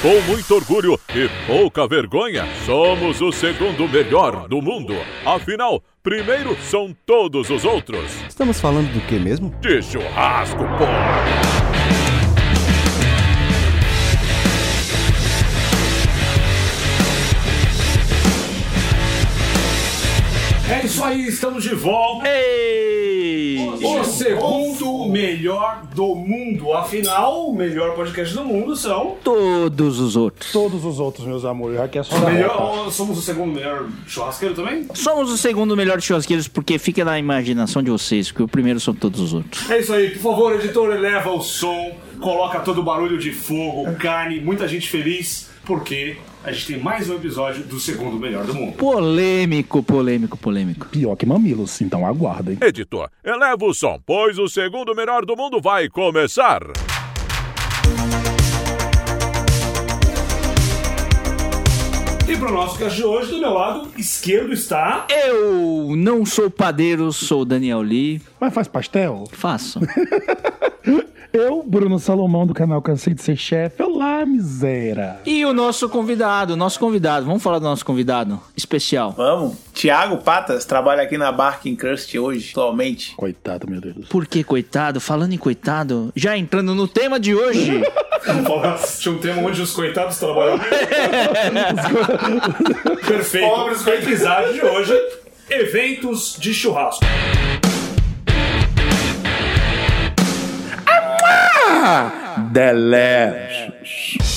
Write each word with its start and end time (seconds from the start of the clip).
Com 0.00 0.20
muito 0.30 0.54
orgulho 0.54 1.00
e 1.12 1.28
pouca 1.44 1.84
vergonha, 1.88 2.46
somos 2.64 3.20
o 3.20 3.32
segundo 3.32 3.88
melhor 3.88 4.46
do 4.46 4.62
mundo. 4.62 4.94
Afinal, 5.26 5.82
primeiro 6.04 6.56
são 6.62 6.94
todos 7.04 7.50
os 7.50 7.64
outros. 7.64 8.12
Estamos 8.28 8.60
falando 8.60 8.92
do 8.92 9.00
que 9.00 9.18
mesmo? 9.18 9.52
De 9.60 9.82
churrasco, 9.82 10.62
pô! 10.78 11.57
É 20.70 20.84
isso 20.84 21.02
aí, 21.02 21.26
estamos 21.26 21.62
de 21.64 21.74
volta. 21.74 22.28
Ei! 22.28 23.58
O 23.82 24.04
segundo 24.04 25.06
melhor 25.06 25.82
do 25.94 26.14
mundo. 26.14 26.72
Afinal, 26.74 27.48
o 27.48 27.54
melhor 27.54 27.94
podcast 27.94 28.34
do 28.34 28.44
mundo 28.44 28.76
são. 28.76 29.16
Todos 29.24 29.98
os 29.98 30.16
outros. 30.16 30.52
Todos 30.52 30.84
os 30.84 31.00
outros, 31.00 31.26
meus 31.26 31.44
amores. 31.44 31.78
Que 31.90 31.98
é 31.98 32.02
só 32.02 32.14
O 32.16 32.20
da 32.20 32.26
roupa. 32.26 32.34
melhor, 32.34 32.90
somos 32.92 33.18
o 33.18 33.22
segundo 33.22 33.54
melhor 33.54 33.86
churrasqueiro 34.06 34.54
também? 34.54 34.86
Somos 34.94 35.30
o 35.30 35.38
segundo 35.38 35.76
melhor 35.76 35.98
de 35.98 36.04
churrasqueiros 36.04 36.48
porque 36.48 36.78
fica 36.78 37.04
na 37.04 37.18
imaginação 37.18 37.82
de 37.82 37.90
vocês, 37.90 38.30
porque 38.30 38.42
o 38.42 38.48
primeiro 38.48 38.78
são 38.80 38.94
todos 38.94 39.20
os 39.20 39.32
outros. 39.32 39.70
É 39.70 39.78
isso 39.80 39.92
aí, 39.92 40.10
por 40.10 40.22
favor, 40.32 40.54
editor, 40.54 40.94
eleva 40.94 41.30
o 41.30 41.40
som, 41.40 41.92
coloca 42.20 42.60
todo 42.60 42.80
o 42.80 42.84
barulho 42.84 43.18
de 43.18 43.32
fogo, 43.32 43.90
carne, 43.96 44.40
muita 44.40 44.66
gente 44.68 44.88
feliz, 44.88 45.48
porque 45.64 46.16
a 46.44 46.52
gente 46.52 46.66
tem 46.66 46.78
mais 46.78 47.10
um 47.10 47.14
episódio 47.14 47.64
do 47.64 47.78
segundo 47.80 48.16
melhor 48.18 48.44
do 48.44 48.54
mundo. 48.54 48.76
Polêmico, 48.76 49.82
polêmico, 49.82 50.36
polêmico. 50.36 50.86
Pior 50.86 51.16
que 51.16 51.26
mamilos, 51.26 51.80
então 51.80 52.06
aguardem. 52.06 52.58
Editor, 52.60 53.10
eleva 53.24 53.64
o 53.64 53.74
som, 53.74 54.00
pois 54.04 54.38
o 54.38 54.48
segundo 54.48 54.94
melhor 54.94 55.24
do 55.26 55.36
mundo 55.36 55.60
vai 55.60 55.88
começar. 55.88 56.62
E 62.28 62.36
pro 62.36 62.52
nosso 62.52 62.78
cast 62.78 62.96
de 62.96 63.04
hoje, 63.04 63.30
do 63.30 63.40
meu 63.40 63.54
lado 63.54 63.90
esquerdo 63.96 64.52
está. 64.52 65.06
Eu 65.08 65.96
não 65.96 66.24
sou 66.26 66.50
padeiro, 66.50 67.10
sou 67.12 67.44
Daniel 67.44 67.80
Lee. 67.80 68.20
Mas 68.38 68.52
faz 68.52 68.68
pastel? 68.68 69.24
Faço. 69.32 69.80
Eu, 71.32 71.62
Bruno 71.62 71.98
Salomão, 71.98 72.46
do 72.46 72.54
canal 72.54 72.80
Cansei 72.80 73.12
de 73.12 73.20
Ser 73.22 73.36
Chefe. 73.36 73.82
Olá, 73.82 74.24
miséria. 74.24 75.18
E 75.26 75.44
o 75.44 75.52
nosso 75.52 75.88
convidado, 75.88 76.56
nosso 76.56 76.78
convidado. 76.80 77.26
Vamos 77.26 77.42
falar 77.42 77.58
do 77.58 77.64
nosso 77.64 77.84
convidado 77.84 78.40
especial. 78.56 79.12
Vamos. 79.12 79.56
Tiago 79.74 80.18
Patas 80.18 80.64
trabalha 80.64 81.02
aqui 81.02 81.18
na 81.18 81.30
Barking 81.30 81.76
Crust 81.76 82.16
hoje, 82.18 82.50
atualmente. 82.52 83.14
Coitado, 83.14 83.70
meu 83.70 83.80
Deus. 83.80 84.08
Por 84.08 84.26
que 84.26 84.42
coitado? 84.42 85.00
Falando 85.00 85.34
em 85.34 85.38
coitado, 85.38 86.10
já 86.16 86.36
entrando 86.36 86.74
no 86.74 86.88
tema 86.88 87.20
de 87.20 87.34
hoje. 87.34 87.82
Vamos 88.26 88.46
falar 88.46 88.78
de 88.98 89.10
um 89.10 89.18
tema 89.18 89.42
onde 89.42 89.60
os 89.60 89.72
coitados 89.72 90.18
trabalham. 90.18 90.58
Perfeito. 93.06 93.46
Pobres 93.46 93.86
O 93.86 93.90
episódio 93.90 94.54
de 94.54 94.62
hoje: 94.62 94.94
eventos 95.50 96.36
de 96.38 96.54
churrasco. 96.54 97.04
Delicious. 102.52 104.28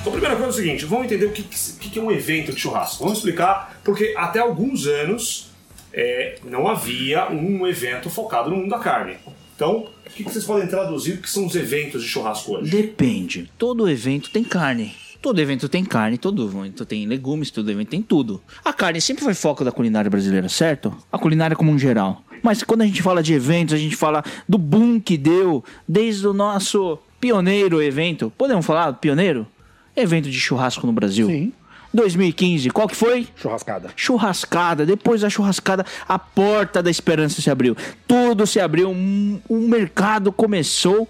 Então, 0.00 0.08
a 0.08 0.10
primeira 0.12 0.36
coisa 0.36 0.44
é 0.44 0.48
o 0.48 0.52
seguinte: 0.52 0.84
vamos 0.84 1.06
entender 1.06 1.26
o 1.26 1.32
que, 1.32 1.42
que, 1.42 1.90
que 1.90 1.98
é 1.98 2.02
um 2.02 2.12
evento 2.12 2.52
de 2.52 2.60
churrasco. 2.60 3.02
Vamos 3.02 3.18
explicar, 3.18 3.80
porque 3.82 4.14
até 4.16 4.38
alguns 4.38 4.86
anos 4.86 5.50
é, 5.92 6.38
não 6.44 6.68
havia 6.68 7.28
um 7.28 7.66
evento 7.66 8.08
focado 8.08 8.50
no 8.50 8.56
mundo 8.56 8.70
da 8.70 8.78
carne. 8.78 9.16
Então, 9.56 9.88
o 10.06 10.10
que, 10.10 10.24
que 10.24 10.30
vocês 10.30 10.44
podem 10.44 10.68
traduzir 10.68 11.20
que 11.20 11.28
são 11.28 11.44
os 11.44 11.56
eventos 11.56 12.02
de 12.02 12.08
churrasco 12.08 12.54
hoje? 12.54 12.70
Depende. 12.70 13.50
Todo 13.58 13.88
evento 13.88 14.30
tem 14.30 14.44
carne. 14.44 14.94
Todo 15.22 15.38
evento 15.40 15.68
tem 15.68 15.84
carne, 15.84 16.16
todo 16.16 16.46
evento 16.48 16.86
tem 16.86 17.06
legumes, 17.06 17.50
todo 17.50 17.70
evento 17.70 17.88
tem 17.88 18.00
tudo. 18.02 18.40
A 18.64 18.72
carne 18.72 19.00
sempre 19.00 19.22
foi 19.22 19.34
foco 19.34 19.62
da 19.64 19.70
culinária 19.70 20.10
brasileira, 20.10 20.48
certo? 20.48 20.96
A 21.12 21.18
culinária 21.18 21.54
como 21.54 21.70
um 21.70 21.78
geral. 21.78 22.22
Mas 22.42 22.62
quando 22.62 22.80
a 22.82 22.86
gente 22.86 23.02
fala 23.02 23.22
de 23.22 23.34
eventos, 23.34 23.74
a 23.74 23.78
gente 23.78 23.94
fala 23.96 24.24
do 24.48 24.56
boom 24.56 24.98
que 24.98 25.18
deu 25.18 25.62
desde 25.86 26.26
o 26.26 26.32
nosso 26.32 26.98
pioneiro 27.20 27.82
evento. 27.82 28.32
Podemos 28.38 28.64
falar 28.64 28.94
pioneiro? 28.94 29.46
Evento 29.94 30.30
de 30.30 30.40
churrasco 30.40 30.86
no 30.86 30.92
Brasil. 30.92 31.26
Sim. 31.26 31.52
2015, 31.92 32.70
qual 32.70 32.88
que 32.88 32.96
foi? 32.96 33.26
Churrascada. 33.36 33.90
Churrascada, 33.96 34.86
depois 34.86 35.20
da 35.20 35.28
churrascada, 35.28 35.84
a 36.08 36.18
porta 36.18 36.82
da 36.82 36.88
esperança 36.90 37.42
se 37.42 37.50
abriu. 37.50 37.76
Tudo 38.06 38.46
se 38.46 38.58
abriu, 38.60 38.88
um- 38.90 39.40
o 39.48 39.58
mercado 39.68 40.32
começou 40.32 41.06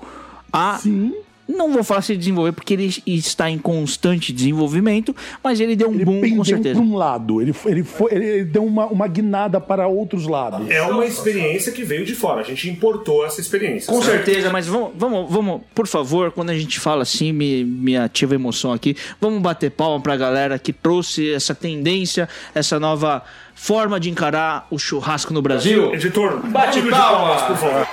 a. 0.53 0.79
Sim. 0.79 1.15
Não 1.57 1.73
vou 1.73 1.83
falar 1.85 2.03
se 2.03 2.17
desenvolver, 2.17 2.53
porque 2.53 2.75
ele 2.75 2.95
está 3.07 3.51
em 3.51 3.59
constante 3.59 4.33
desenvolvimento, 4.33 5.15
mas 5.43 5.61
ele 5.61 5.75
deu 5.77 5.89
um 5.91 5.95
Ele 5.95 6.05
boom 6.05 6.37
com 6.37 6.45
certeza. 6.45 6.75
para 6.81 6.85
um 6.89 6.97
lado. 6.97 7.41
Ele, 7.43 7.53
foi- 7.53 7.73
ele, 7.73 7.83
foi, 7.85 8.13
ele 8.15 8.45
deu 8.45 8.65
uma, 8.65 8.87
uma 8.87 9.07
guinada 9.07 9.61
para 9.61 9.87
outros 9.89 10.27
lados. 10.27 10.69
É 10.71 10.83
uma 10.83 11.05
experiência 11.05 11.73
que 11.73 11.83
veio 11.85 12.05
de 12.05 12.15
fora. 12.15 12.41
A 12.41 12.45
gente 12.45 12.69
importou 12.69 13.25
essa 13.27 13.41
experiência. 13.41 13.93
Com 13.93 14.01
certo? 14.03 14.25
certeza, 14.27 14.51
mas 14.51 14.67
vamos, 14.67 14.91
vamos, 14.97 15.31
vamos, 15.31 15.61
por 15.75 15.87
favor, 15.87 16.31
quando 16.33 16.51
a 16.51 16.59
gente 16.59 16.79
fala 16.81 17.03
assim, 17.03 17.33
me, 17.33 17.65
me 17.65 17.97
ativa 17.97 18.35
a 18.35 18.37
emoção 18.37 18.73
aqui. 18.73 18.97
Vamos 19.21 19.41
bater 19.43 19.71
palma 19.71 20.01
pra 20.01 20.17
galera 20.17 20.59
que 20.59 20.73
trouxe 20.73 21.33
essa 21.33 21.55
tendência, 21.55 22.29
essa 22.55 22.79
nova 22.79 23.23
forma 23.55 23.99
de 24.01 24.09
encarar 24.11 24.67
o 24.71 24.79
churrasco 24.79 25.33
no 25.35 25.43
Brasil. 25.43 25.93
Editor, 25.95 26.41
Bate 26.47 26.81
barulho 26.81 26.85
de 26.85 26.91
palma. 26.91 27.35
por 27.47 27.57
favor. 27.57 27.87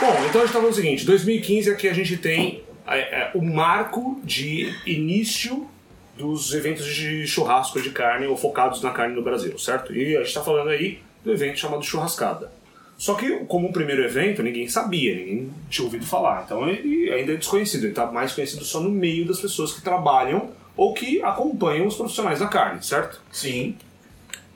Bom, 0.00 0.21
então 0.32 0.40
a 0.40 0.44
gente 0.46 0.54
tá 0.54 0.60
falando 0.60 0.72
o 0.72 0.74
seguinte: 0.74 1.04
2015 1.04 1.70
é 1.70 1.74
que 1.74 1.88
a 1.88 1.92
gente 1.92 2.16
tem 2.16 2.62
é, 2.86 2.98
é, 2.98 3.30
o 3.34 3.42
marco 3.42 4.18
de 4.24 4.74
início 4.86 5.68
dos 6.16 6.54
eventos 6.54 6.86
de 6.86 7.26
churrasco 7.26 7.80
de 7.82 7.90
carne 7.90 8.26
ou 8.26 8.34
focados 8.34 8.80
na 8.80 8.90
carne 8.92 9.14
no 9.14 9.22
Brasil, 9.22 9.58
certo? 9.58 9.94
E 9.94 10.16
a 10.16 10.20
gente 10.20 10.28
está 10.28 10.42
falando 10.42 10.70
aí 10.70 11.00
do 11.22 11.30
evento 11.30 11.58
chamado 11.58 11.82
Churrascada. 11.82 12.50
Só 12.96 13.14
que, 13.14 13.30
como 13.44 13.68
um 13.68 13.72
primeiro 13.72 14.02
evento, 14.04 14.42
ninguém 14.42 14.68
sabia, 14.68 15.14
ninguém 15.14 15.50
tinha 15.68 15.84
ouvido 15.84 16.06
falar. 16.06 16.44
Então 16.46 16.66
ele 16.66 17.12
ainda 17.12 17.32
é 17.32 17.36
desconhecido, 17.36 17.84
ele 17.84 17.92
está 17.92 18.06
mais 18.06 18.32
conhecido 18.32 18.64
só 18.64 18.80
no 18.80 18.90
meio 18.90 19.26
das 19.26 19.38
pessoas 19.38 19.72
que 19.72 19.82
trabalham 19.82 20.50
ou 20.74 20.94
que 20.94 21.22
acompanham 21.22 21.86
os 21.86 21.94
profissionais 21.94 22.38
da 22.38 22.46
carne, 22.46 22.82
certo? 22.82 23.20
Sim. 23.30 23.76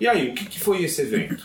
E 0.01 0.09
aí, 0.09 0.31
o 0.31 0.35
que, 0.35 0.47
que 0.47 0.61
foi 0.61 0.83
esse 0.83 1.03
evento? 1.03 1.45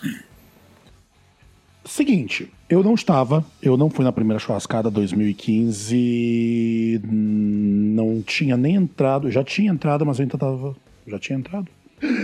Seguinte, 1.84 2.47
eu 2.69 2.84
não 2.84 2.94
estava, 2.94 3.44
eu 3.62 3.75
não 3.75 3.90
fui 3.90 4.06
na 4.06 4.12
primeira 4.12 4.40
churrascada 4.40 4.92
2015, 4.92 7.02
não 7.03 8.22
tinha 8.22 8.56
nem 8.56 8.75
entrado, 8.75 9.31
já 9.31 9.44
tinha 9.44 9.72
entrado, 9.72 10.06
mas 10.06 10.20
eu 10.20 10.24
ainda 10.24 10.38
tava, 10.38 10.75
já 11.08 11.18
tinha 11.18 11.40
entrado? 11.40 11.68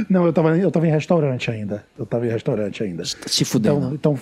Não, 0.09 0.25
eu 0.25 0.33
tava, 0.33 0.57
eu 0.57 0.71
tava 0.71 0.87
em 0.87 0.91
restaurante 0.91 1.51
ainda, 1.51 1.85
eu 1.97 2.05
tava 2.05 2.25
em 2.25 2.29
restaurante 2.29 2.83
ainda. 2.83 3.03
Se 3.05 3.45
fudendo. 3.45 3.93
Então, 3.93 4.13
então 4.13 4.19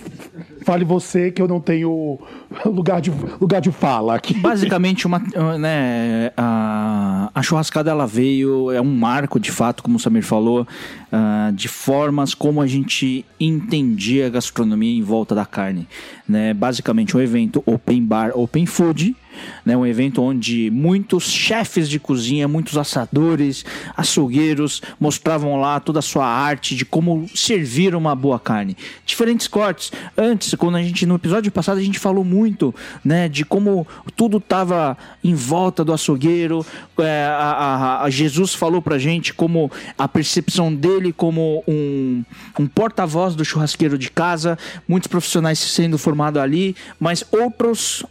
fale 0.64 0.84
você 0.84 1.30
que 1.30 1.40
eu 1.40 1.48
não 1.48 1.60
tenho 1.60 2.18
lugar 2.64 3.00
de, 3.00 3.10
lugar 3.40 3.60
de 3.60 3.70
fala 3.70 4.14
aqui. 4.16 4.34
Basicamente, 4.34 5.06
uma, 5.06 5.22
né, 5.58 6.30
a, 6.36 7.30
a 7.34 7.42
churrascada 7.42 7.90
ela 7.90 8.06
veio, 8.06 8.70
é 8.70 8.80
um 8.80 8.94
marco 8.94 9.40
de 9.40 9.50
fato, 9.50 9.82
como 9.82 9.96
o 9.96 10.00
Samir 10.00 10.22
falou, 10.22 10.66
ah, 11.10 11.50
de 11.54 11.68
formas 11.68 12.34
como 12.34 12.60
a 12.60 12.66
gente 12.66 13.24
entendia 13.40 14.26
a 14.26 14.30
gastronomia 14.30 14.98
em 14.98 15.02
volta 15.02 15.34
da 15.34 15.46
carne. 15.46 15.88
Né? 16.28 16.52
Basicamente, 16.52 17.16
um 17.16 17.20
evento 17.20 17.62
open 17.64 18.04
bar, 18.04 18.32
open 18.34 18.66
food, 18.66 19.16
né? 19.64 19.76
um 19.76 19.86
evento 19.86 20.22
onde 20.22 20.70
muitos 20.70 21.24
chefes 21.24 21.88
de 21.88 21.98
cozinha, 21.98 22.46
muitos 22.48 22.76
assadores, 22.76 23.64
açougueiros 23.96 24.82
mostravam 25.00 25.56
lá 25.60 25.80
toda 25.80 25.98
a 25.98 26.02
sua 26.02 26.26
arte 26.26 26.74
de 26.76 26.84
como 26.84 27.28
servir 27.34 27.94
uma 27.94 28.14
boa 28.14 28.38
carne. 28.38 28.76
Diferentes 29.04 29.48
cortes. 29.48 29.90
Antes, 30.16 30.54
quando 30.54 30.76
a 30.76 30.82
gente 30.82 31.04
no 31.06 31.14
episódio 31.16 31.50
passado 31.50 31.78
a 31.78 31.82
gente 31.82 31.98
falou 31.98 32.24
muito, 32.24 32.74
né, 33.04 33.28
de 33.28 33.44
como 33.44 33.86
tudo 34.14 34.38
estava 34.38 34.96
em 35.22 35.34
volta 35.34 35.84
do 35.84 35.92
açougueiro. 35.92 36.64
É, 36.98 37.24
a, 37.26 37.52
a- 38.00 38.02
a 38.04 38.10
Jesus 38.10 38.54
falou 38.54 38.80
pra 38.80 38.98
gente 38.98 39.32
como 39.34 39.70
a 39.98 40.06
percepção 40.08 40.74
dele 40.74 41.12
como 41.12 41.62
um, 41.66 42.24
um 42.58 42.66
porta-voz 42.66 43.34
do 43.34 43.44
churrasqueiro 43.44 43.98
de 43.98 44.10
casa, 44.10 44.58
muitos 44.88 45.06
profissionais 45.08 45.58
sendo 45.58 45.98
formados 45.98 46.40
ali, 46.40 46.74
mas 47.00 47.24
outros 47.30 48.04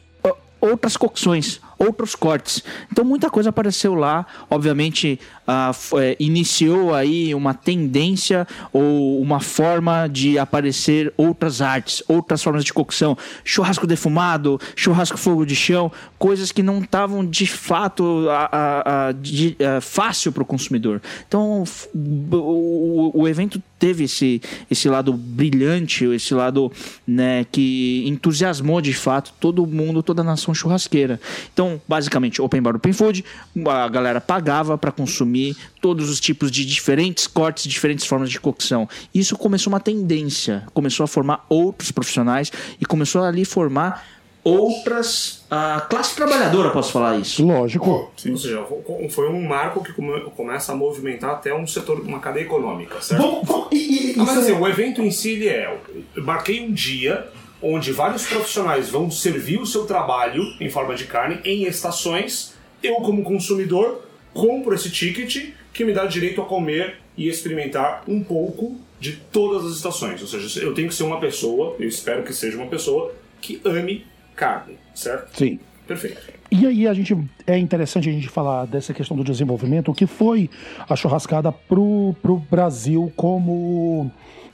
outras 0.66 0.98
cocções, 0.98 1.60
outros 1.78 2.16
cortes. 2.16 2.64
Então 2.92 3.04
muita 3.04 3.30
coisa 3.30 3.50
apareceu 3.50 3.94
lá, 3.94 4.26
obviamente 4.50 5.20
ah, 5.48 5.72
é, 6.00 6.16
iniciou 6.20 6.94
aí 6.94 7.36
uma 7.36 7.54
tendência 7.54 8.48
ou 8.72 9.22
uma 9.22 9.40
forma 9.40 10.08
de 10.08 10.40
aparecer 10.40 11.14
outras 11.18 11.62
artes, 11.62 12.02
outras 12.08 12.42
formas 12.42 12.64
de 12.64 12.74
cocção, 12.74 13.18
churrasco 13.44 13.86
defumado, 13.86 14.60
churrasco 14.76 15.18
fogo 15.18 15.46
de 15.46 15.56
chão, 15.56 15.92
coisas 16.18 16.52
que 16.52 16.64
não 16.64 16.80
estavam 16.80 17.26
de 17.26 17.46
fato 17.46 18.28
a, 18.30 18.50
a, 18.52 19.08
a, 19.08 19.12
de, 19.12 19.56
a 19.78 19.82
fácil 19.82 20.32
para 20.32 20.44
o 20.44 20.46
consumidor. 20.46 21.02
Então 21.28 21.64
o, 21.94 23.12
o 23.14 23.28
evento 23.28 23.62
teve 23.78 24.06
esse, 24.06 24.42
esse 24.70 24.88
lado 24.90 25.14
brilhante, 25.14 26.06
esse 26.06 26.34
lado 26.34 26.72
né, 27.06 27.46
que 27.52 28.04
entusiasmou 28.08 28.82
de 28.82 28.94
fato 28.94 29.34
todo 29.40 29.66
mundo, 29.66 30.02
toda 30.02 30.22
a 30.22 30.26
nação 30.26 30.54
churrasqueira. 30.54 31.20
Então, 31.54 31.82
basicamente, 31.88 32.42
Open 32.42 32.62
Bar 32.62 32.76
Open 32.76 32.94
Food, 32.94 33.26
a 33.68 33.88
galera 33.88 34.22
pagava 34.22 34.78
para 34.78 34.92
consumir 34.92 35.56
todos 35.82 36.10
os 36.10 36.20
tipos 36.20 36.50
de 36.50 36.66
diferentes 36.66 37.28
cortes, 37.28 37.66
diferentes 37.66 38.06
formas 38.06 38.30
de 38.30 38.40
cocção. 38.40 38.88
Isso 39.14 39.36
começou 39.38 39.72
uma 39.72 39.80
tendência, 39.80 40.64
começou 40.74 41.04
a 41.04 41.08
formar 41.08 41.46
outros 41.50 41.92
profissionais 41.92 42.52
e 42.80 42.86
começou 42.86 43.24
ali 43.24 43.46
formar 43.46 44.15
outras. 44.46 45.44
A 45.50 45.82
classe 45.82 46.16
trabalhadora, 46.16 46.70
posso 46.70 46.92
falar 46.92 47.18
isso? 47.18 47.46
Lógico. 47.46 48.12
Sim. 48.16 48.32
Ou 48.32 48.38
seja, 48.38 48.64
foi 49.10 49.30
um 49.30 49.42
marco 49.42 49.84
que 49.84 49.92
come, 49.92 50.22
começa 50.36 50.72
a 50.72 50.76
movimentar 50.76 51.32
até 51.32 51.54
um 51.54 51.66
setor, 51.66 52.00
uma 52.02 52.20
cadeia 52.20 52.44
econômica, 52.44 53.02
certo? 53.02 53.22
Vamos, 53.22 53.48
vamos, 53.48 53.68
e, 53.72 54.12
e, 54.12 54.16
ah, 54.20 54.24
mas 54.24 54.38
assim, 54.38 54.52
o 54.52 54.68
evento 54.68 55.02
em 55.02 55.10
si 55.10 55.32
ele 55.32 55.50
é. 55.50 55.78
Eu 56.16 56.24
marquei 56.24 56.62
um 56.62 56.72
dia 56.72 57.28
onde 57.62 57.92
vários 57.92 58.26
profissionais 58.28 58.90
vão 58.90 59.10
servir 59.10 59.60
o 59.60 59.66
seu 59.66 59.86
trabalho 59.86 60.44
em 60.62 60.70
forma 60.70 60.94
de 60.94 61.06
carne 61.06 61.40
em 61.44 61.64
estações. 61.64 62.54
Eu, 62.84 62.96
como 62.98 63.24
consumidor, 63.24 64.04
compro 64.34 64.76
esse 64.76 64.92
ticket 64.92 65.54
que 65.74 65.84
me 65.84 65.92
dá 65.92 66.06
direito 66.06 66.42
a 66.42 66.46
comer 66.46 66.98
e 67.18 67.28
experimentar 67.28 68.04
um 68.08 68.24
pouco 68.24 68.78
de 69.00 69.14
todas 69.32 69.66
as 69.66 69.78
estações. 69.78 70.22
Ou 70.22 70.28
seja, 70.28 70.60
eu 70.60 70.74
tenho 70.74 70.88
que 70.88 70.94
ser 70.94 71.04
uma 71.04 71.20
pessoa, 71.20 71.76
eu 71.80 71.88
espero 71.88 72.24
que 72.24 72.34
seja 72.34 72.58
uma 72.58 72.68
pessoa, 72.68 73.14
que 73.42 73.60
ame 73.66 74.06
carne, 74.36 74.78
certo? 74.94 75.38
Sim. 75.38 75.60
Perfeito. 75.88 76.34
E 76.52 76.66
aí 76.66 76.88
a 76.88 76.94
gente 76.94 77.16
é 77.46 77.58
interessante 77.58 78.10
a 78.10 78.12
gente 78.12 78.28
falar 78.28 78.66
dessa 78.66 78.94
questão 78.94 79.16
do 79.16 79.24
desenvolvimento, 79.24 79.92
o 79.92 79.94
que 79.94 80.08
foi 80.08 80.50
a 80.90 80.96
churrascada 80.96 81.52
pro, 81.52 82.16
pro 82.22 82.38
Brasil 82.38 83.12
como 83.16 84.12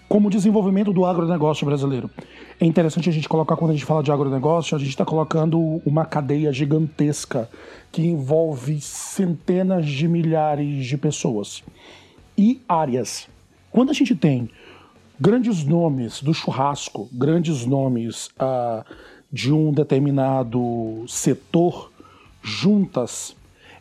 como 0.09 0.29
desenvolvimento 0.29 0.91
do 0.91 1.05
agronegócio 1.05 1.65
brasileiro. 1.65 2.11
É 2.59 2.65
interessante 2.65 3.07
a 3.07 3.13
gente 3.13 3.29
colocar, 3.29 3.55
quando 3.55 3.71
a 3.71 3.73
gente 3.73 3.85
fala 3.85 4.03
de 4.03 4.11
agronegócio, 4.11 4.75
a 4.75 4.79
gente 4.79 4.89
está 4.89 5.05
colocando 5.05 5.57
uma 5.85 6.03
cadeia 6.03 6.51
gigantesca 6.51 7.49
que 7.93 8.01
envolve 8.01 8.81
centenas 8.81 9.85
de 9.87 10.09
milhares 10.09 10.85
de 10.85 10.97
pessoas 10.97 11.63
e 12.37 12.61
áreas. 12.67 13.29
Quando 13.71 13.91
a 13.91 13.93
gente 13.93 14.13
tem 14.13 14.49
grandes 15.17 15.63
nomes 15.63 16.21
do 16.21 16.33
churrasco, 16.33 17.07
grandes 17.13 17.65
nomes 17.65 18.27
uh, 18.37 18.83
de 19.31 19.51
um 19.53 19.71
determinado 19.71 21.05
setor 21.07 21.91
juntas, 22.41 23.35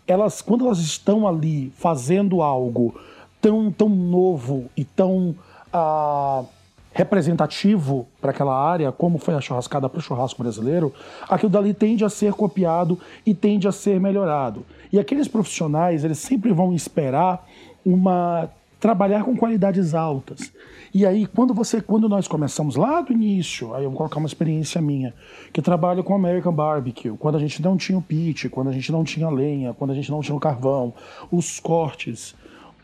elas 0.07 0.41
quando 0.43 0.67
elas 0.67 0.79
estão 0.79 1.27
ali 1.27 1.73
fazendo 1.77 2.43
algo 2.43 2.95
tão 3.41 3.71
tão 3.73 3.89
novo 3.89 4.67
e 4.77 4.85
tão 4.85 5.35
uh, 5.75 6.47
representativo 6.93 8.07
para 8.21 8.31
aquela 8.31 8.55
área, 8.55 8.93
como 8.93 9.19
foi 9.19 9.35
a 9.35 9.41
churrascada 9.41 9.89
para 9.89 9.99
o 9.99 10.03
churrasco 10.03 10.43
brasileiro, 10.43 10.93
aquilo 11.29 11.51
dali 11.51 11.73
tende 11.73 12.05
a 12.05 12.09
ser 12.09 12.33
copiado 12.33 12.99
e 13.25 13.33
tende 13.33 13.69
a 13.69 13.73
ser 13.73 14.01
melhorado. 14.01 14.65
E 14.93 14.99
aqueles 14.99 15.29
profissionais, 15.29 16.05
eles 16.05 16.19
sempre 16.19 16.53
vão 16.53 16.75
esperar 16.75 17.47
uma 17.85 18.51
trabalhar 18.81 19.25
com 19.25 19.37
qualidades 19.37 19.95
altas. 19.95 20.53
E 20.93 21.07
aí, 21.07 21.25
quando 21.25 21.55
você, 21.55 21.81
quando 21.81 22.09
nós 22.09 22.27
começamos 22.27 22.75
lá 22.75 23.01
do 23.01 23.13
início, 23.13 23.73
aí 23.75 23.85
eu 23.85 23.91
vou 23.91 23.97
colocar 23.97 24.19
uma 24.19 24.27
experiência 24.27 24.81
minha, 24.81 25.15
que 25.53 25.63
trabalho 25.63 26.03
com 26.03 26.15
American 26.15 26.53
Barbecue, 26.53 27.17
quando 27.17 27.37
a 27.37 27.39
gente 27.39 27.63
não 27.63 27.77
tinha 27.77 27.97
o 27.97 28.03
pit, 28.03 28.49
quando 28.49 28.71
a 28.71 28.73
gente 28.73 28.91
não 28.91 29.05
tinha 29.05 29.31
lenha, 29.31 29.73
quando 29.73 29.93
a 29.93 29.95
gente 29.95 30.11
não 30.11 30.21
tinha 30.21 30.37
o 30.37 30.41
carvão, 30.41 30.93
os 31.31 31.61
cortes. 31.61 32.35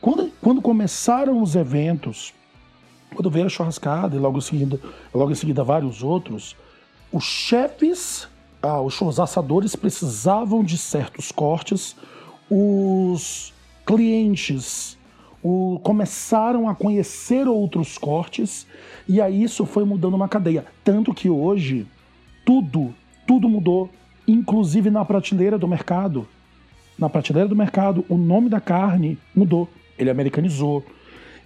Quando, 0.00 0.31
quando 0.41 0.62
começaram 0.62 1.43
os 1.43 1.56
eventos, 1.56 2.32
quando 3.12 3.29
veio 3.29 3.47
a 3.47 3.49
churrascada 3.49 4.14
e 4.14 4.20
logo 4.20 4.38
em 4.38 4.43
seguida, 4.43 4.81
logo 5.12 5.32
em 5.32 5.35
seguida 5.35 5.64
vários 5.64 6.05
outros, 6.05 6.55
os 7.12 7.25
chefes, 7.25 8.29
ah, 8.62 8.81
os 8.81 9.19
assadores 9.19 9.75
precisavam 9.75 10.62
de 10.62 10.79
certos 10.79 11.32
cortes, 11.32 11.97
os 12.49 13.53
clientes 13.85 14.95
o, 15.46 15.78
começaram 15.78 16.69
a 16.69 16.75
conhecer 16.75 17.46
outros 17.46 17.96
cortes 17.96 18.66
e 19.08 19.20
aí 19.20 19.44
isso 19.44 19.64
foi 19.64 19.84
mudando 19.84 20.14
uma 20.14 20.28
cadeia. 20.28 20.64
Tanto 20.82 21.14
que 21.14 21.31
hoje 21.31 21.87
tudo, 22.44 22.93
tudo 23.28 23.48
mudou, 23.48 23.88
inclusive 24.26 24.90
na 24.90 25.04
prateleira 25.04 25.56
do 25.56 25.69
mercado. 25.69 26.26
Na 26.98 27.08
prateleira 27.08 27.48
do 27.48 27.54
mercado, 27.54 28.04
o 28.08 28.16
nome 28.16 28.48
da 28.48 28.60
carne 28.60 29.16
mudou. 29.32 29.69
Ele 29.96 30.10
americanizou, 30.10 30.84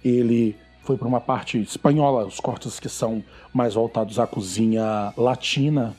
ele 0.03 0.55
foi 0.81 0.97
para 0.97 1.07
uma 1.07 1.21
parte 1.21 1.61
espanhola, 1.61 2.25
os 2.25 2.39
cortes 2.39 2.79
que 2.79 2.89
são 2.89 3.23
mais 3.53 3.75
voltados 3.75 4.17
à 4.17 4.25
cozinha 4.25 5.13
latina. 5.15 5.95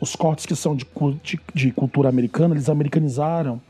Os 0.00 0.16
cortes 0.16 0.46
que 0.46 0.56
são 0.56 0.74
de, 0.74 0.86
de, 1.22 1.40
de 1.54 1.72
cultura 1.72 2.08
americana, 2.08 2.54
eles 2.54 2.70
americanizaram. 2.70 3.60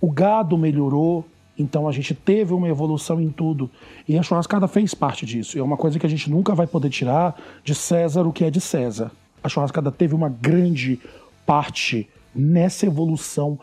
O 0.00 0.10
gado 0.10 0.56
melhorou, 0.56 1.26
então 1.58 1.86
a 1.86 1.92
gente 1.92 2.14
teve 2.14 2.52
uma 2.54 2.68
evolução 2.68 3.20
em 3.20 3.28
tudo. 3.28 3.70
E 4.08 4.18
a 4.18 4.22
churrascada 4.22 4.66
fez 4.66 4.94
parte 4.94 5.26
disso. 5.26 5.56
E 5.56 5.60
é 5.60 5.62
uma 5.62 5.76
coisa 5.76 5.98
que 5.98 6.06
a 6.06 6.08
gente 6.08 6.30
nunca 6.30 6.54
vai 6.54 6.66
poder 6.66 6.90
tirar 6.90 7.40
de 7.62 7.74
César 7.74 8.22
o 8.22 8.32
que 8.32 8.44
é 8.44 8.50
de 8.50 8.60
César. 8.60 9.10
A 9.42 9.48
churrascada 9.48 9.90
teve 9.90 10.14
uma 10.14 10.28
grande 10.28 10.98
parte 11.46 12.08
nessa 12.34 12.86
evolução 12.86 13.58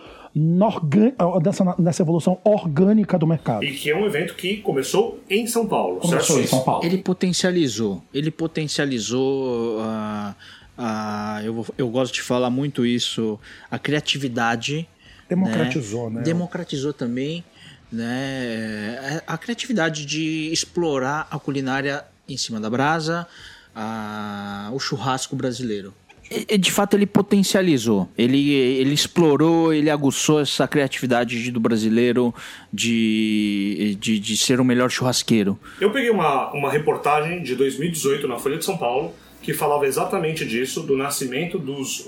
nessa, 1.43 1.75
nessa 1.79 2.03
evolução 2.03 2.39
orgânica 2.43 3.17
do 3.17 3.25
mercado. 3.25 3.63
E 3.63 3.73
que 3.73 3.89
é 3.89 3.95
um 3.95 4.05
evento 4.05 4.35
que 4.35 4.57
começou 4.57 5.19
em 5.29 5.47
São 5.47 5.67
Paulo, 5.67 5.99
começou 5.99 6.35
certo? 6.35 6.45
em 6.45 6.47
São 6.47 6.63
Paulo. 6.63 6.85
Ele 6.85 6.99
potencializou, 6.99 8.03
ele 8.13 8.29
potencializou 8.29 9.79
uh, 9.79 10.35
uh, 10.77 11.43
eu, 11.43 11.65
eu 11.77 11.89
gosto 11.89 12.13
de 12.13 12.21
falar 12.21 12.49
muito 12.49 12.85
isso, 12.85 13.39
a 13.71 13.79
criatividade. 13.79 14.87
Democratizou, 15.27 16.09
né? 16.09 16.17
né? 16.17 16.23
Democratizou 16.23 16.93
também 16.93 17.43
né? 17.91 19.21
A 19.25 19.37
criatividade 19.37 20.05
de 20.05 20.51
explorar 20.51 21.27
a 21.29 21.39
culinária 21.39 22.05
em 22.27 22.37
cima 22.37 22.59
da 22.59 22.69
brasa, 22.69 23.27
a, 23.75 24.69
o 24.73 24.79
churrasco 24.79 25.35
brasileiro. 25.35 25.93
De 26.59 26.71
fato, 26.71 26.95
ele 26.95 27.07
potencializou, 27.07 28.07
ele, 28.15 28.51
ele 28.51 28.93
explorou, 28.93 29.73
ele 29.73 29.89
aguçou 29.89 30.39
essa 30.39 30.67
criatividade 30.67 31.49
do 31.49 31.59
brasileiro 31.59 32.33
de, 32.71 33.97
de, 33.99 34.19
de 34.19 34.37
ser 34.37 34.59
o 34.59 34.63
melhor 34.63 34.91
churrasqueiro. 34.91 35.59
Eu 35.81 35.91
peguei 35.91 36.11
uma, 36.11 36.51
uma 36.51 36.71
reportagem 36.71 37.41
de 37.41 37.55
2018 37.55 38.27
na 38.27 38.37
Folha 38.37 38.57
de 38.57 38.65
São 38.65 38.77
Paulo 38.77 39.11
que 39.41 39.53
falava 39.53 39.87
exatamente 39.87 40.45
disso, 40.45 40.83
do 40.83 40.95
nascimento 40.95 41.57
dos. 41.57 42.07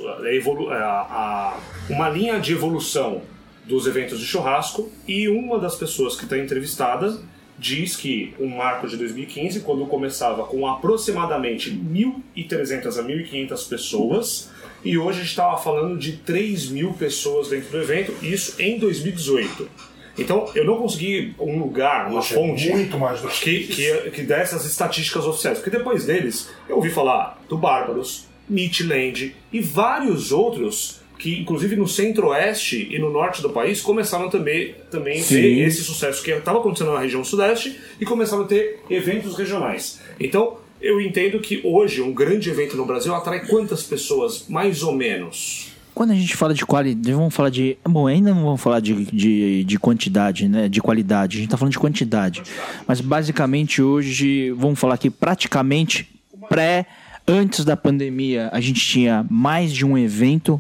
A, 0.70 0.76
a, 0.78 1.60
uma 1.90 2.10
linha 2.10 2.40
de 2.40 2.54
evolução 2.54 3.22
dos 3.66 3.88
eventos 3.88 4.20
de 4.20 4.26
churrasco 4.26 4.92
e 5.08 5.28
uma 5.30 5.60
das 5.60 5.76
pessoas 5.76 6.16
que 6.16 6.24
está 6.24 6.38
entrevistada 6.38 7.20
diz 7.58 7.96
que 7.96 8.34
um 8.40 8.48
marco 8.48 8.88
de 8.88 8.98
2015, 8.98 9.60
quando 9.60 9.86
começava 9.86 10.44
com 10.46 10.68
aproximadamente 10.68 11.70
1.300 11.72 12.98
a 12.98 13.04
1.500 13.04 13.70
pessoas, 13.70 14.50
e 14.84 14.98
hoje 14.98 15.20
a 15.20 15.22
gente 15.22 15.30
estava 15.30 15.58
falando 15.58 15.98
de 15.98 16.14
3 16.14 16.70
mil 16.70 16.94
pessoas 16.94 17.50
dentro 17.50 17.70
do 17.70 17.78
evento, 17.78 18.14
isso 18.26 18.60
em 18.60 18.80
2018. 18.80 19.70
Então, 20.18 20.50
eu 20.56 20.66
não 20.66 20.78
consegui 20.78 21.36
um 21.40 21.60
lugar, 21.60 22.08
uma 22.08 22.22
Poxa, 22.22 22.34
fonte 22.34 22.70
muito 22.70 22.98
mais 22.98 23.22
do 23.22 23.28
que, 23.28 23.68
que, 23.68 24.12
que 24.12 24.24
dessas 24.24 24.66
estatísticas 24.66 25.26
oficiais. 25.26 25.60
Porque 25.60 25.76
depois 25.76 26.06
deles, 26.06 26.50
eu 26.68 26.78
ouvi 26.78 26.90
falar 26.90 27.40
do 27.48 27.58
Bárbaros, 27.58 28.26
Meatland 28.50 29.36
e 29.54 29.62
vários 29.62 30.32
outros 30.32 31.01
que 31.22 31.40
inclusive 31.40 31.76
no 31.76 31.88
centro-oeste 31.88 32.88
e 32.90 32.98
no 32.98 33.12
norte 33.12 33.44
do 33.44 33.52
país 33.52 33.80
começaram 33.80 34.28
também, 34.28 34.74
também 34.90 35.22
a 35.22 35.24
ter 35.24 35.60
esse 35.60 35.84
sucesso 35.84 36.24
que 36.24 36.32
estava 36.32 36.58
acontecendo 36.58 36.92
na 36.92 37.00
região 37.00 37.24
sudeste 37.24 37.80
e 38.00 38.06
começaram 38.06 38.44
a 38.44 38.48
ter 38.48 38.80
eventos 38.90 39.38
regionais. 39.38 40.02
Então, 40.20 40.58
eu 40.82 41.00
entendo 41.00 41.40
que 41.40 41.62
hoje 41.64 42.02
um 42.02 42.12
grande 42.12 42.50
evento 42.50 42.76
no 42.76 42.88
Brasil 42.88 43.14
atrai 43.14 43.46
quantas 43.46 43.84
pessoas, 43.84 44.48
mais 44.50 44.82
ou 44.82 44.94
menos? 44.94 45.72
Quando 45.94 46.10
a 46.10 46.16
gente 46.16 46.36
fala 46.36 46.56
de 46.56 46.66
qualidade, 46.66 47.14
vamos 47.14 47.36
falar 47.36 47.52
de. 47.52 47.78
Bom, 47.88 48.08
ainda 48.08 48.34
não 48.34 48.44
vamos 48.44 48.62
falar 48.62 48.80
de, 48.80 49.06
de, 49.06 49.64
de 49.64 49.78
quantidade, 49.78 50.48
né? 50.48 50.68
De 50.68 50.82
qualidade. 50.82 51.38
A 51.38 51.40
gente 51.40 51.48
está 51.50 51.58
falando 51.58 51.74
de 51.74 51.80
quantidade. 51.80 52.42
Mas 52.88 53.00
basicamente 53.00 53.80
hoje, 53.80 54.50
vamos 54.52 54.80
falar 54.80 54.98
que 54.98 55.12
praticamente 55.12 56.10
pré. 56.50 56.88
Antes 57.28 57.64
da 57.64 57.78
pandemia, 57.78 58.50
a 58.52 58.60
gente 58.60 58.82
tinha 58.82 59.24
mais 59.30 59.72
de 59.72 59.86
um 59.86 59.96
evento 59.96 60.60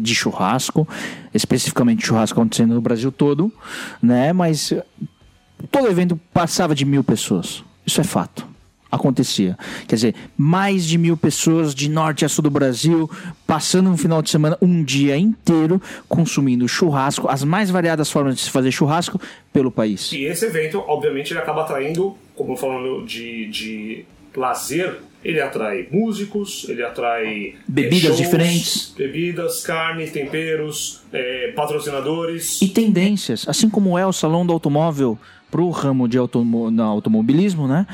de 0.00 0.14
churrasco, 0.14 0.88
especificamente 1.34 2.06
churrasco 2.06 2.38
acontecendo 2.38 2.74
no 2.74 2.80
Brasil 2.80 3.12
todo, 3.12 3.52
né? 4.02 4.32
Mas 4.32 4.72
todo 5.70 5.88
evento 5.88 6.18
passava 6.32 6.74
de 6.74 6.84
mil 6.84 7.04
pessoas. 7.04 7.62
Isso 7.86 8.00
é 8.00 8.04
fato. 8.04 8.48
Acontecia. 8.90 9.56
Quer 9.86 9.94
dizer, 9.94 10.14
mais 10.36 10.84
de 10.84 10.98
mil 10.98 11.16
pessoas 11.16 11.74
de 11.74 11.88
norte 11.88 12.24
a 12.24 12.28
sul 12.28 12.42
do 12.42 12.50
Brasil 12.50 13.08
passando 13.46 13.88
um 13.88 13.96
final 13.96 14.20
de 14.20 14.30
semana, 14.30 14.58
um 14.60 14.82
dia 14.82 15.16
inteiro, 15.16 15.80
consumindo 16.08 16.66
churrasco, 16.66 17.28
as 17.28 17.44
mais 17.44 17.70
variadas 17.70 18.10
formas 18.10 18.34
de 18.34 18.40
se 18.40 18.50
fazer 18.50 18.72
churrasco 18.72 19.20
pelo 19.52 19.70
país. 19.70 20.10
E 20.12 20.24
esse 20.24 20.44
evento, 20.44 20.82
obviamente, 20.88 21.32
ele 21.32 21.38
acaba 21.38 21.62
atraindo, 21.62 22.16
como 22.34 22.56
falando 22.56 23.06
de, 23.06 23.48
de 23.48 24.04
lazer, 24.34 25.00
ele 25.24 25.40
atrai 25.40 25.86
músicos, 25.90 26.66
ele 26.68 26.82
atrai 26.82 27.54
Bebidas 27.68 28.04
eh, 28.04 28.06
shows, 28.06 28.16
diferentes. 28.18 28.94
bebidas, 28.96 29.62
carne, 29.62 30.08
temperos, 30.08 31.02
eh, 31.12 31.52
patrocinadores. 31.54 32.60
E 32.62 32.68
tendências, 32.68 33.46
assim 33.48 33.68
como 33.68 33.98
é 33.98 34.06
o 34.06 34.12
salão 34.12 34.46
do 34.46 34.52
automóvel 34.52 35.18
para 35.50 35.60
o 35.60 35.70
ramo 35.70 36.08
de 36.08 36.16
automo 36.16 36.70
automobilismo, 36.82 37.66
né? 37.66 37.86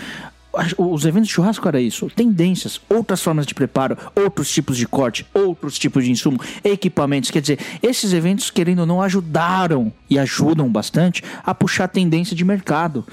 Os 0.78 1.04
eventos 1.04 1.28
de 1.28 1.34
churrasco 1.34 1.68
era 1.68 1.78
isso, 1.78 2.08
tendências, 2.16 2.80
outras 2.88 3.20
formas 3.20 3.44
de 3.44 3.54
preparo, 3.54 3.98
outros 4.14 4.50
tipos 4.50 4.78
de 4.78 4.86
corte, 4.86 5.26
outros 5.34 5.78
tipos 5.78 6.02
de 6.04 6.10
insumo, 6.10 6.40
equipamentos. 6.64 7.30
Quer 7.30 7.42
dizer, 7.42 7.58
esses 7.82 8.14
eventos, 8.14 8.50
querendo 8.50 8.78
ou 8.78 8.86
não, 8.86 9.02
ajudaram 9.02 9.92
e 10.08 10.18
ajudam 10.18 10.66
bastante 10.70 11.22
a 11.44 11.54
puxar 11.54 11.84
a 11.84 11.88
tendência 11.88 12.34
de 12.34 12.42
mercado. 12.42 13.06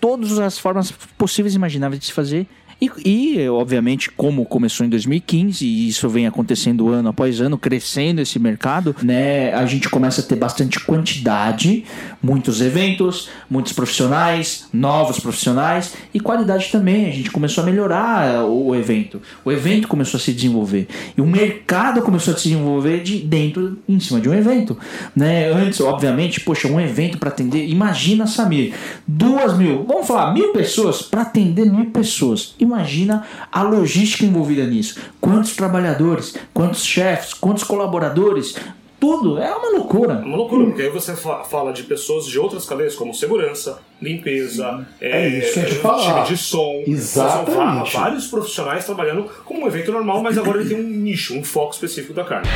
Todas 0.00 0.38
as 0.40 0.58
formas 0.58 0.90
possíveis 1.16 1.54
e 1.54 1.56
imagináveis 1.56 2.00
de 2.00 2.06
se 2.06 2.12
fazer. 2.12 2.48
E, 2.80 2.90
e, 3.04 3.48
obviamente, 3.48 4.10
como 4.10 4.44
começou 4.46 4.86
em 4.86 4.88
2015, 4.88 5.66
e 5.66 5.88
isso 5.88 6.08
vem 6.08 6.26
acontecendo 6.26 6.88
ano 6.88 7.10
após 7.10 7.40
ano, 7.40 7.58
crescendo 7.58 8.20
esse 8.20 8.38
mercado, 8.38 8.96
né? 9.02 9.52
A 9.52 9.66
gente 9.66 9.88
começa 9.88 10.22
a 10.22 10.24
ter 10.24 10.36
bastante 10.36 10.80
quantidade, 10.80 11.84
muitos 12.22 12.60
eventos, 12.60 13.28
muitos 13.50 13.72
profissionais, 13.72 14.68
novos 14.72 15.20
profissionais 15.20 15.94
e 16.14 16.20
qualidade 16.20 16.70
também. 16.70 17.06
A 17.06 17.10
gente 17.10 17.30
começou 17.30 17.62
a 17.62 17.66
melhorar 17.66 18.44
o, 18.44 18.74
evento. 18.74 19.20
O 19.44 19.52
evento 19.52 19.86
começou 19.86 20.18
a 20.18 20.20
se 20.20 20.32
desenvolver. 20.32 20.88
E 21.16 21.20
o 21.20 21.26
mercado 21.26 22.00
começou 22.02 22.32
a 22.32 22.36
se 22.36 22.44
desenvolver 22.44 23.02
de 23.02 23.18
dentro, 23.18 23.78
em 23.88 24.00
cima 24.00 24.20
de 24.20 24.28
um 24.28 24.34
evento. 24.34 24.78
Né? 25.14 25.50
Antes, 25.52 25.80
obviamente, 25.80 26.40
poxa, 26.40 26.68
um 26.68 26.80
evento 26.80 27.18
para 27.18 27.28
atender. 27.28 27.68
Imagina, 27.68 28.26
Samir, 28.26 28.74
duas 29.06 29.56
mil, 29.58 29.84
vamos 29.84 30.06
falar, 30.06 30.32
mil 30.32 30.52
pessoas 30.52 31.02
para 31.02 31.22
atender 31.22 31.66
mil 31.66 31.90
pessoas. 31.90 32.54
Imagina 32.74 33.26
a 33.50 33.62
logística 33.62 34.24
envolvida 34.24 34.64
nisso. 34.64 34.96
Quantos 35.20 35.56
trabalhadores, 35.56 36.36
quantos 36.54 36.84
chefes, 36.84 37.34
quantos 37.34 37.64
colaboradores. 37.64 38.54
Tudo 39.00 39.38
é 39.38 39.50
uma 39.52 39.70
loucura. 39.70 40.12
É 40.22 40.24
uma 40.26 40.36
loucura, 40.36 40.66
porque 40.66 40.82
aí 40.82 40.90
você 40.90 41.16
fa- 41.16 41.42
fala 41.42 41.72
de 41.72 41.82
pessoas 41.84 42.26
de 42.26 42.38
outras 42.38 42.66
cadeias, 42.66 42.94
como 42.94 43.14
segurança, 43.14 43.80
limpeza, 44.00 44.86
É 45.00 45.26
isso 45.26 45.58
que 45.64 45.74
falar. 45.76 46.24
time 46.26 46.36
de 46.36 46.36
som. 46.36 46.82
Exatamente. 46.86 47.90
São 47.92 48.00
vários 48.02 48.26
profissionais 48.26 48.84
trabalhando 48.84 49.24
como 49.44 49.64
um 49.64 49.66
evento 49.66 49.90
normal, 49.90 50.22
mas 50.22 50.36
agora 50.38 50.60
ele 50.60 50.68
tem 50.68 50.78
um 50.78 50.86
nicho, 50.88 51.34
um 51.36 51.42
foco 51.42 51.72
específico 51.72 52.12
da 52.12 52.24
carne. 52.24 52.46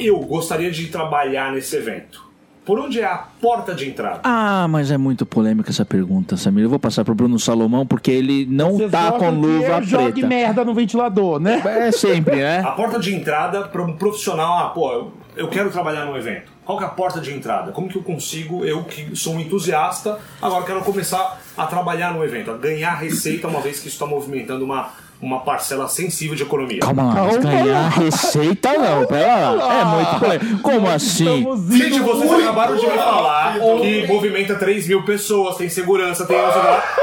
eu 0.00 0.18
gostaria 0.20 0.70
de 0.70 0.86
trabalhar 0.88 1.52
nesse 1.52 1.76
evento. 1.76 2.28
Por 2.64 2.78
onde 2.78 3.00
é 3.00 3.06
a 3.06 3.16
porta 3.16 3.74
de 3.74 3.88
entrada? 3.88 4.20
Ah, 4.24 4.66
mas 4.68 4.90
é 4.90 4.98
muito 4.98 5.24
polêmica 5.24 5.70
essa 5.70 5.86
pergunta, 5.86 6.36
Samir. 6.36 6.64
Eu 6.64 6.68
vou 6.68 6.78
passar 6.78 7.02
pro 7.02 7.14
Bruno 7.14 7.38
Salomão 7.38 7.86
porque 7.86 8.10
ele 8.10 8.44
não 8.44 8.76
Você 8.76 8.90
tá 8.90 9.12
com 9.12 9.30
luva 9.30 9.78
eu 9.78 9.82
jogue 9.84 10.12
preta. 10.12 10.26
merda 10.26 10.64
no 10.66 10.74
ventilador, 10.74 11.40
né? 11.40 11.62
É 11.64 11.90
sempre, 11.90 12.36
né? 12.36 12.60
A 12.60 12.72
porta 12.72 12.98
de 12.98 13.14
entrada 13.14 13.62
para 13.62 13.82
um 13.82 13.96
profissional, 13.96 14.66
ah, 14.66 14.68
pô, 14.68 14.92
eu, 14.92 15.12
eu 15.34 15.48
quero 15.48 15.70
trabalhar 15.70 16.04
no 16.04 16.14
evento. 16.14 16.52
Qual 16.62 16.76
que 16.76 16.84
é 16.84 16.86
a 16.86 16.90
porta 16.90 17.22
de 17.22 17.32
entrada? 17.32 17.72
Como 17.72 17.88
que 17.88 17.96
eu 17.96 18.02
consigo, 18.02 18.62
eu 18.66 18.84
que 18.84 19.16
sou 19.16 19.32
um 19.36 19.40
entusiasta, 19.40 20.18
agora 20.42 20.62
quero 20.66 20.82
começar 20.82 21.40
a 21.56 21.64
trabalhar 21.64 22.12
no 22.12 22.22
evento, 22.22 22.50
a 22.50 22.56
ganhar 22.58 22.92
receita, 22.96 23.48
uma 23.48 23.62
vez 23.62 23.80
que 23.80 23.88
isso 23.88 23.96
está 23.96 24.04
movimentando 24.04 24.62
uma, 24.66 24.90
uma 25.20 25.40
parcela 25.40 25.88
sensível 25.88 26.36
de 26.36 26.42
economia. 26.44 26.78
Calma 26.80 27.04
lá, 27.04 27.14
Calma 27.14 27.38
ganhar 27.38 27.64
lá. 27.66 27.88
receita 27.88 28.72
não, 28.74 29.06
pera 29.06 29.50
lá. 29.50 29.74
É 29.80 29.84
muito 29.84 30.20
polêmico. 30.20 30.62
Como 30.62 30.88
assim? 30.88 31.46
Gente, 31.70 32.00
vocês 32.00 32.30
muito 32.30 32.44
acabaram 32.44 32.76
de 32.76 32.86
me 32.86 32.92
falar 32.96 33.58
que 33.80 34.06
movimenta 34.06 34.54
3 34.54 34.86
mil 34.88 35.02
pessoas, 35.04 35.56
tem 35.56 35.68
segurança, 35.68 36.24
tem, 36.26 36.36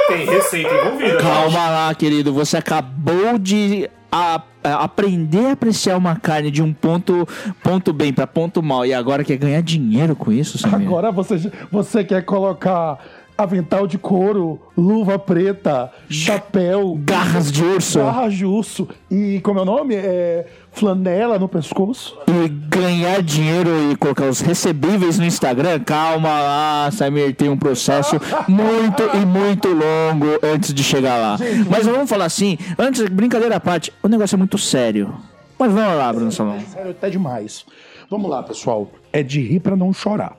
tem 0.08 0.26
receita 0.26 0.70
envolvida. 0.74 1.18
Calma 1.18 1.70
lá, 1.70 1.94
querido. 1.96 2.34
Você 2.34 2.58
acabou 2.58 3.38
de 3.38 3.90
a- 4.12 4.42
a- 4.64 4.84
aprender 4.84 5.48
a 5.48 5.52
apreciar 5.52 5.98
uma 5.98 6.16
carne 6.16 6.50
de 6.50 6.62
um 6.64 6.72
ponto, 6.74 7.28
ponto 7.62 7.92
bem 7.92 8.14
pra 8.14 8.26
ponto 8.26 8.64
mal 8.64 8.86
e 8.86 8.94
agora 8.94 9.24
quer 9.26 9.36
ganhar 9.36 9.62
dinheiro 9.62 10.16
com 10.16 10.32
isso, 10.32 10.58
Samir? 10.58 10.88
Agora 10.88 11.12
você, 11.12 11.52
você 11.70 12.02
quer 12.04 12.24
colocar 12.24 12.98
avental 13.38 13.86
de 13.86 13.98
couro, 13.98 14.60
luva 14.78 15.20
preta, 15.20 15.92
chapéu, 16.10 16.98
Garras 17.04 17.52
de 17.52 17.64
urso. 17.64 18.00
garras 18.00 18.34
de 18.34 18.46
urso 18.46 18.88
e 19.12 19.42
como 19.42 19.60
é 19.60 19.62
o 19.62 19.66
nome? 19.66 19.96
É 19.96 20.46
flanela 20.72 21.38
no 21.40 21.48
pescoço. 21.48 22.18
E 22.28 22.48
ganhar 22.50 23.22
dinheiro 23.22 23.70
e 23.92 23.96
colocar 23.96 24.26
os 24.26 24.40
recebíveis 24.42 25.18
no 25.20 25.26
Instagram, 25.26 25.80
calma 25.82 26.30
lá, 26.30 26.90
Samir, 26.92 27.36
tem 27.36 27.50
um 27.50 27.58
processo 27.58 28.16
muito 28.48 29.04
e 29.14 29.26
muito 29.26 29.68
longo 29.70 30.40
antes 30.44 30.74
de 30.74 30.84
chegar 30.84 31.18
lá. 31.18 31.38
Mas 31.70 31.86
vamos 31.86 32.10
falar 32.10 32.26
assim, 32.26 32.58
antes, 32.78 33.08
brincadeira 33.10 33.56
à 33.56 33.60
parte, 33.60 33.92
o 34.04 34.08
negócio 34.08 34.36
é 34.36 34.38
muito 34.38 34.58
sério. 34.58 35.14
Mas 35.58 35.72
vamos 35.72 35.98
lá, 35.98 36.12
Bruno 36.12 36.32
Salão. 36.32 36.60
Sério, 36.72 36.92
até 36.92 37.10
demais. 37.10 37.66
Vamos 38.10 38.30
lá, 38.30 38.44
pessoal. 38.44 38.90
É 39.14 39.24
de 39.24 39.42
rir 39.42 39.62
pra 39.62 39.76
não 39.76 39.94
chorar. 39.94 40.36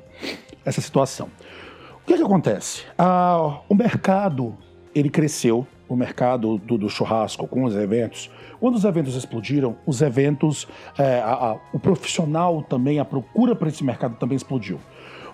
Essa 0.65 0.81
situação. 0.81 1.29
O 2.07 2.09
que 2.09 2.15
que 2.17 2.23
acontece? 2.23 2.85
Ah, 2.97 3.59
o 3.69 3.75
mercado, 3.75 4.55
ele 4.95 5.11
cresceu. 5.11 5.67
O 5.89 5.95
mercado 5.97 6.59
do, 6.59 6.77
do 6.79 6.89
churrasco 6.89 7.47
com 7.49 7.63
os 7.65 7.75
eventos. 7.77 8.29
Quando 8.61 8.75
os 8.77 8.85
eventos 8.85 9.15
explodiram, 9.15 9.77
os 9.85 10.03
eventos, 10.03 10.67
é, 10.99 11.21
a- 11.21 11.33
a- 11.53 11.57
o 11.73 11.79
profissional 11.81 12.61
também, 12.63 12.99
a 12.99 13.05
procura 13.05 13.55
para 13.55 13.69
esse 13.69 13.85
mercado 13.85 14.17
também 14.17 14.35
explodiu. 14.37 14.81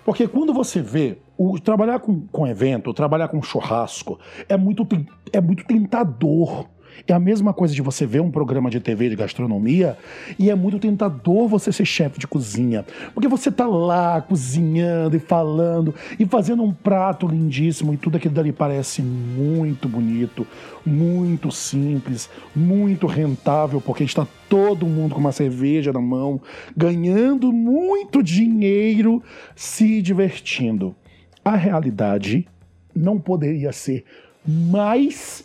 Porque 0.05 0.26
quando 0.29 0.52
você 0.52 0.83
vê 0.83 1.17
o 1.38 1.59
trabalhar 1.59 2.00
com, 2.00 2.21
com 2.26 2.47
evento, 2.47 2.93
trabalhar 2.93 3.29
com 3.29 3.41
churrasco, 3.43 4.19
é 4.49 4.57
muito, 4.57 4.87
é 5.33 5.41
muito 5.41 5.64
tentador. 5.64 6.67
É 7.07 7.13
a 7.13 7.19
mesma 7.19 7.53
coisa 7.53 7.75
de 7.75 7.83
você 7.83 8.07
ver 8.07 8.21
um 8.21 8.31
programa 8.31 8.71
de 8.71 8.81
TV 8.81 9.09
de 9.09 9.17
gastronomia 9.17 9.97
e 10.39 10.51
é 10.51 10.55
muito 10.55 10.79
tentador 10.79 11.49
você 11.49 11.73
ser 11.73 11.85
chefe 11.85 12.19
de 12.19 12.27
cozinha. 12.27 12.85
Porque 13.13 13.29
você 13.29 13.51
tá 13.51 13.67
lá 13.67 14.21
cozinhando 14.21 15.17
e 15.17 15.21
falando 15.21 15.95
e 16.19 16.25
fazendo 16.27 16.63
um 16.63 16.73
prato 16.73 17.27
lindíssimo 17.27 17.93
e 17.93 17.97
tudo 17.97 18.17
aquilo 18.17 18.35
dali 18.35 18.53
parece 18.53 19.03
muito 19.03 19.89
bonito, 19.89 20.47
muito 20.87 21.51
simples, 21.51 22.31
muito 22.55 23.07
rentável, 23.07 23.81
porque 23.81 24.05
está 24.05 24.27
todo 24.49 24.87
mundo 24.87 25.15
com 25.15 25.21
uma 25.21 25.33
cerveja 25.33 25.93
na 25.93 26.01
mão, 26.01 26.41
ganhando 26.77 27.53
muito 27.53 28.23
dinheiro, 28.23 29.23
se 29.57 30.01
divertindo. 30.03 30.95
A 31.45 31.57
realidade 31.57 32.47
não 32.95 33.19
poderia 33.19 33.73
ser 33.73 34.05
mais 34.47 35.45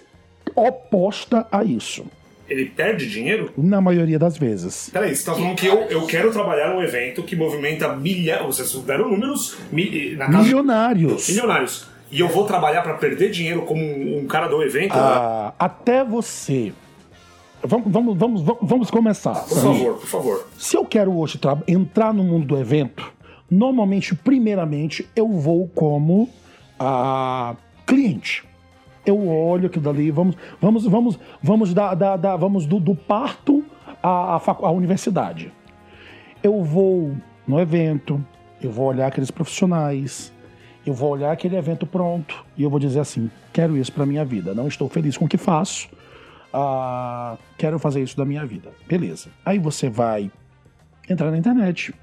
oposta 0.57 1.45
a 1.51 1.63
isso, 1.63 2.05
Ele 2.49 2.65
perde 2.65 3.09
dinheiro? 3.09 3.51
na 3.57 3.79
maioria 3.79 4.17
das 4.17 4.37
vezes. 4.37 4.89
Peraí, 4.91 5.15
você 5.15 5.23
tá 5.25 5.33
falando 5.33 5.55
que 5.55 5.67
eu, 5.67 5.81
eu 5.83 6.05
quero 6.07 6.31
trabalhar 6.31 6.73
num 6.73 6.81
evento 6.81 7.21
que 7.23 7.35
movimenta 7.35 7.95
milhares. 7.95 8.45
Vocês 8.45 8.73
deram 8.83 9.09
números 9.09 9.57
mi- 9.71 10.15
casa 10.15 10.37
Milionários. 10.37 11.29
milionários. 11.29 11.87
E 12.09 12.19
eu 12.21 12.29
vou 12.29 12.45
trabalhar 12.45 12.81
pra 12.83 12.93
perder 12.93 13.29
dinheiro 13.31 13.63
como 13.63 13.81
um, 13.81 14.19
um 14.19 14.27
cara 14.27 14.47
do 14.47 14.63
evento? 14.63 14.93
Ah, 14.95 15.53
até 15.59 16.03
você. 16.05 16.71
Vamos, 17.61 17.91
vamos, 17.91 18.17
vamos, 18.17 18.43
vamos- 18.61 18.89
começar. 18.91 19.33
Por 19.43 19.57
favor, 19.61 19.93
por 19.97 20.07
favor. 20.07 20.47
Se 20.57 20.77
eu 20.77 20.85
quero 20.85 21.11
hoje 21.17 21.37
tra- 21.37 21.61
entrar 21.67 22.13
no 22.13 22.23
mundo 22.23 22.45
do 22.45 22.57
evento, 22.57 23.11
normalmente, 23.51 24.15
primeiramente, 24.15 25.05
eu 25.15 25.27
vou 25.27 25.67
como 25.75 26.29
a 26.79 27.55
cliente. 27.85 28.43
Eu 29.07 29.27
olho 29.27 29.67
aquilo 29.67 29.85
dali, 29.85 30.11
vamos, 30.11 30.35
vamos, 30.61 30.85
vamos, 30.85 31.19
vamos 31.41 31.73
dar, 31.73 31.95
dar- 31.95 32.17
dar- 32.17 32.35
vamos 32.35 32.65
do, 32.65 32.79
do 32.79 32.93
parto 32.93 33.63
à, 34.03 34.35
à, 34.35 34.39
facu- 34.39 34.65
à 34.65 34.71
universidade. 34.71 35.51
Eu 36.43 36.61
vou 36.63 37.15
no 37.47 37.59
evento, 37.59 38.23
eu 38.61 38.69
vou 38.69 38.85
olhar 38.87 39.07
aqueles 39.07 39.31
profissionais, 39.31 40.33
eu 40.85 40.93
vou 40.93 41.09
olhar 41.11 41.31
aquele 41.31 41.55
evento 41.55 41.85
pronto 41.85 42.43
e 42.57 42.63
eu 42.63 42.69
vou 42.69 42.79
dizer 42.79 42.99
assim: 42.99 43.31
quero 43.53 43.77
isso 43.77 43.91
para 43.93 44.05
minha 44.05 44.25
vida. 44.25 44.53
Não 44.53 44.67
estou 44.67 44.89
feliz 44.89 45.15
com 45.17 45.23
o 45.25 45.27
que 45.29 45.37
faço. 45.37 45.87
ah, 46.53 47.37
quero 47.57 47.79
fazer 47.79 48.01
isso 48.03 48.15
da 48.17 48.25
minha 48.25 48.45
vida. 48.45 48.71
Beleza. 48.87 49.29
Aí 49.45 49.57
você 49.59 49.89
vai 49.89 50.29
entrar 51.09 51.31
na 51.31 51.37
internet, 51.37 51.93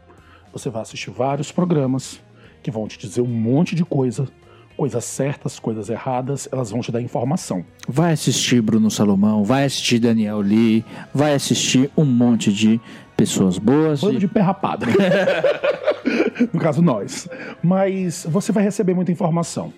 Você 0.53 0.71
vai 0.71 0.83
assistir 0.83 1.11
vários 1.11 1.51
programas 1.53 2.21
que 2.63 2.71
vão 2.71 2.87
te 2.89 2.99
dizer 2.99 3.21
um 3.21 3.27
monte 3.27 3.75
de 3.75 3.85
coisa, 3.85 4.27
coisas 4.77 5.05
certas, 5.05 5.59
coisas 5.59 5.89
erradas, 5.89 6.49
elas 6.51 6.71
vão 6.71 6.81
te 6.81 6.91
dar 6.91 7.01
informação. 7.01 7.65
Vai 7.89 8.13
assistir 8.13 8.61
Bruno 8.61 8.91
Salomão, 8.91 9.45
vai 9.45 9.65
assistir 9.65 9.99
Daniel 9.99 10.41
Lee, 10.41 10.85
vai 11.15 11.35
assistir 11.35 11.91
um 11.97 12.05
monte 12.05 12.53
de 12.53 12.81
pessoas 13.17 13.59
boas. 13.59 14.01
Bando 14.01 14.17
e- 14.17 14.21
de 14.21 14.29
pé 14.29 14.41
rapado. 14.41 14.87
no 16.53 16.61
caso, 16.61 16.83
nós. 16.83 17.29
Mas 17.63 18.27
você 18.29 18.53
vai 18.53 18.65
receber 18.65 18.95
muita 18.95 19.13
informação. 19.13 19.73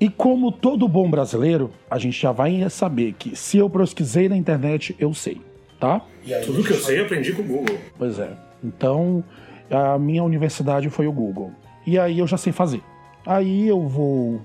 E 0.00 0.08
como 0.08 0.50
todo 0.50 0.88
bom 0.88 1.10
brasileiro, 1.10 1.70
a 1.90 1.98
gente 1.98 2.20
já 2.20 2.32
vai 2.32 2.68
saber 2.70 3.14
que 3.18 3.36
se 3.36 3.58
eu 3.58 3.68
pesquisei 3.68 4.28
na 4.28 4.36
internet, 4.36 4.96
eu 4.98 5.12
sei, 5.12 5.40
tá? 5.78 6.00
Tudo 6.46 6.64
que 6.64 6.72
eu 6.72 6.78
sei 6.78 7.00
eu 7.00 7.04
aprendi 7.04 7.32
com 7.32 7.42
o 7.42 7.44
Google. 7.44 7.78
Pois 7.98 8.18
é. 8.18 8.30
Então, 8.64 9.22
a 9.70 9.98
minha 9.98 10.24
universidade 10.24 10.88
foi 10.88 11.06
o 11.06 11.12
Google. 11.12 11.52
E 11.86 11.98
aí 11.98 12.18
eu 12.18 12.26
já 12.26 12.36
sei 12.38 12.52
fazer. 12.52 12.82
Aí 13.26 13.68
eu 13.68 13.86
vou 13.86 14.40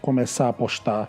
começar 0.00 0.48
a 0.48 0.52
postar 0.52 1.08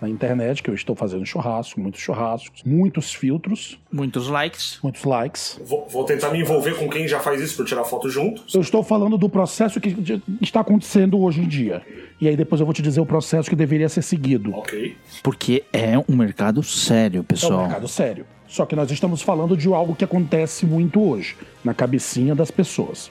na 0.00 0.08
internet 0.08 0.62
que 0.64 0.68
eu 0.68 0.74
estou 0.74 0.96
fazendo 0.96 1.24
churrasco, 1.24 1.80
muitos 1.80 2.00
churrascos, 2.00 2.62
muitos 2.66 3.14
filtros, 3.14 3.78
Muitos 3.92 4.26
likes. 4.26 4.80
muitos 4.82 5.04
likes. 5.04 5.60
Vou, 5.64 5.86
vou 5.88 6.04
tentar 6.04 6.30
me 6.30 6.40
envolver 6.40 6.76
com 6.76 6.88
quem 6.88 7.06
já 7.06 7.20
faz 7.20 7.40
isso 7.40 7.62
eu 7.62 7.64
tirar 7.64 7.84
foto 7.84 8.10
junto. 8.10 8.42
Eu 8.52 8.60
estou 8.60 8.82
falando 8.82 9.16
do 9.16 9.28
processo 9.28 9.80
que 9.80 9.96
está 10.40 10.60
acontecendo 10.60 11.20
hoje 11.20 11.40
em 11.40 11.46
dia. 11.46 11.82
E 12.20 12.26
aí 12.26 12.36
depois 12.36 12.60
eu 12.60 12.66
vou 12.66 12.74
te 12.74 12.82
dizer 12.82 13.00
o 13.00 13.06
processo 13.06 13.48
que 13.48 13.54
deveria 13.54 13.88
ser 13.88 14.02
seguido. 14.02 14.52
Ok. 14.56 14.96
Porque 15.22 15.62
é 15.72 15.96
um 15.96 16.16
mercado 16.16 16.62
sério, 16.64 17.18
É 17.18 17.20
um 17.20 17.24
pessoal. 17.24 17.60
mercado 17.62 17.86
sério. 17.86 18.26
Só 18.48 18.66
que 18.66 18.74
nós 18.76 18.90
estamos 18.90 19.22
falando 19.22 19.56
de 19.56 19.72
algo 19.72 19.94
que 19.94 20.04
acontece 20.04 20.66
muito 20.66 21.00
hoje, 21.00 21.36
na 21.64 21.72
cabecinha 21.72 22.34
das 22.34 22.50
pessoas. 22.50 23.10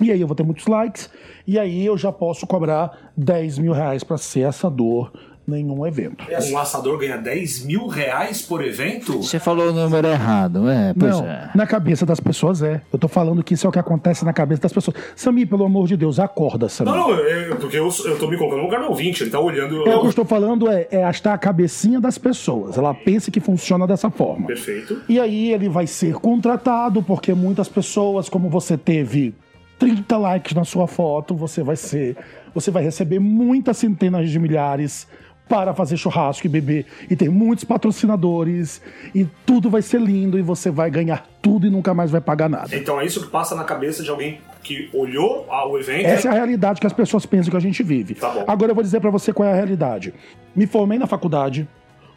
E 0.00 0.10
aí 0.10 0.20
eu 0.20 0.26
vou 0.26 0.34
ter 0.34 0.42
muitos 0.42 0.66
likes, 0.66 1.10
e 1.46 1.58
aí 1.58 1.84
eu 1.84 1.96
já 1.96 2.10
posso 2.10 2.46
cobrar 2.46 3.12
10 3.16 3.58
mil 3.58 3.72
reais 3.72 4.02
para 4.02 4.16
ser 4.16 4.44
assador 4.44 5.10
em 5.56 5.70
um 5.70 5.86
evento. 5.86 6.24
Um 6.50 6.58
assador 6.58 6.98
ganha 6.98 7.16
10 7.16 7.64
mil 7.64 7.86
reais 7.86 8.42
por 8.42 8.64
evento? 8.64 9.22
Você 9.22 9.38
falou 9.38 9.70
o 9.70 9.72
número 9.72 10.06
errado, 10.06 10.68
é, 10.68 10.94
pois 10.98 11.18
Não, 11.18 11.26
é. 11.26 11.50
na 11.54 11.66
cabeça 11.66 12.06
das 12.06 12.20
pessoas 12.20 12.62
é. 12.62 12.80
Eu 12.92 12.98
tô 12.98 13.08
falando 13.08 13.42
que 13.42 13.54
isso 13.54 13.66
é 13.66 13.70
o 13.70 13.72
que 13.72 13.78
acontece 13.78 14.24
na 14.24 14.32
cabeça 14.32 14.62
das 14.62 14.72
pessoas. 14.72 14.96
Samir, 15.16 15.48
pelo 15.48 15.64
amor 15.64 15.86
de 15.86 15.96
Deus, 15.96 16.18
acorda, 16.18 16.68
Samir. 16.68 16.94
Não, 16.94 17.08
não, 17.08 17.18
é, 17.18 17.54
porque 17.56 17.78
eu, 17.78 17.88
eu 18.04 18.18
tô 18.18 18.28
me 18.28 18.36
colocando 18.36 18.58
no 18.58 18.64
lugar 18.66 18.80
do 18.80 18.88
ouvinte, 18.88 19.22
ele 19.22 19.30
tá 19.30 19.40
olhando. 19.40 19.88
É, 19.88 19.96
o 19.96 20.00
que 20.00 20.06
eu 20.06 20.10
estou 20.10 20.24
falando 20.24 20.70
é, 20.70 20.86
é 20.90 21.08
estar 21.08 21.34
a 21.34 21.38
cabecinha 21.38 22.00
das 22.00 22.18
pessoas. 22.18 22.76
Ela 22.76 22.94
pensa 22.94 23.30
que 23.30 23.40
funciona 23.40 23.86
dessa 23.86 24.10
forma. 24.10 24.46
Perfeito. 24.46 25.00
E 25.08 25.18
aí 25.18 25.52
ele 25.52 25.68
vai 25.68 25.86
ser 25.86 26.14
contratado, 26.14 27.02
porque 27.02 27.34
muitas 27.34 27.68
pessoas, 27.68 28.28
como 28.28 28.48
você 28.48 28.76
teve 28.76 29.34
30 29.80 30.16
likes 30.18 30.54
na 30.54 30.64
sua 30.64 30.86
foto, 30.86 31.34
você 31.34 31.62
vai 31.62 31.74
ser. 31.74 32.16
Você 32.54 32.70
vai 32.70 32.84
receber 32.84 33.18
muitas 33.18 33.78
centenas 33.78 34.30
de 34.30 34.38
milhares 34.38 35.08
para 35.48 35.74
fazer 35.74 35.96
churrasco 35.96 36.46
e 36.46 36.48
beber 36.48 36.86
e 37.08 37.16
ter 37.16 37.28
muitos 37.28 37.64
patrocinadores 37.64 38.80
e 39.12 39.26
tudo 39.44 39.68
vai 39.68 39.82
ser 39.82 40.00
lindo 40.00 40.38
e 40.38 40.42
você 40.42 40.70
vai 40.70 40.88
ganhar 40.90 41.26
tudo 41.42 41.66
e 41.66 41.70
nunca 41.70 41.92
mais 41.92 42.08
vai 42.08 42.20
pagar 42.20 42.48
nada. 42.48 42.76
Então 42.76 43.00
é 43.00 43.04
isso 43.04 43.20
que 43.20 43.26
passa 43.28 43.56
na 43.56 43.64
cabeça 43.64 44.04
de 44.04 44.10
alguém 44.10 44.40
que 44.62 44.88
olhou 44.92 45.46
ao 45.48 45.76
evento. 45.76 46.06
Essa 46.06 46.28
é 46.28 46.30
a 46.30 46.34
realidade 46.34 46.80
que 46.80 46.86
as 46.86 46.92
pessoas 46.92 47.26
pensam 47.26 47.50
que 47.50 47.56
a 47.56 47.60
gente 47.60 47.82
vive. 47.82 48.14
Tá. 48.14 48.44
Agora 48.46 48.70
eu 48.70 48.74
vou 48.76 48.84
dizer 48.84 49.00
pra 49.00 49.10
você 49.10 49.32
qual 49.32 49.48
é 49.48 49.52
a 49.52 49.56
realidade. 49.56 50.14
Me 50.54 50.66
formei 50.66 50.98
na 50.98 51.06
faculdade. 51.08 51.66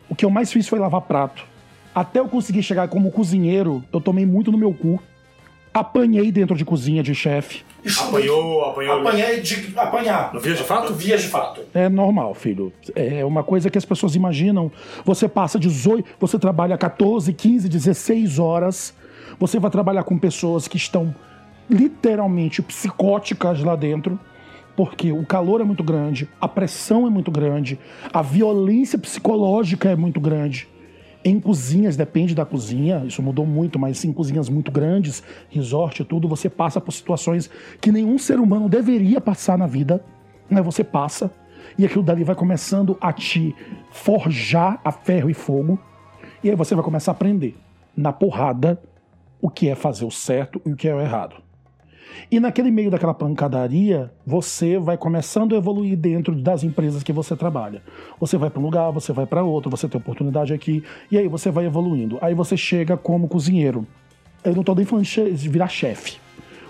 O 0.07 0.13
que 0.13 0.25
eu 0.25 0.29
mais 0.29 0.51
fiz 0.51 0.67
foi 0.67 0.77
lavar 0.77 1.01
prato. 1.01 1.43
Até 1.95 2.19
eu 2.19 2.27
conseguir 2.27 2.61
chegar 2.61 2.87
como 2.87 3.11
cozinheiro, 3.11 3.83
eu 3.91 4.01
tomei 4.01 4.25
muito 4.25 4.51
no 4.51 4.57
meu 4.57 4.73
cu. 4.73 5.01
Apanhei 5.73 6.31
dentro 6.31 6.55
de 6.55 6.63
cozinha 6.63 7.01
de 7.01 7.15
chefe. 7.15 7.63
Apanhou, 7.99 8.63
apanhou. 8.63 8.99
Apanhei 8.99 9.41
de 9.41 9.73
apanhar. 9.75 10.33
No 10.33 10.39
Vias 10.39 10.57
de 10.59 10.63
Fato? 10.63 10.93
Vias 10.93 11.21
de 11.23 11.27
fato. 11.27 11.61
É 11.73 11.89
normal, 11.89 12.33
filho. 12.35 12.71
É 12.95 13.25
uma 13.25 13.43
coisa 13.43 13.69
que 13.69 13.77
as 13.77 13.83
pessoas 13.83 14.15
imaginam. 14.15 14.71
Você 15.03 15.27
passa 15.27 15.57
18, 15.57 16.07
você 16.19 16.37
trabalha 16.37 16.77
14, 16.77 17.33
15, 17.33 17.67
16 17.67 18.39
horas. 18.39 18.93
Você 19.39 19.59
vai 19.59 19.71
trabalhar 19.71 20.03
com 20.03 20.17
pessoas 20.17 20.67
que 20.67 20.77
estão 20.77 21.13
literalmente 21.69 22.61
psicóticas 22.61 23.63
lá 23.63 23.75
dentro. 23.75 24.19
Porque 24.75 25.11
o 25.11 25.25
calor 25.25 25.61
é 25.61 25.63
muito 25.63 25.83
grande, 25.83 26.27
a 26.41 26.47
pressão 26.47 27.05
é 27.05 27.09
muito 27.09 27.29
grande, 27.29 27.77
a 28.11 28.23
violência 28.23 28.97
psicológica 28.97 29.89
é 29.91 29.95
muito 29.95 30.19
grande. 30.19 30.67
Em 31.25 31.39
cozinhas, 31.39 31.95
depende 31.95 32.35
da 32.35 32.45
cozinha, 32.45 33.03
isso 33.05 33.21
mudou 33.21 33.45
muito, 33.45 33.79
mas 33.79 34.03
em 34.03 34.11
cozinhas 34.11 34.49
muito 34.49 34.71
grandes, 34.71 35.23
resort 35.49 36.01
e 36.01 36.05
tudo, 36.05 36.27
você 36.27 36.49
passa 36.49 36.81
por 36.81 36.91
situações 36.91 37.49
que 37.79 37.93
nenhum 37.93 38.17
ser 38.17 38.39
humano 38.39 38.67
deveria 38.67 39.21
passar 39.21 39.57
na 39.57 39.65
vida, 39.65 40.03
né? 40.49 40.61
Você 40.61 40.83
passa, 40.83 41.31
e 41.77 41.85
aquilo 41.85 42.03
dali 42.03 42.23
vai 42.23 42.35
começando 42.35 42.97
a 42.99 43.13
te 43.13 43.55
forjar 43.89 44.81
a 44.83 44.91
ferro 44.91 45.29
e 45.29 45.33
fogo, 45.33 45.79
e 46.43 46.49
aí 46.49 46.55
você 46.55 46.75
vai 46.75 46.83
começar 46.83 47.11
a 47.11 47.13
aprender, 47.13 47.55
na 47.95 48.11
porrada, 48.11 48.81
o 49.41 49.49
que 49.49 49.69
é 49.69 49.75
fazer 49.75 50.05
o 50.05 50.11
certo 50.11 50.61
e 50.65 50.73
o 50.73 50.75
que 50.75 50.87
é 50.87 50.95
o 50.95 50.99
errado. 51.01 51.42
E 52.31 52.39
naquele 52.39 52.71
meio 52.71 52.89
daquela 52.89 53.13
pancadaria, 53.13 54.11
você 54.25 54.77
vai 54.77 54.97
começando 54.97 55.53
a 55.53 55.57
evoluir 55.57 55.97
dentro 55.97 56.35
das 56.35 56.63
empresas 56.63 57.03
que 57.03 57.13
você 57.13 57.35
trabalha. 57.35 57.81
Você 58.19 58.37
vai 58.37 58.49
para 58.49 58.59
um 58.59 58.63
lugar, 58.63 58.91
você 58.91 59.13
vai 59.13 59.25
para 59.25 59.43
outro, 59.43 59.69
você 59.69 59.87
tem 59.87 59.99
oportunidade 59.99 60.53
aqui, 60.53 60.83
e 61.11 61.17
aí 61.17 61.27
você 61.27 61.51
vai 61.51 61.65
evoluindo. 61.65 62.17
Aí 62.21 62.33
você 62.33 62.57
chega 62.57 62.97
como 62.97 63.27
cozinheiro. 63.27 63.85
Eu 64.43 64.53
não 64.53 64.61
estou 64.61 64.75
nem 64.75 64.85
falando 64.85 65.05
de 65.05 65.49
virar 65.49 65.67
chefe. 65.67 66.17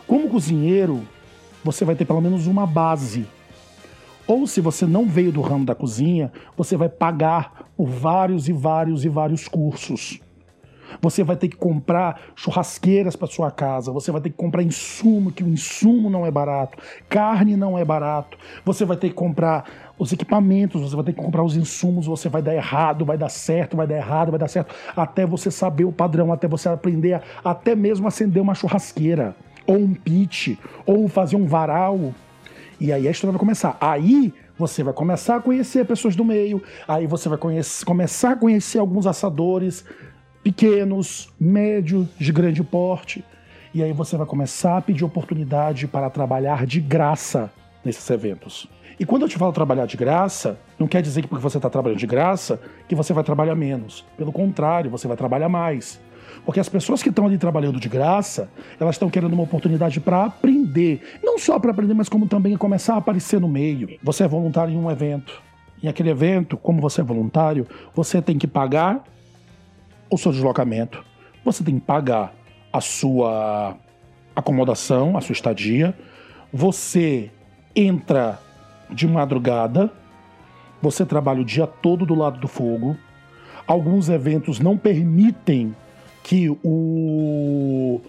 Como 0.06 0.30
cozinheiro, 0.30 1.02
você 1.64 1.86
vai 1.86 1.96
ter 1.96 2.06
pelo 2.06 2.22
menos 2.22 2.46
uma 2.46 2.68
base. 2.68 3.26
Ou 4.28 4.48
se 4.48 4.62
você 4.62 4.86
não 4.86 5.06
veio 5.06 5.32
do 5.32 5.42
ramo 5.42 5.66
da 5.66 5.76
cozinha, 5.76 6.32
você 6.56 6.78
vai 6.78 6.88
pagar 6.88 7.70
por 7.76 7.88
vários 7.88 8.48
e 8.48 8.54
vários 8.54 9.04
e 9.04 9.10
vários 9.10 9.48
cursos. 9.48 10.20
Você 11.02 11.24
vai 11.24 11.36
ter 11.36 11.48
que 11.48 11.56
comprar 11.56 12.20
churrasqueiras 12.36 13.16
para 13.16 13.28
sua 13.28 13.52
casa, 13.52 13.92
você 13.92 14.12
vai 14.12 14.22
ter 14.22 14.30
que 14.30 14.36
comprar 14.36 14.64
insumo, 14.64 15.32
que 15.32 15.44
o 15.44 15.48
insumo 15.48 16.10
não 16.10 16.26
é 16.26 16.32
barato, 16.32 16.78
carne 17.10 17.56
não 17.56 17.78
é 17.78 17.86
barato. 17.86 18.38
Você 18.66 18.86
vai 18.86 18.98
ter 18.98 19.10
que 19.10 19.16
comprar 19.16 19.94
os 19.98 20.12
equipamentos, 20.12 20.82
você 20.82 20.96
vai 20.96 21.06
ter 21.06 21.14
que 21.14 21.22
comprar 21.22 21.44
os 21.44 21.56
insumos, 21.56 22.08
você 22.08 22.30
vai 22.30 22.42
dar 22.42 22.56
errado, 22.56 23.06
vai 23.06 23.18
dar 23.18 23.30
certo, 23.30 23.78
vai 23.78 23.88
dar 23.88 23.98
errado, 23.98 24.32
vai 24.32 24.40
dar 24.40 24.48
certo, 24.48 24.74
até 24.96 25.26
você 25.26 25.52
saber 25.52 25.86
o 25.86 25.92
padrão, 25.92 26.34
até 26.34 26.48
você 26.48 26.68
aprender 26.70 27.14
a, 27.14 27.22
até 27.44 27.76
mesmo 27.76 28.08
acender 28.08 28.42
uma 28.42 28.56
churrasqueira, 28.56 29.36
ou 29.66 29.78
um 29.78 29.94
pit, 29.94 30.60
ou 30.86 31.08
fazer 31.08 31.36
um 31.36 31.46
varal. 31.46 32.14
E 32.80 32.92
aí 32.92 33.08
a 33.08 33.12
história 33.12 33.32
vai 33.32 33.40
começar. 33.40 33.78
Aí 33.80 34.34
você 34.58 34.84
vai 34.84 34.94
começar 34.94 35.38
a 35.38 35.42
conhecer 35.42 35.86
pessoas 35.86 36.16
do 36.16 36.26
meio, 36.26 36.62
aí 36.88 37.08
você 37.08 37.30
vai 37.30 37.38
conhecer- 37.38 37.86
começar 37.86 38.32
a 38.32 38.36
conhecer 38.36 38.80
alguns 38.80 39.08
assadores 39.08 39.86
pequenos, 40.44 41.30
médios, 41.40 42.08
de 42.20 42.32
grande 42.32 42.64
porte. 42.64 43.24
E 43.74 43.82
aí 43.82 43.94
você 43.94 44.18
vai 44.18 44.28
começar 44.28 44.78
a 44.78 44.82
pedir 44.82 45.04
oportunidade 45.06 45.88
para 45.88 46.10
trabalhar 46.10 46.66
de 46.66 46.80
graça 46.80 47.52
nesses 47.84 48.08
eventos. 48.10 48.68
E 49.00 49.06
quando 49.06 49.24
eu 49.24 49.30
te 49.30 49.38
falo 49.38 49.52
trabalhar 49.52 49.88
de 49.88 49.98
graça, 49.98 50.60
não 50.78 50.88
quer 50.88 51.02
dizer 51.02 51.24
que 51.24 51.28
porque 51.28 51.42
você 51.42 51.58
está 51.58 51.70
trabalhando 51.70 52.00
de 52.00 52.06
graça, 52.06 52.60
que 52.88 52.94
você 52.94 53.14
vai 53.14 53.24
trabalhar 53.24 53.56
menos. 53.56 54.06
Pelo 54.16 54.32
contrário, 54.32 54.92
você 54.92 55.08
vai 55.08 55.18
trabalhar 55.18 55.50
mais. 55.50 56.00
Porque 56.46 56.60
as 56.60 56.70
pessoas 56.70 57.02
que 57.02 57.10
estão 57.10 57.26
ali 57.26 57.38
trabalhando 57.38 57.80
de 57.80 57.90
graça, 57.90 58.50
elas 58.80 58.96
estão 58.96 59.10
querendo 59.10 59.34
uma 59.34 59.44
oportunidade 59.44 60.00
para 60.00 60.26
aprender. 60.26 61.02
Não 61.24 61.40
só 61.40 61.58
para 61.58 61.72
aprender, 61.72 61.94
mas 61.94 62.10
como 62.10 62.28
também 62.28 62.56
começar 62.56 62.96
a 62.96 62.98
aparecer 62.98 63.40
no 63.40 63.48
meio. 63.48 63.98
Você 64.04 64.24
é 64.24 64.28
voluntário 64.28 64.74
em 64.74 64.78
um 64.78 64.92
evento. 64.92 65.42
E 65.82 65.88
aquele 65.88 66.10
evento, 66.10 66.56
como 66.58 66.80
você 66.80 67.02
é 67.02 67.04
voluntário, 67.04 67.66
você 67.94 68.22
tem 68.22 68.38
que 68.38 68.48
pagar 68.48 69.04
o 70.14 70.18
seu 70.18 70.32
deslocamento, 70.32 71.04
você 71.44 71.64
tem 71.64 71.80
que 71.80 71.86
pagar 71.86 72.34
a 72.72 72.80
sua 72.82 73.76
acomodação, 74.36 75.18
a 75.18 75.22
sua 75.22 75.34
estadia, 75.34 75.94
você 76.52 77.32
entra 77.76 78.40
de 78.90 79.08
madrugada, 79.08 79.90
você 80.82 81.06
trabalha 81.06 81.42
o 81.42 81.46
dia 81.46 81.66
todo 81.68 82.06
do 82.06 82.14
lado 82.16 82.40
do 82.40 82.48
fogo. 82.48 82.96
Alguns 83.66 84.10
eventos 84.10 84.60
não 84.60 84.78
permitem 84.78 85.76
que 86.22 86.50
o, 86.64 88.02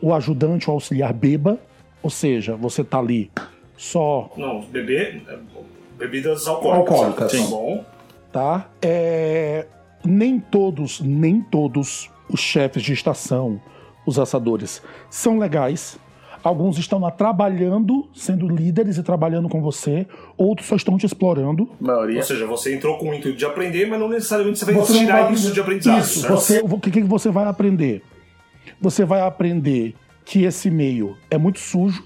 o 0.00 0.14
ajudante 0.14 0.68
ou 0.68 0.74
auxiliar 0.74 1.12
beba, 1.12 1.58
ou 2.02 2.10
seja, 2.10 2.56
você 2.56 2.82
tá 2.82 2.98
ali 2.98 3.30
só 3.76 4.30
Não, 4.36 4.62
beber. 4.62 5.22
é, 5.28 5.38
Bebidas 5.98 6.46
alcoólicas. 6.48 6.94
Alcoólicas. 6.94 7.32
Tá 7.32 7.46
bom. 7.48 7.84
tá? 8.32 8.68
É, 8.80 9.66
nem 10.04 10.38
todos, 10.40 11.00
nem 11.00 11.40
todos 11.40 12.10
os 12.28 12.40
chefes 12.40 12.82
de 12.82 12.92
estação, 12.92 13.60
os 14.06 14.18
assadores, 14.18 14.82
são 15.10 15.38
legais. 15.38 15.98
Alguns 16.44 16.76
estão 16.76 16.98
lá 16.98 17.10
trabalhando, 17.10 18.08
sendo 18.12 18.48
líderes 18.48 18.96
e 18.96 19.02
trabalhando 19.04 19.48
com 19.48 19.62
você. 19.62 20.06
Outros 20.36 20.66
só 20.66 20.74
estão 20.74 20.98
te 20.98 21.06
explorando. 21.06 21.70
maioria. 21.80 22.16
Ou 22.16 22.22
seja, 22.24 22.46
você 22.46 22.74
entrou 22.74 22.98
com 22.98 23.10
o 23.10 23.14
intuito 23.14 23.38
de 23.38 23.44
aprender, 23.44 23.86
mas 23.86 24.00
não 24.00 24.08
necessariamente 24.08 24.58
você 24.58 24.64
vai 24.64 24.74
Você 24.74 24.98
tirar 24.98 25.22
vai- 25.22 25.32
isso 25.34 25.52
de 25.52 25.60
aprendizado. 25.60 26.00
Isso. 26.00 26.20
certo? 26.20 26.34
Você, 26.34 26.60
o 26.64 26.78
que, 26.80 26.90
que 26.90 27.02
você 27.02 27.30
vai 27.30 27.44
aprender? 27.46 28.02
Você 28.80 29.04
vai 29.04 29.20
aprender 29.20 29.94
que 30.24 30.42
esse 30.42 30.68
meio 30.68 31.16
é 31.30 31.38
muito 31.38 31.60
sujo. 31.60 32.02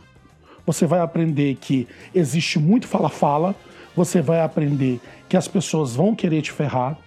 você 0.67 0.85
vai 0.85 0.99
aprender 1.01 1.55
que 1.61 1.87
existe 2.13 2.59
muito 2.59 2.89
fala-fala, 2.89 3.55
você 3.95 4.21
vai 4.21 4.41
aprender 4.43 5.01
que 5.29 5.37
as 5.37 5.47
pessoas 5.47 5.95
vão 5.95 6.13
querer 6.15 6.43
te 6.43 6.51
ferrar, 6.51 6.99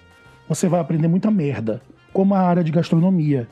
você 0.49 0.67
vai 0.67 0.79
aprender 0.79 1.07
muita 1.07 1.29
merda, 1.29 1.81
como 2.11 2.33
a 2.33 2.39
área 2.39 2.63
de 2.63 2.71
gastronomia. 2.71 3.47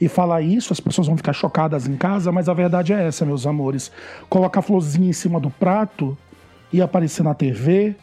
E 0.00 0.08
falar 0.08 0.40
isso, 0.40 0.72
as 0.72 0.80
pessoas 0.80 1.06
vão 1.06 1.16
ficar 1.16 1.34
chocadas 1.34 1.86
em 1.86 1.96
casa, 1.96 2.32
mas 2.32 2.48
a 2.48 2.54
verdade 2.54 2.92
é 2.92 3.06
essa, 3.06 3.24
meus 3.24 3.46
amores. 3.46 3.92
Colocar 4.28 4.62
florzinha 4.62 5.10
em 5.10 5.12
cima 5.12 5.38
do 5.38 5.50
prato 5.50 6.16
e 6.72 6.80
aparecer 6.80 7.22
na 7.22 7.34
TV, 7.34 7.94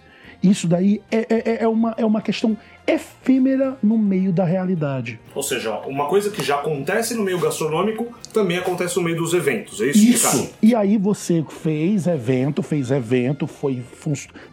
isso 0.50 0.68
daí 0.68 1.02
é, 1.12 1.26
é, 1.30 1.64
é, 1.64 1.68
uma, 1.68 1.94
é 1.98 2.06
uma 2.06 2.22
questão 2.22 2.58
efêmera 2.88 3.78
no 3.82 3.98
meio 3.98 4.32
da 4.32 4.44
realidade. 4.44 5.20
Ou 5.34 5.42
seja, 5.42 5.80
uma 5.88 6.08
coisa 6.08 6.30
que 6.30 6.44
já 6.44 6.56
acontece 6.56 7.16
no 7.16 7.24
meio 7.24 7.40
gastronômico 7.40 8.08
também 8.32 8.58
acontece 8.58 8.96
no 8.98 9.02
meio 9.02 9.18
dos 9.18 9.34
eventos. 9.34 9.82
É 9.82 9.88
isso, 9.88 9.98
Isso. 9.98 10.54
E 10.62 10.76
aí 10.76 10.98
você 10.98 11.44
fez 11.48 12.06
evento, 12.06 12.62
fez 12.62 12.92
evento, 12.92 13.48
foi 13.48 13.84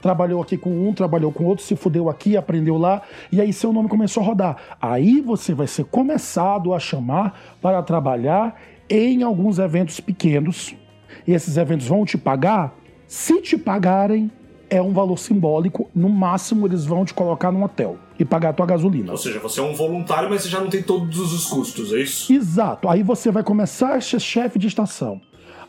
trabalhou 0.00 0.40
aqui 0.40 0.56
com 0.56 0.88
um, 0.88 0.94
trabalhou 0.94 1.30
com 1.32 1.44
outro, 1.44 1.64
se 1.64 1.76
fudeu 1.76 2.08
aqui, 2.08 2.36
aprendeu 2.36 2.78
lá, 2.78 3.02
e 3.30 3.40
aí 3.40 3.52
seu 3.52 3.72
nome 3.72 3.88
começou 3.88 4.22
a 4.22 4.26
rodar. 4.26 4.56
Aí 4.80 5.20
você 5.20 5.52
vai 5.52 5.66
ser 5.66 5.84
começado 5.84 6.72
a 6.72 6.78
chamar 6.78 7.56
para 7.60 7.82
trabalhar 7.82 8.58
em 8.88 9.22
alguns 9.22 9.58
eventos 9.58 10.00
pequenos. 10.00 10.74
E 11.26 11.32
esses 11.32 11.56
eventos 11.56 11.86
vão 11.86 12.04
te 12.04 12.16
pagar? 12.16 12.74
Se 13.06 13.40
te 13.42 13.58
pagarem, 13.58 14.30
é 14.72 14.80
um 14.80 14.90
valor 14.90 15.18
simbólico. 15.18 15.90
No 15.94 16.08
máximo, 16.08 16.66
eles 16.66 16.86
vão 16.86 17.04
te 17.04 17.12
colocar 17.12 17.52
num 17.52 17.62
hotel 17.62 17.98
e 18.18 18.24
pagar 18.24 18.48
a 18.48 18.52
tua 18.54 18.64
gasolina. 18.64 19.12
Ou 19.12 19.18
seja, 19.18 19.38
você 19.38 19.60
é 19.60 19.62
um 19.62 19.74
voluntário, 19.74 20.30
mas 20.30 20.42
você 20.42 20.48
já 20.48 20.60
não 20.60 20.70
tem 20.70 20.82
todos 20.82 21.18
os 21.32 21.46
custos, 21.46 21.92
é 21.92 22.00
isso? 22.00 22.32
Exato. 22.32 22.88
Aí 22.88 23.02
você 23.02 23.30
vai 23.30 23.42
começar 23.42 23.94
a 23.94 24.00
ser 24.00 24.18
chefe 24.18 24.58
de 24.58 24.66
estação. 24.66 25.20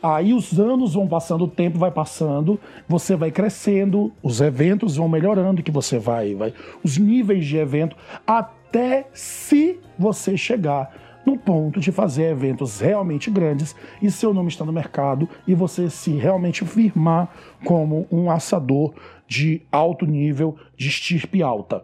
Aí 0.02 0.32
os 0.32 0.58
anos 0.58 0.94
vão 0.94 1.06
passando, 1.06 1.44
o 1.44 1.48
tempo 1.48 1.78
vai 1.78 1.90
passando, 1.90 2.58
você 2.88 3.14
vai 3.14 3.30
crescendo, 3.30 4.10
os 4.22 4.40
eventos 4.40 4.96
vão 4.96 5.08
melhorando, 5.08 5.62
que 5.62 5.70
você 5.70 5.98
vai, 5.98 6.34
vai, 6.34 6.52
os 6.82 6.98
níveis 6.98 7.46
de 7.46 7.56
evento, 7.56 7.96
até 8.26 9.08
se 9.14 9.80
você 9.98 10.36
chegar 10.36 10.92
no 11.26 11.36
ponto 11.38 11.80
de 11.80 11.90
fazer 11.90 12.24
eventos 12.30 12.80
realmente 12.80 13.30
grandes 13.30 13.74
e 14.02 14.10
seu 14.10 14.34
nome 14.34 14.48
está 14.48 14.64
no 14.64 14.72
mercado 14.72 15.28
e 15.46 15.54
você 15.54 15.88
se 15.88 16.10
realmente 16.12 16.64
firmar 16.64 17.28
como 17.64 18.06
um 18.10 18.30
assador 18.30 18.92
de 19.26 19.62
alto 19.72 20.04
nível, 20.06 20.56
de 20.76 20.88
estirpe 20.88 21.42
alta. 21.42 21.82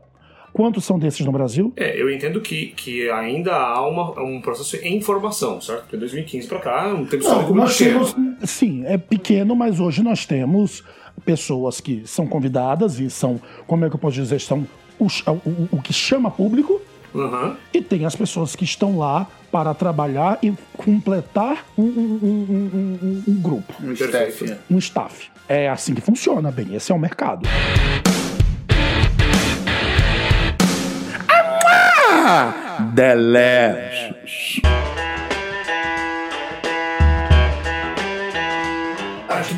Quantos 0.52 0.84
são 0.84 0.98
desses 0.98 1.24
no 1.24 1.30
Brasil? 1.30 1.72
É, 1.76 2.00
eu 2.00 2.12
entendo 2.12 2.40
que, 2.40 2.66
que 2.76 3.08
ainda 3.10 3.54
há 3.56 3.86
uma, 3.88 4.20
um 4.20 4.40
processo 4.40 4.76
em 4.84 5.00
formação, 5.00 5.60
certo? 5.60 5.82
Porque 5.82 5.96
2015 5.96 6.48
pra 6.48 6.58
cá 6.58 6.88
um 6.88 7.04
tempo 7.06 7.22
histórico 7.22 7.54
muito 7.54 7.60
nós 7.60 7.78
temos, 7.78 8.16
sim, 8.42 8.84
é 8.84 8.98
pequeno, 8.98 9.54
mas 9.54 9.78
hoje 9.78 10.02
nós 10.02 10.26
temos 10.26 10.82
pessoas 11.24 11.80
que 11.80 12.02
são 12.04 12.26
convidadas 12.26 12.98
e 12.98 13.08
são, 13.08 13.40
como 13.66 13.84
é 13.84 13.88
que 13.88 13.94
eu 13.94 14.00
posso 14.00 14.16
dizer, 14.16 14.40
são 14.40 14.66
o, 14.98 15.06
o- 15.06 15.68
o 15.76 15.82
que 15.82 15.92
chama 15.92 16.30
público 16.30 16.80
Aham. 17.14 17.56
e 17.74 17.80
tem 17.82 18.04
as 18.04 18.14
pessoas 18.14 18.54
que 18.54 18.64
estão 18.64 18.98
lá 18.98 19.26
para 19.50 19.74
trabalhar 19.74 20.38
e 20.42 20.52
completar 20.76 21.64
um, 21.76 21.82
um- 21.82 22.20
um- 22.22 23.22
um- 23.28 23.40
grupo, 23.40 23.74
Um 23.82 23.92
staff. 23.92 24.56
um 24.70 24.78
staff. 24.78 25.28
É 25.48 25.68
assim 25.68 25.94
que 25.94 26.00
funciona, 26.00 26.50
bem, 26.52 26.74
esse 26.74 26.92
é 26.92 26.94
o 26.94 26.98
mercado. 26.98 27.48
Delete. 32.94 34.62
Ah, 34.64 35.19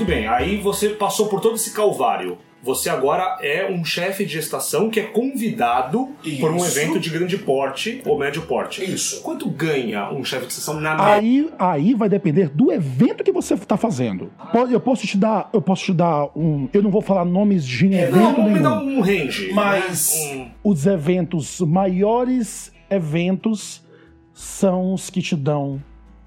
tudo 0.03 0.09
bem. 0.15 0.27
Aí 0.27 0.57
você 0.59 0.91
passou 0.91 1.29
por 1.29 1.41
todo 1.41 1.55
esse 1.57 1.73
calvário. 1.73 2.39
Você 2.65 2.89
agora 2.89 3.39
é 3.43 3.69
um 3.69 3.85
chefe 3.85 4.25
de 4.25 4.39
estação 4.39 4.89
que 4.89 5.01
é 5.01 5.03
convidado 5.03 6.11
por 6.41 6.53
um 6.53 6.57
Isso. 6.59 6.79
evento 6.79 7.01
de 7.01 7.11
grande 7.11 7.37
porte 7.37 8.01
ou 8.07 8.17
médio 8.17 8.43
porte. 8.43 8.85
Isso. 8.85 9.21
Quanto 9.23 9.51
ganha 9.51 10.13
um 10.13 10.25
chefe 10.25 10.47
de 10.47 10.53
estação 10.53 10.81
na 10.81 10.95
média? 10.95 11.13
Aí, 11.15 11.51
aí 11.59 11.95
vai 11.95 12.09
depender 12.09 12.49
do 12.51 12.71
evento 12.71 13.25
que 13.25 13.33
você 13.33 13.55
está 13.55 13.77
fazendo. 13.77 14.31
Eu 14.71 14.79
posso 14.79 15.05
te 15.09 15.17
dar, 15.19 15.51
eu 15.53 15.61
posso 15.61 15.87
te 15.87 15.93
dar 15.93 16.27
um, 16.37 16.69
eu 16.73 16.81
não 16.83 16.91
vou 16.93 17.03
falar 17.03 17.25
nomes 17.25 17.67
de 17.67 17.87
evento 17.87 18.17
Não, 18.17 18.45
me 18.45 18.51
nenhum. 18.51 18.63
dá 18.63 18.81
um 18.81 19.01
range. 19.01 19.53
Mas 19.53 20.13
Um- 20.33 20.49
os 20.63 20.87
eventos, 20.87 21.59
maiores 21.63 22.73
eventos, 22.89 23.83
são 24.33 24.95
os 24.95 25.11
que 25.11 25.21
te 25.21 25.35
dão 25.35 25.83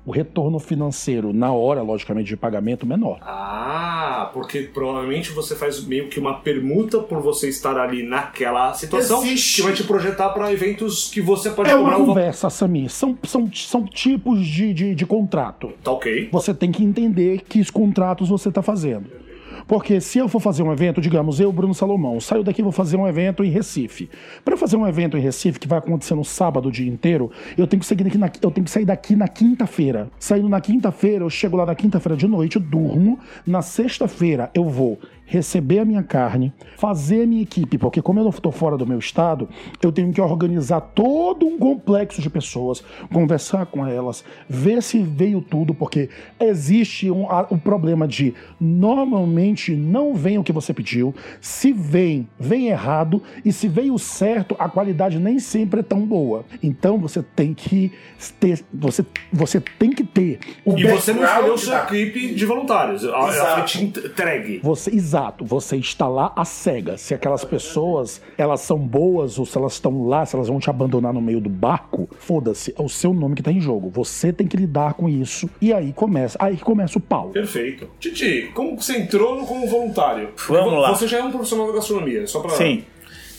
o 0.05 0.11
retorno 0.11 0.59
financeiro 0.59 1.33
na 1.33 1.51
hora, 1.51 1.81
logicamente, 1.81 2.27
de 2.27 2.37
pagamento 2.37 2.85
menor. 2.85 3.17
Ah, 3.21 4.29
porque 4.33 4.61
provavelmente 4.61 5.31
você 5.31 5.55
faz 5.55 5.83
meio 5.83 6.07
que 6.09 6.19
uma 6.19 6.35
permuta 6.41 6.99
por 6.99 7.21
você 7.21 7.49
estar 7.49 7.77
ali 7.77 8.03
naquela 8.03 8.73
situação 8.73 9.23
Existe. 9.23 9.55
que 9.57 9.61
vai 9.63 9.73
te 9.73 9.83
projetar 9.83 10.29
para 10.29 10.51
eventos 10.53 11.09
que 11.09 11.21
você 11.21 11.49
pode 11.49 11.69
É 11.69 11.75
uma 11.75 11.97
um 11.97 12.05
conversa, 12.05 12.49
Samir. 12.49 12.89
São, 12.89 13.17
são, 13.23 13.49
são 13.51 13.85
tipos 13.85 14.45
de, 14.45 14.73
de, 14.73 14.95
de 14.95 15.05
contrato. 15.05 15.71
Tá 15.83 15.91
ok. 15.91 16.29
Você 16.31 16.53
tem 16.53 16.71
que 16.71 16.83
entender 16.83 17.41
que 17.41 17.59
os 17.59 17.71
contratos 17.71 18.29
você 18.29 18.49
está 18.49 18.61
fazendo. 18.61 19.24
Porque 19.67 19.99
se 19.99 20.19
eu 20.19 20.27
for 20.27 20.39
fazer 20.39 20.63
um 20.63 20.71
evento, 20.71 21.01
digamos, 21.01 21.39
eu, 21.39 21.51
Bruno 21.51 21.73
Salomão, 21.73 22.19
saio 22.19 22.43
daqui 22.43 22.61
e 22.61 22.63
vou 22.63 22.71
fazer 22.71 22.97
um 22.97 23.07
evento 23.07 23.43
em 23.43 23.49
Recife. 23.49 24.09
Para 24.43 24.55
fazer 24.55 24.77
um 24.77 24.87
evento 24.87 25.17
em 25.17 25.21
Recife 25.21 25.59
que 25.59 25.67
vai 25.67 25.79
acontecer 25.79 26.15
no 26.15 26.23
sábado 26.23 26.69
o 26.69 26.71
dia 26.71 26.89
inteiro, 26.89 27.31
eu 27.57 27.65
tenho 27.65 27.79
que 27.79 27.85
sair 27.85 28.03
daqui 28.03 28.17
na, 28.17 28.31
eu 28.41 28.51
tenho 28.51 28.65
que 28.65 28.71
sair 28.71 28.85
daqui 28.85 29.15
na 29.15 29.27
quinta-feira. 29.27 30.09
Saindo 30.19 30.49
na 30.49 30.61
quinta-feira, 30.61 31.23
eu 31.23 31.29
chego 31.29 31.57
lá 31.57 31.65
na 31.65 31.75
quinta-feira 31.75 32.15
de 32.15 32.27
noite, 32.27 32.57
eu 32.57 32.61
durmo. 32.61 33.19
Na 33.45 33.61
sexta-feira 33.61 34.51
eu 34.53 34.65
vou 34.69 34.99
receber 35.25 35.79
a 35.79 35.85
minha 35.85 36.03
carne, 36.03 36.53
fazer 36.77 37.23
a 37.23 37.25
minha 37.27 37.41
equipe, 37.41 37.77
porque 37.77 38.01
como 38.01 38.19
eu 38.19 38.23
não 38.23 38.29
estou 38.29 38.51
fora 38.51 38.77
do 38.77 38.85
meu 38.85 38.99
estado, 38.99 39.49
eu 39.81 39.91
tenho 39.91 40.11
que 40.13 40.21
organizar 40.21 40.79
todo 40.81 41.45
um 41.47 41.57
complexo 41.57 42.21
de 42.21 42.29
pessoas, 42.29 42.83
conversar 43.11 43.65
com 43.65 43.85
elas, 43.87 44.23
ver 44.47 44.83
se 44.83 44.99
veio 44.99 45.41
tudo, 45.41 45.73
porque 45.73 46.09
existe 46.39 47.09
um, 47.09 47.29
a- 47.29 47.47
o 47.49 47.57
problema 47.57 48.07
de 48.07 48.33
normalmente 48.59 49.75
não 49.75 50.13
vem 50.13 50.37
o 50.37 50.43
que 50.43 50.51
você 50.53 50.73
pediu, 50.73 51.13
se 51.41 51.71
vem, 51.71 52.27
vem 52.39 52.67
errado, 52.67 53.21
e 53.43 53.51
se 53.51 53.67
veio 53.67 53.97
certo, 53.97 54.55
a 54.59 54.69
qualidade 54.69 55.17
nem 55.19 55.39
sempre 55.39 55.79
é 55.79 55.83
tão 55.83 56.01
boa. 56.05 56.45
Então 56.61 56.97
você 56.97 57.23
tem 57.35 57.53
que 57.53 57.91
ter, 58.39 58.63
você, 58.73 59.05
você 59.31 59.59
tem 59.79 59.89
que 59.91 60.03
ter 60.03 60.39
o 60.63 60.77
E 60.77 60.85
você 60.87 61.13
não 61.13 61.23
escolheu 61.23 61.57
sua 61.57 61.83
equipe 61.83 62.33
de 62.35 62.45
voluntários. 62.45 63.03
Ela 63.03 63.29
Exato. 63.29 63.53
foi 63.55 63.63
te 63.63 63.83
entregue. 63.83 64.59
Você, 64.63 64.91
exato, 64.95 65.14
você 65.41 65.77
está 65.77 66.07
lá 66.07 66.31
a 66.35 66.43
cega. 66.45 66.97
Se 66.97 67.13
aquelas 67.13 67.43
pessoas 67.45 68.21
elas 68.37 68.61
são 68.61 68.77
boas 68.77 69.37
ou 69.39 69.45
se 69.45 69.57
elas 69.57 69.73
estão 69.73 70.07
lá, 70.07 70.25
se 70.25 70.35
elas 70.35 70.47
vão 70.47 70.59
te 70.59 70.69
abandonar 70.69 71.13
no 71.13 71.21
meio 71.21 71.39
do 71.39 71.49
barco, 71.49 72.07
foda-se, 72.19 72.73
é 72.77 72.81
o 72.81 72.89
seu 72.89 73.13
nome 73.13 73.35
que 73.35 73.43
tá 73.43 73.51
em 73.51 73.59
jogo. 73.61 73.89
Você 73.91 74.31
tem 74.33 74.47
que 74.47 74.57
lidar 74.57 74.93
com 74.95 75.07
isso. 75.09 75.49
E 75.61 75.73
aí 75.73 75.93
começa, 75.93 76.37
aí 76.41 76.57
que 76.57 76.63
começa 76.63 76.97
o 76.97 77.01
pau. 77.01 77.29
Perfeito. 77.29 77.87
Titi, 77.99 78.51
como 78.53 78.79
você 78.81 78.97
entrou 78.97 79.35
no- 79.39 79.45
como 79.45 79.67
voluntário? 79.67 80.29
Vamos 80.47 80.81
lá. 80.81 80.93
Você 80.93 81.07
já 81.07 81.19
é 81.19 81.23
um 81.23 81.31
profissional 81.31 81.67
da 81.67 81.73
gastronomia, 81.73 82.25
só 82.27 82.39
pra... 82.39 82.51
Sim. 82.51 82.83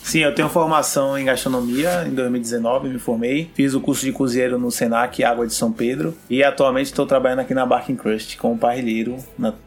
Sim, 0.03 0.21
eu 0.21 0.33
tenho 0.33 0.49
formação 0.49 1.19
em 1.19 1.25
gastronomia. 1.25 2.05
Em 2.07 2.15
2019 2.15 2.89
me 2.89 2.99
formei. 3.01 3.51
Fiz 3.55 3.75
o 3.75 3.81
curso 3.81 4.05
de 4.07 4.13
cozinheiro 4.13 4.57
no 4.57 4.71
Senac 4.71 5.25
Água 5.25 5.45
de 5.49 5.53
São 5.53 5.73
Pedro. 5.73 6.15
E 6.31 6.45
atualmente 6.45 6.87
estou 6.87 7.05
trabalhando 7.07 7.41
aqui 7.41 7.53
na 7.53 7.67
Barking 7.67 7.97
Crust 7.97 8.37
como 8.39 8.57
parrilheiro 8.57 9.17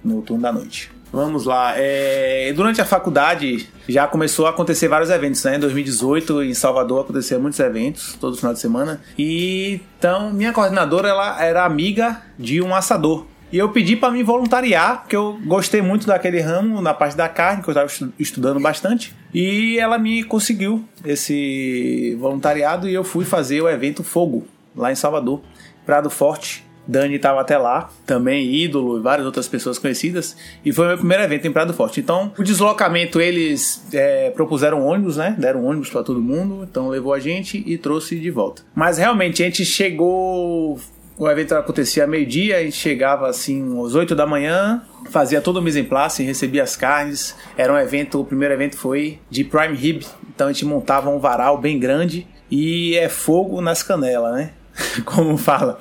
no 0.01 0.21
turno 0.21 0.41
da 0.41 0.53
noite. 0.53 0.89
Vamos 1.11 1.45
lá. 1.45 1.73
é, 1.77 2.53
durante 2.53 2.81
a 2.81 2.85
faculdade 2.85 3.67
já 3.87 4.07
começou 4.07 4.45
a 4.45 4.51
acontecer 4.51 4.87
vários 4.87 5.09
eventos, 5.09 5.43
né? 5.43 5.55
Em 5.55 5.59
2018 5.59 6.43
em 6.43 6.53
Salvador 6.53 7.01
aconteceram 7.01 7.41
muitos 7.41 7.59
eventos, 7.59 8.15
todo 8.19 8.37
final 8.37 8.53
de 8.53 8.59
semana. 8.59 9.01
E 9.17 9.81
então 9.97 10.31
minha 10.31 10.53
coordenadora 10.53 11.09
ela 11.09 11.43
era 11.43 11.65
amiga 11.65 12.21
de 12.37 12.61
um 12.61 12.75
assador. 12.75 13.25
E 13.51 13.57
eu 13.57 13.69
pedi 13.69 13.95
para 13.95 14.11
me 14.11 14.21
voluntariar, 14.21 15.01
porque 15.01 15.15
eu 15.15 15.39
gostei 15.43 15.81
muito 15.81 16.05
daquele 16.05 16.39
ramo 16.39 16.81
na 16.81 16.93
parte 16.93 17.17
da 17.17 17.27
carne, 17.27 17.63
que 17.63 17.69
eu 17.69 17.71
estava 17.71 18.11
estudando 18.19 18.59
bastante. 18.59 19.15
E 19.33 19.79
ela 19.79 19.97
me 19.97 20.23
conseguiu 20.23 20.85
esse 21.03 22.15
voluntariado 22.19 22.87
e 22.87 22.93
eu 22.93 23.03
fui 23.03 23.25
fazer 23.25 23.59
o 23.59 23.67
evento 23.67 24.03
Fogo, 24.03 24.47
lá 24.75 24.91
em 24.91 24.95
Salvador, 24.95 25.41
Prado 25.83 26.11
Forte. 26.11 26.63
Dani 26.89 27.15
estava 27.15 27.39
até 27.39 27.57
lá, 27.57 27.89
também 28.05 28.51
ídolo 28.51 28.97
e 28.97 29.01
várias 29.01 29.25
outras 29.25 29.47
pessoas 29.47 29.77
conhecidas. 29.77 30.35
E 30.65 30.73
foi 30.73 30.85
o 30.85 30.87
meu 30.89 30.97
primeiro 30.97 31.23
evento 31.23 31.47
em 31.47 31.51
Prado 31.51 31.71
Forte. 31.71 31.99
Então, 31.99 32.33
o 32.37 32.43
deslocamento, 32.43 33.21
eles 33.21 33.85
é, 33.93 34.31
propuseram 34.31 34.83
ônibus, 34.83 35.17
né? 35.17 35.35
Deram 35.37 35.63
ônibus 35.63 35.89
para 35.89 36.01
todo 36.01 36.19
mundo. 36.19 36.67
Então, 36.69 36.87
levou 36.89 37.13
a 37.13 37.19
gente 37.19 37.63
e 37.63 37.77
trouxe 37.77 38.19
de 38.19 38.31
volta. 38.31 38.63
Mas 38.73 38.97
realmente, 38.97 39.43
a 39.43 39.45
gente 39.45 39.63
chegou 39.63 40.79
o 41.19 41.29
evento 41.29 41.53
acontecia 41.53 42.07
meio-dia, 42.07 42.57
a 42.57 42.63
gente 42.63 42.77
chegava 42.77 43.27
assim 43.27 43.85
às 43.85 43.93
8 43.93 44.15
da 44.15 44.25
manhã, 44.25 44.81
fazia 45.11 45.41
todo 45.41 45.57
o 45.57 45.61
mise 45.61 45.81
en 45.81 45.83
place, 45.83 46.23
recebia 46.23 46.63
as 46.63 46.77
carnes. 46.77 47.35
Era 47.57 47.73
um 47.73 47.77
evento, 47.77 48.21
o 48.21 48.25
primeiro 48.25 48.53
evento 48.53 48.77
foi 48.77 49.19
de 49.29 49.43
prime 49.43 49.75
rib, 49.75 50.05
então 50.33 50.47
a 50.47 50.53
gente 50.53 50.63
montava 50.63 51.09
um 51.09 51.19
varal 51.19 51.57
bem 51.57 51.77
grande 51.77 52.25
e 52.49 52.95
é 52.95 53.09
fogo 53.09 53.59
nas 53.59 53.83
canelas, 53.83 54.33
né? 54.33 54.51
Como 55.03 55.37
fala. 55.37 55.77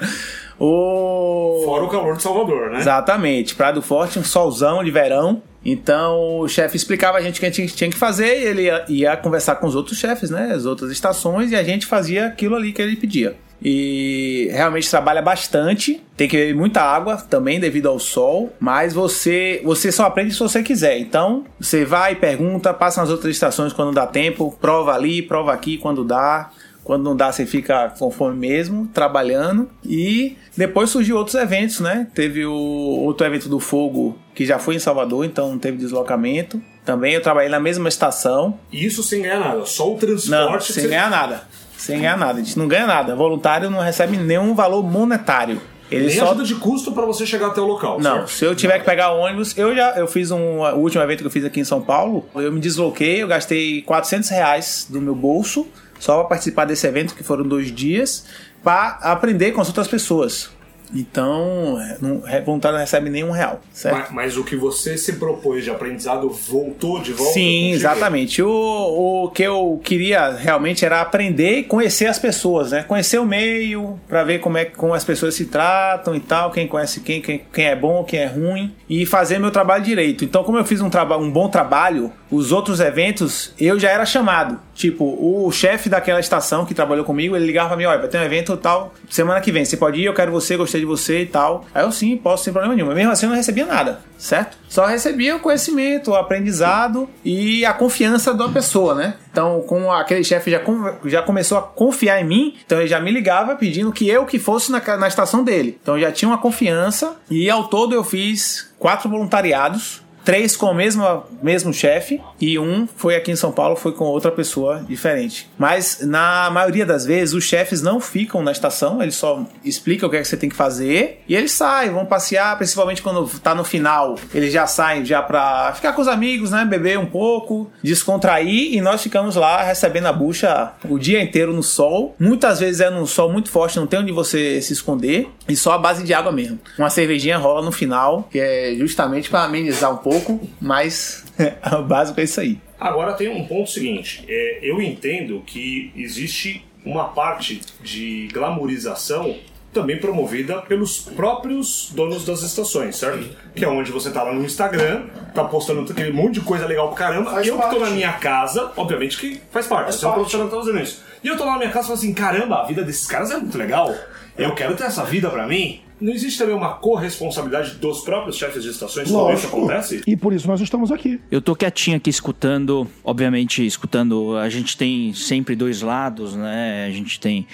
O... 0.58 1.62
Fora 1.64 1.84
o 1.84 1.88
calor 1.88 2.16
de 2.16 2.22
Salvador, 2.22 2.70
né? 2.70 2.78
Exatamente. 2.78 3.54
Praia 3.54 3.72
do 3.72 3.82
Forte, 3.82 4.18
um 4.18 4.24
solzão 4.24 4.82
de 4.82 4.90
verão. 4.90 5.42
Então 5.64 6.40
o 6.40 6.48
chefe 6.48 6.76
explicava 6.76 7.18
a 7.18 7.20
gente 7.20 7.36
o 7.36 7.40
que 7.40 7.46
a 7.46 7.50
gente 7.50 7.74
tinha 7.74 7.90
que 7.90 7.96
fazer 7.96 8.40
e 8.40 8.44
ele 8.44 8.62
ia, 8.62 8.84
ia 8.88 9.16
conversar 9.16 9.56
com 9.56 9.66
os 9.66 9.74
outros 9.74 9.98
chefes, 9.98 10.30
né? 10.30 10.52
As 10.54 10.64
outras 10.64 10.90
estações, 10.90 11.50
e 11.50 11.56
a 11.56 11.62
gente 11.62 11.86
fazia 11.86 12.26
aquilo 12.26 12.56
ali 12.56 12.72
que 12.72 12.80
ele 12.80 12.96
pedia. 12.96 13.36
E 13.62 14.48
realmente 14.52 14.88
trabalha 14.88 15.20
bastante. 15.20 16.00
Tem 16.16 16.28
que 16.28 16.36
beber 16.36 16.54
muita 16.54 16.80
água 16.80 17.16
também 17.16 17.58
devido 17.58 17.88
ao 17.88 17.98
sol. 17.98 18.52
Mas 18.60 18.92
você 18.92 19.60
você 19.64 19.90
só 19.90 20.04
aprende 20.04 20.32
se 20.32 20.38
você 20.38 20.62
quiser. 20.62 20.98
Então 20.98 21.44
você 21.58 21.84
vai, 21.84 22.14
pergunta, 22.14 22.72
passa 22.72 23.00
nas 23.00 23.10
outras 23.10 23.34
estações 23.34 23.72
quando 23.72 23.92
dá 23.92 24.06
tempo, 24.06 24.56
prova 24.60 24.92
ali, 24.92 25.22
prova 25.22 25.52
aqui 25.52 25.76
quando 25.76 26.04
dá. 26.04 26.50
Quando 26.88 27.04
não 27.04 27.14
dá, 27.14 27.30
você 27.30 27.44
fica 27.44 27.90
com 27.98 28.10
fome 28.10 28.34
mesmo, 28.34 28.88
trabalhando. 28.94 29.68
E 29.84 30.38
depois 30.56 30.88
surgiu 30.88 31.18
outros 31.18 31.34
eventos, 31.34 31.80
né? 31.80 32.06
Teve 32.14 32.46
o 32.46 32.50
outro 32.50 33.26
evento 33.26 33.46
do 33.46 33.60
fogo 33.60 34.16
que 34.34 34.46
já 34.46 34.58
foi 34.58 34.76
em 34.76 34.78
Salvador, 34.78 35.26
então 35.26 35.50
não 35.50 35.58
teve 35.58 35.76
deslocamento. 35.76 36.58
Também 36.86 37.12
eu 37.12 37.20
trabalhei 37.20 37.50
na 37.50 37.60
mesma 37.60 37.90
estação. 37.90 38.58
Isso 38.72 39.02
sem 39.02 39.20
ganhar 39.20 39.38
nada, 39.38 39.66
só 39.66 39.92
o 39.92 39.96
transporte. 39.98 40.30
Não, 40.30 40.60
sem 40.62 40.74
você- 40.82 40.88
ganhar 40.88 41.10
nada. 41.10 41.42
Sem 41.76 41.98
ganhar 41.98 42.16
nada. 42.16 42.40
A 42.40 42.42
gente 42.42 42.58
não 42.58 42.66
ganha 42.66 42.86
nada. 42.86 43.14
Voluntário 43.14 43.68
não 43.68 43.80
recebe 43.80 44.16
nenhum 44.16 44.54
valor 44.54 44.82
monetário. 44.82 45.60
Ele 45.90 46.06
Nem 46.06 46.16
só 46.16 46.30
ajuda 46.30 46.44
de 46.44 46.54
custo 46.54 46.92
pra 46.92 47.04
você 47.04 47.26
chegar 47.26 47.48
até 47.48 47.60
o 47.60 47.66
local. 47.66 48.00
Não, 48.00 48.16
certo? 48.16 48.30
se 48.30 48.44
eu 48.46 48.54
tiver 48.54 48.78
que 48.78 48.86
pegar 48.86 49.12
ônibus, 49.12 49.56
eu 49.58 49.74
já 49.76 49.90
eu 49.98 50.06
fiz 50.06 50.30
um 50.30 50.60
o 50.60 50.76
último 50.76 51.02
evento 51.02 51.20
que 51.20 51.26
eu 51.26 51.30
fiz 51.30 51.44
aqui 51.44 51.60
em 51.60 51.64
São 51.64 51.82
Paulo, 51.82 52.26
eu 52.34 52.50
me 52.50 52.60
desloquei, 52.60 53.22
eu 53.22 53.28
gastei 53.28 53.82
400 53.82 54.28
reais 54.30 54.86
do 54.88 55.00
meu 55.02 55.14
bolso 55.14 55.66
só 55.98 56.18
para 56.18 56.28
participar 56.30 56.64
desse 56.64 56.86
evento 56.86 57.14
que 57.14 57.22
foram 57.22 57.44
dois 57.44 57.72
dias 57.74 58.24
para 58.62 58.98
aprender 59.02 59.52
com 59.52 59.60
as 59.60 59.68
outras 59.68 59.88
pessoas. 59.88 60.50
Então, 60.94 61.78
é, 61.80 61.98
não, 62.00 62.22
é, 62.26 62.40
voluntário 62.40 62.76
não 62.76 62.80
recebe 62.80 63.10
nenhum 63.10 63.30
real, 63.30 63.60
certo? 63.72 63.96
Mas, 63.96 64.12
mas 64.12 64.36
o 64.36 64.44
que 64.44 64.56
você 64.56 64.96
se 64.96 65.14
propôs 65.14 65.64
de 65.64 65.70
aprendizado 65.70 66.28
voltou 66.30 67.00
de 67.00 67.12
volta? 67.12 67.32
Sim, 67.34 67.72
exatamente. 67.72 68.42
O, 68.42 69.24
o 69.24 69.30
que 69.30 69.42
eu 69.42 69.80
queria 69.84 70.30
realmente 70.30 70.84
era 70.84 71.00
aprender 71.00 71.58
e 71.58 71.64
conhecer 71.64 72.06
as 72.06 72.18
pessoas, 72.18 72.72
né? 72.72 72.84
Conhecer 72.84 73.18
o 73.18 73.26
meio, 73.26 73.98
para 74.08 74.24
ver 74.24 74.38
como 74.40 74.56
é 74.58 74.64
como 74.64 74.94
as 74.94 75.04
pessoas 75.04 75.34
se 75.34 75.46
tratam 75.46 76.14
e 76.14 76.20
tal, 76.20 76.50
quem 76.50 76.66
conhece 76.66 77.00
quem, 77.00 77.20
quem, 77.20 77.42
quem 77.52 77.66
é 77.66 77.76
bom, 77.76 78.04
quem 78.04 78.20
é 78.20 78.26
ruim, 78.26 78.74
e 78.88 79.04
fazer 79.04 79.38
meu 79.38 79.50
trabalho 79.50 79.84
direito. 79.84 80.24
Então, 80.24 80.42
como 80.42 80.58
eu 80.58 80.64
fiz 80.64 80.80
um, 80.80 80.90
traba 80.90 81.16
um 81.16 81.30
bom 81.30 81.48
trabalho, 81.48 82.12
os 82.30 82.52
outros 82.52 82.80
eventos 82.80 83.52
eu 83.58 83.78
já 83.78 83.90
era 83.90 84.04
chamado. 84.06 84.58
Tipo, 84.74 85.04
o 85.04 85.50
chefe 85.50 85.88
daquela 85.88 86.20
estação 86.20 86.64
que 86.64 86.74
trabalhou 86.74 87.04
comigo, 87.04 87.34
ele 87.34 87.46
ligava 87.46 87.68
pra 87.68 87.76
mim, 87.76 87.84
olha, 87.84 87.98
vai 87.98 88.08
ter 88.08 88.18
um 88.18 88.22
evento 88.22 88.56
tal, 88.56 88.94
semana 89.08 89.40
que 89.40 89.50
vem, 89.50 89.64
você 89.64 89.76
pode 89.76 90.00
ir, 90.00 90.04
eu 90.04 90.14
quero 90.14 90.30
você, 90.30 90.56
gostei 90.56 90.77
de 90.78 90.86
você 90.86 91.22
e 91.22 91.26
tal. 91.26 91.64
Aí 91.74 91.84
eu 91.84 91.92
sim, 91.92 92.16
posso, 92.16 92.44
sem 92.44 92.52
problema 92.52 92.74
nenhum. 92.74 92.88
Mas 92.88 92.96
mesmo 92.96 93.12
assim 93.12 93.26
eu 93.26 93.30
não 93.30 93.36
recebia 93.36 93.66
nada, 93.66 94.00
certo? 94.16 94.56
Só 94.68 94.86
recebia 94.86 95.36
o 95.36 95.40
conhecimento, 95.40 96.10
o 96.10 96.14
aprendizado 96.14 97.08
e 97.24 97.64
a 97.64 97.72
confiança 97.72 98.34
da 98.34 98.48
pessoa, 98.48 98.94
né? 98.94 99.14
Então, 99.30 99.60
com 99.62 99.90
aquele 99.92 100.24
chefe 100.24 100.50
já, 100.50 100.60
já 101.04 101.22
começou 101.22 101.58
a 101.58 101.62
confiar 101.62 102.20
em 102.20 102.24
mim, 102.24 102.56
então 102.64 102.78
ele 102.78 102.88
já 102.88 103.00
me 103.00 103.10
ligava 103.10 103.54
pedindo 103.56 103.92
que 103.92 104.08
eu 104.08 104.26
que 104.26 104.38
fosse 104.38 104.70
na, 104.70 104.80
na 104.96 105.08
estação 105.08 105.44
dele. 105.44 105.78
Então 105.80 105.98
já 105.98 106.10
tinha 106.10 106.28
uma 106.28 106.38
confiança 106.38 107.16
e 107.30 107.48
ao 107.48 107.64
todo 107.64 107.94
eu 107.94 108.04
fiz 108.04 108.72
quatro 108.78 109.08
voluntariados 109.08 110.02
três 110.28 110.54
com 110.54 110.66
o 110.66 110.74
mesmo, 110.74 111.24
mesmo 111.42 111.72
chefe 111.72 112.20
e 112.38 112.58
um 112.58 112.86
foi 112.86 113.16
aqui 113.16 113.30
em 113.30 113.36
São 113.36 113.50
Paulo, 113.50 113.74
foi 113.74 113.92
com 113.92 114.04
outra 114.04 114.30
pessoa 114.30 114.84
diferente. 114.86 115.48
Mas 115.56 116.00
na 116.02 116.50
maioria 116.50 116.84
das 116.84 117.06
vezes 117.06 117.32
os 117.32 117.44
chefes 117.44 117.80
não 117.80 117.98
ficam 117.98 118.42
na 118.42 118.52
estação, 118.52 119.02
eles 119.02 119.14
só 119.14 119.46
explicam 119.64 120.06
o 120.06 120.10
que 120.10 120.18
é 120.18 120.20
que 120.20 120.28
você 120.28 120.36
tem 120.36 120.50
que 120.50 120.54
fazer 120.54 121.22
e 121.26 121.34
eles 121.34 121.52
saem, 121.52 121.92
vão 121.92 122.04
passear, 122.04 122.58
principalmente 122.58 123.00
quando 123.00 123.26
tá 123.40 123.54
no 123.54 123.64
final. 123.64 124.16
Eles 124.34 124.52
já 124.52 124.66
saem 124.66 125.02
já 125.02 125.22
pra 125.22 125.72
ficar 125.74 125.94
com 125.94 126.02
os 126.02 126.08
amigos, 126.08 126.50
né, 126.50 126.62
beber 126.62 126.98
um 126.98 127.06
pouco, 127.06 127.72
descontrair 127.82 128.74
e 128.74 128.82
nós 128.82 129.02
ficamos 129.02 129.34
lá 129.34 129.62
recebendo 129.62 130.08
a 130.08 130.12
bucha 130.12 130.72
o 130.86 130.98
dia 130.98 131.22
inteiro 131.22 131.54
no 131.54 131.62
sol. 131.62 132.14
Muitas 132.20 132.60
vezes 132.60 132.82
é 132.82 132.90
num 132.90 133.06
sol 133.06 133.32
muito 133.32 133.50
forte, 133.50 133.78
não 133.78 133.86
tem 133.86 134.00
onde 134.00 134.12
você 134.12 134.60
se 134.60 134.74
esconder 134.74 135.26
e 135.48 135.56
só 135.56 135.72
a 135.72 135.78
base 135.78 136.04
de 136.04 136.12
água 136.12 136.30
mesmo. 136.30 136.58
Uma 136.78 136.90
cervejinha 136.90 137.38
rola 137.38 137.64
no 137.64 137.72
final, 137.72 138.28
que 138.30 138.38
é 138.38 138.74
justamente 138.76 139.30
para 139.30 139.44
amenizar 139.44 139.92
um 139.92 139.98
pouco, 139.98 140.40
mas 140.60 141.24
o 141.78 141.82
básico 141.82 142.20
é 142.20 142.24
isso 142.24 142.40
aí. 142.40 142.60
Agora 142.78 143.14
tem 143.14 143.28
um 143.28 143.46
ponto 143.46 143.70
seguinte: 143.70 144.24
é, 144.28 144.60
eu 144.62 144.80
entendo 144.80 145.42
que 145.46 145.92
existe 145.96 146.64
uma 146.84 147.08
parte 147.08 147.60
de 147.82 148.28
glamorização 148.32 149.36
também 149.72 149.98
promovida 149.98 150.62
pelos 150.62 151.00
próprios 151.00 151.90
donos 151.94 152.24
das 152.24 152.42
estações, 152.42 152.96
certo? 152.96 153.28
Que 153.54 153.64
é 153.64 153.68
onde 153.68 153.92
você 153.92 154.10
tá 154.10 154.22
lá 154.22 154.32
no 154.32 154.44
Instagram, 154.44 155.06
tá 155.34 155.44
postando 155.44 155.90
aquele 155.90 156.10
monte 156.10 156.34
de 156.34 156.40
coisa 156.40 156.66
legal 156.66 156.88
pra 156.88 156.96
caramba. 156.96 157.30
Faz 157.30 157.46
e 157.46 157.50
eu 157.50 157.56
que 157.56 157.62
tô 157.62 157.68
parte. 157.68 157.82
na 157.82 157.90
minha 157.90 158.12
casa, 158.14 158.72
obviamente 158.76 159.18
que 159.18 159.40
faz 159.50 159.66
parte, 159.66 159.94
você 159.94 160.04
é 160.04 160.08
um 160.08 160.12
parte. 160.12 160.20
profissional 160.20 160.48
que 160.48 160.54
tá 160.54 160.60
fazendo 160.60 160.82
isso. 160.82 161.02
E 161.22 161.28
eu 161.28 161.36
tô 161.36 161.44
lá 161.44 161.52
na 161.52 161.58
minha 161.58 161.70
casa 161.70 161.84
e 161.84 161.88
falo 161.88 161.98
assim: 161.98 162.14
caramba, 162.14 162.62
a 162.62 162.66
vida 162.66 162.82
desses 162.82 163.06
caras 163.06 163.30
é 163.30 163.36
muito 163.36 163.58
legal. 163.58 163.94
Eu 164.38 164.54
quero 164.54 164.76
ter 164.76 164.84
essa 164.84 165.04
vida 165.04 165.28
pra 165.28 165.48
mim. 165.48 165.80
Não 166.00 166.12
existe 166.12 166.38
também 166.38 166.54
uma 166.54 166.74
corresponsabilidade 166.74 167.74
dos 167.74 168.02
próprios 168.02 168.36
chefes 168.36 168.62
de 168.62 168.70
estações 168.70 169.10
quando 169.10 169.34
isso 169.34 169.48
acontece? 169.48 170.02
E 170.06 170.16
por 170.16 170.32
isso 170.32 170.46
nós 170.46 170.60
estamos 170.60 170.92
aqui. 170.92 171.20
Eu 171.28 171.42
tô 171.42 171.56
quietinho 171.56 171.96
aqui 171.96 172.08
escutando, 172.08 172.86
obviamente 173.02 173.66
escutando, 173.66 174.36
a 174.36 174.48
gente 174.48 174.76
tem 174.76 175.12
sempre 175.12 175.56
dois 175.56 175.82
lados, 175.82 176.36
né? 176.36 176.86
A 176.86 176.92
gente 176.92 177.18
tem 177.18 177.48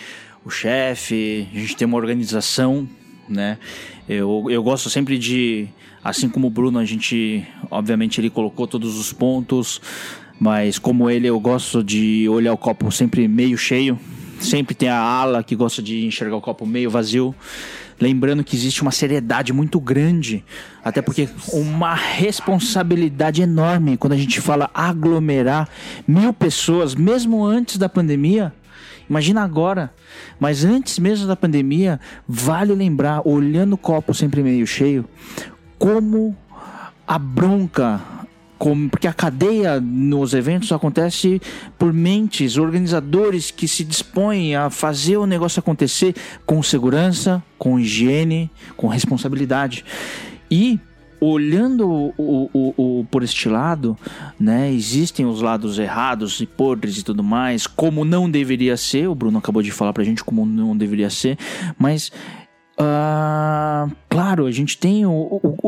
o 0.45 0.51
chefe, 0.51 1.49
a 1.55 1.59
gente 1.59 1.75
tem 1.75 1.87
uma 1.87 1.97
organização, 1.97 2.87
né? 3.27 3.57
Eu, 4.07 4.45
eu 4.51 4.63
gosto 4.63 4.91
sempre 4.91 5.17
de, 5.17 5.67
assim 6.03 6.29
como 6.29 6.49
o 6.49 6.51
Bruno, 6.51 6.79
a 6.79 6.85
gente, 6.85 7.47
obviamente 7.71 8.21
ele 8.21 8.29
colocou 8.29 8.67
todos 8.67 8.99
os 8.99 9.11
pontos, 9.11 9.81
mas 10.39 10.79
como 10.79 11.09
ele 11.09 11.27
eu 11.27 11.41
gosto 11.41 11.83
de 11.83 12.29
olhar 12.29 12.53
o 12.53 12.59
copo 12.59 12.93
sempre 12.93 13.27
meio 13.27 13.57
cheio, 13.57 13.99
sempre 14.41 14.75
tem 14.75 14.89
a 14.89 14.99
ala 14.99 15.43
que 15.43 15.57
gosta 15.57 15.83
de 15.83 16.07
enxergar 16.07 16.37
o 16.37 16.41
copo 16.41 16.67
meio 16.67 16.91
vazio. 16.91 17.35
Lembrando 18.01 18.43
que 18.43 18.57
existe 18.57 18.83
uma 18.83 18.91
seriedade 18.91 19.53
muito 19.53 19.79
grande, 19.79 20.45
até 20.85 21.01
porque 21.01 21.29
uma 21.53 21.95
responsabilidade 21.95 23.41
enorme 23.41 23.97
quando 23.97 24.15
a 24.15 24.17
gente 24.17 24.41
fala 24.41 24.69
aglomerar 24.75 25.69
mil 26.07 26.33
pessoas, 26.33 26.95
mesmo 26.95 27.45
antes 27.45 27.79
da 27.79 27.89
pandemia. 27.89 28.53
Imagina 29.09 29.43
agora, 29.43 29.93
mas 30.41 30.65
antes 30.65 30.99
mesmo 30.99 31.27
da 31.27 31.37
pandemia, 31.37 32.01
vale 32.27 32.75
lembrar, 32.75 33.23
olhando 33.25 33.75
o 33.75 33.79
copo 33.79 34.15
sempre 34.15 34.43
meio 34.43 34.67
cheio, 34.67 35.05
como 35.79 36.37
a 37.07 37.19
bronca, 37.19 38.01
como, 38.65 38.89
porque 38.89 39.07
a 39.07 39.13
cadeia 39.13 39.79
nos 39.79 40.33
eventos 40.33 40.73
acontece 40.73 41.39
por 41.79 41.93
mentes, 41.93 42.57
organizadores 42.57 43.51
que 43.51 43.69
se 43.69 43.85
dispõem 43.85 44.57
a 44.57 44.71
fazer 44.71 45.19
o 45.19 45.27
negócio 45.27 45.61
acontecer 45.61 46.15
com 46.47 46.63
segurança, 46.63 47.43
com 47.59 47.79
higiene, 47.79 48.51
com 48.75 48.87
responsabilidade. 48.89 49.85
E 50.51 50.81
olhando 51.21 51.87
o, 51.87 52.15
o- 52.55 52.75
o- 53.01 53.05
por 53.11 53.23
este 53.23 53.51
lado, 53.51 53.99
né, 54.41 54.73
existem 54.73 55.27
os 55.27 55.43
lados 55.43 55.79
errados 55.79 56.41
e 56.41 56.47
podres 56.47 56.97
e 56.97 57.03
tudo 57.05 57.23
mais, 57.23 57.67
como 57.67 58.03
não 58.03 58.31
deveria 58.31 58.79
ser. 58.79 59.09
O 59.11 59.15
Bruno 59.15 59.37
acabou 59.41 59.61
de 59.63 59.71
falar 59.73 59.93
pra 59.93 60.05
gente 60.05 60.25
como 60.25 60.47
não 60.47 60.75
deveria 60.75 61.11
ser, 61.11 61.37
mas 61.79 62.11
ah, 62.79 63.89
claro, 64.09 64.47
a 64.47 64.51
gente 64.51 64.79
tem 64.79 65.03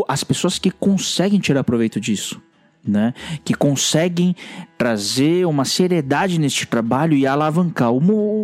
as 0.08 0.24
pessoas 0.24 0.58
que 0.58 0.70
conseguem 0.70 1.38
tirar 1.40 1.62
proveito 1.62 2.00
disso. 2.00 2.40
Né? 2.86 3.12
Que 3.44 3.52
conseguem 3.52 4.36
trazer 4.78 5.44
uma 5.44 5.64
seriedade 5.64 6.38
neste 6.38 6.66
trabalho 6.66 7.16
e 7.16 7.26
alavancar. 7.26 7.90
O, 7.92 7.98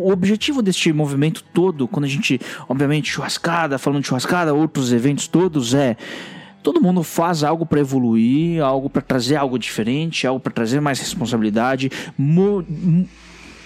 o 0.07 0.11
objetivo 0.11 0.61
deste 0.61 0.93
movimento 0.93 1.45
todo, 1.55 1.87
quando 1.87 2.07
a 2.07 2.09
gente, 2.09 2.41
obviamente, 2.69 3.09
churrascada, 3.11 3.79
falando 3.79 4.03
de 4.03 4.09
churrascada, 4.09 4.53
outros 4.53 4.93
eventos 4.93 5.29
todos, 5.29 5.75
é 5.75 5.97
todo 6.63 6.81
mundo 6.81 7.03
faz 7.03 7.45
algo 7.45 7.65
para 7.67 7.81
evoluir, 7.81 8.61
algo 8.63 8.91
para 8.91 9.03
trazer 9.03 9.37
algo 9.37 9.59
diferente, 9.59 10.27
algo 10.27 10.41
para 10.41 10.53
trazer 10.53 10.81
mais 10.81 10.99
responsabilidade, 10.99 11.91
mu- 12.19 12.65
mu- 12.69 13.09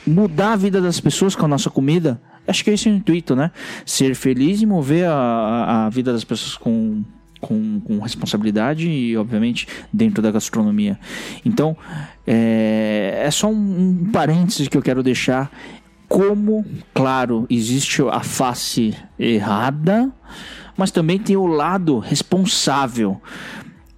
mudar 0.07 0.53
a 0.53 0.57
vida 0.57 0.81
das 0.81 1.01
pessoas 1.01 1.35
com 1.35 1.45
a 1.47 1.49
nossa 1.49 1.71
comida. 1.71 2.21
Acho 2.47 2.63
que 2.63 2.71
esse 2.71 2.89
é 2.89 2.93
o 2.93 2.95
intuito, 2.95 3.35
né? 3.35 3.51
Ser 3.85 4.15
feliz 4.15 4.63
e 4.63 4.67
mover 4.67 5.07
a- 5.09 5.87
a 5.87 5.91
vida 5.91 6.13
das 6.13 6.23
pessoas 6.25 6.57
com, 6.57 7.03
com, 7.41 7.81
com 7.81 7.99
responsabilidade 7.99 8.89
e, 8.89 9.17
obviamente, 9.17 9.67
dentro 9.93 10.23
da 10.23 10.31
gastronomia. 10.31 10.99
Então, 11.45 11.77
é, 12.27 13.23
é 13.25 13.31
só 13.31 13.49
um, 13.49 13.55
um 14.05 14.11
parênteses 14.11 14.69
que 14.69 14.77
eu 14.77 14.83
quero 14.83 15.03
deixar. 15.03 15.51
Como, 16.09 16.65
claro, 16.95 17.47
existe 17.51 18.01
a 18.03 18.21
face 18.21 18.95
errada, 19.19 20.13
mas 20.77 20.91
também 20.91 21.19
tem 21.19 21.37
o 21.37 21.47
lado 21.47 21.99
responsável. 21.99 23.21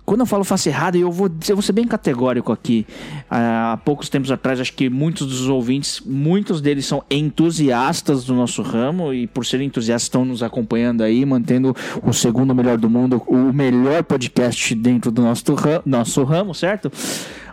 Quando 0.09 0.21
eu 0.21 0.27
falo 0.27 0.43
faço 0.43 0.71
errado, 0.71 0.97
eu 0.97 1.13
vou, 1.13 1.31
eu 1.47 1.55
vou 1.55 1.63
ser 1.63 1.73
bem 1.73 1.87
categórico 1.87 2.51
aqui. 2.51 2.87
Ah, 3.29 3.75
há 3.75 3.77
poucos 3.77 4.09
tempos 4.09 4.31
atrás, 4.31 4.59
acho 4.59 4.73
que 4.73 4.89
muitos 4.89 5.27
dos 5.27 5.51
ouvintes, 5.51 6.01
muitos 6.01 6.63
deles 6.63 6.87
são 6.87 7.05
entusiastas 7.11 8.25
do 8.25 8.35
nosso 8.35 8.63
ramo 8.63 9.13
e 9.13 9.27
por 9.27 9.45
serem 9.45 9.67
entusiastas 9.67 10.05
estão 10.05 10.25
nos 10.25 10.43
acompanhando 10.43 11.03
aí, 11.03 11.27
mantendo 11.27 11.77
o 12.03 12.11
segundo 12.15 12.55
melhor 12.55 12.79
do 12.79 12.89
mundo, 12.89 13.23
o 13.27 13.53
melhor 13.53 14.03
podcast 14.03 14.75
dentro 14.75 15.11
do 15.11 15.21
nosso, 15.21 15.45
nosso 15.85 16.25
ramo, 16.25 16.55
certo? 16.55 16.91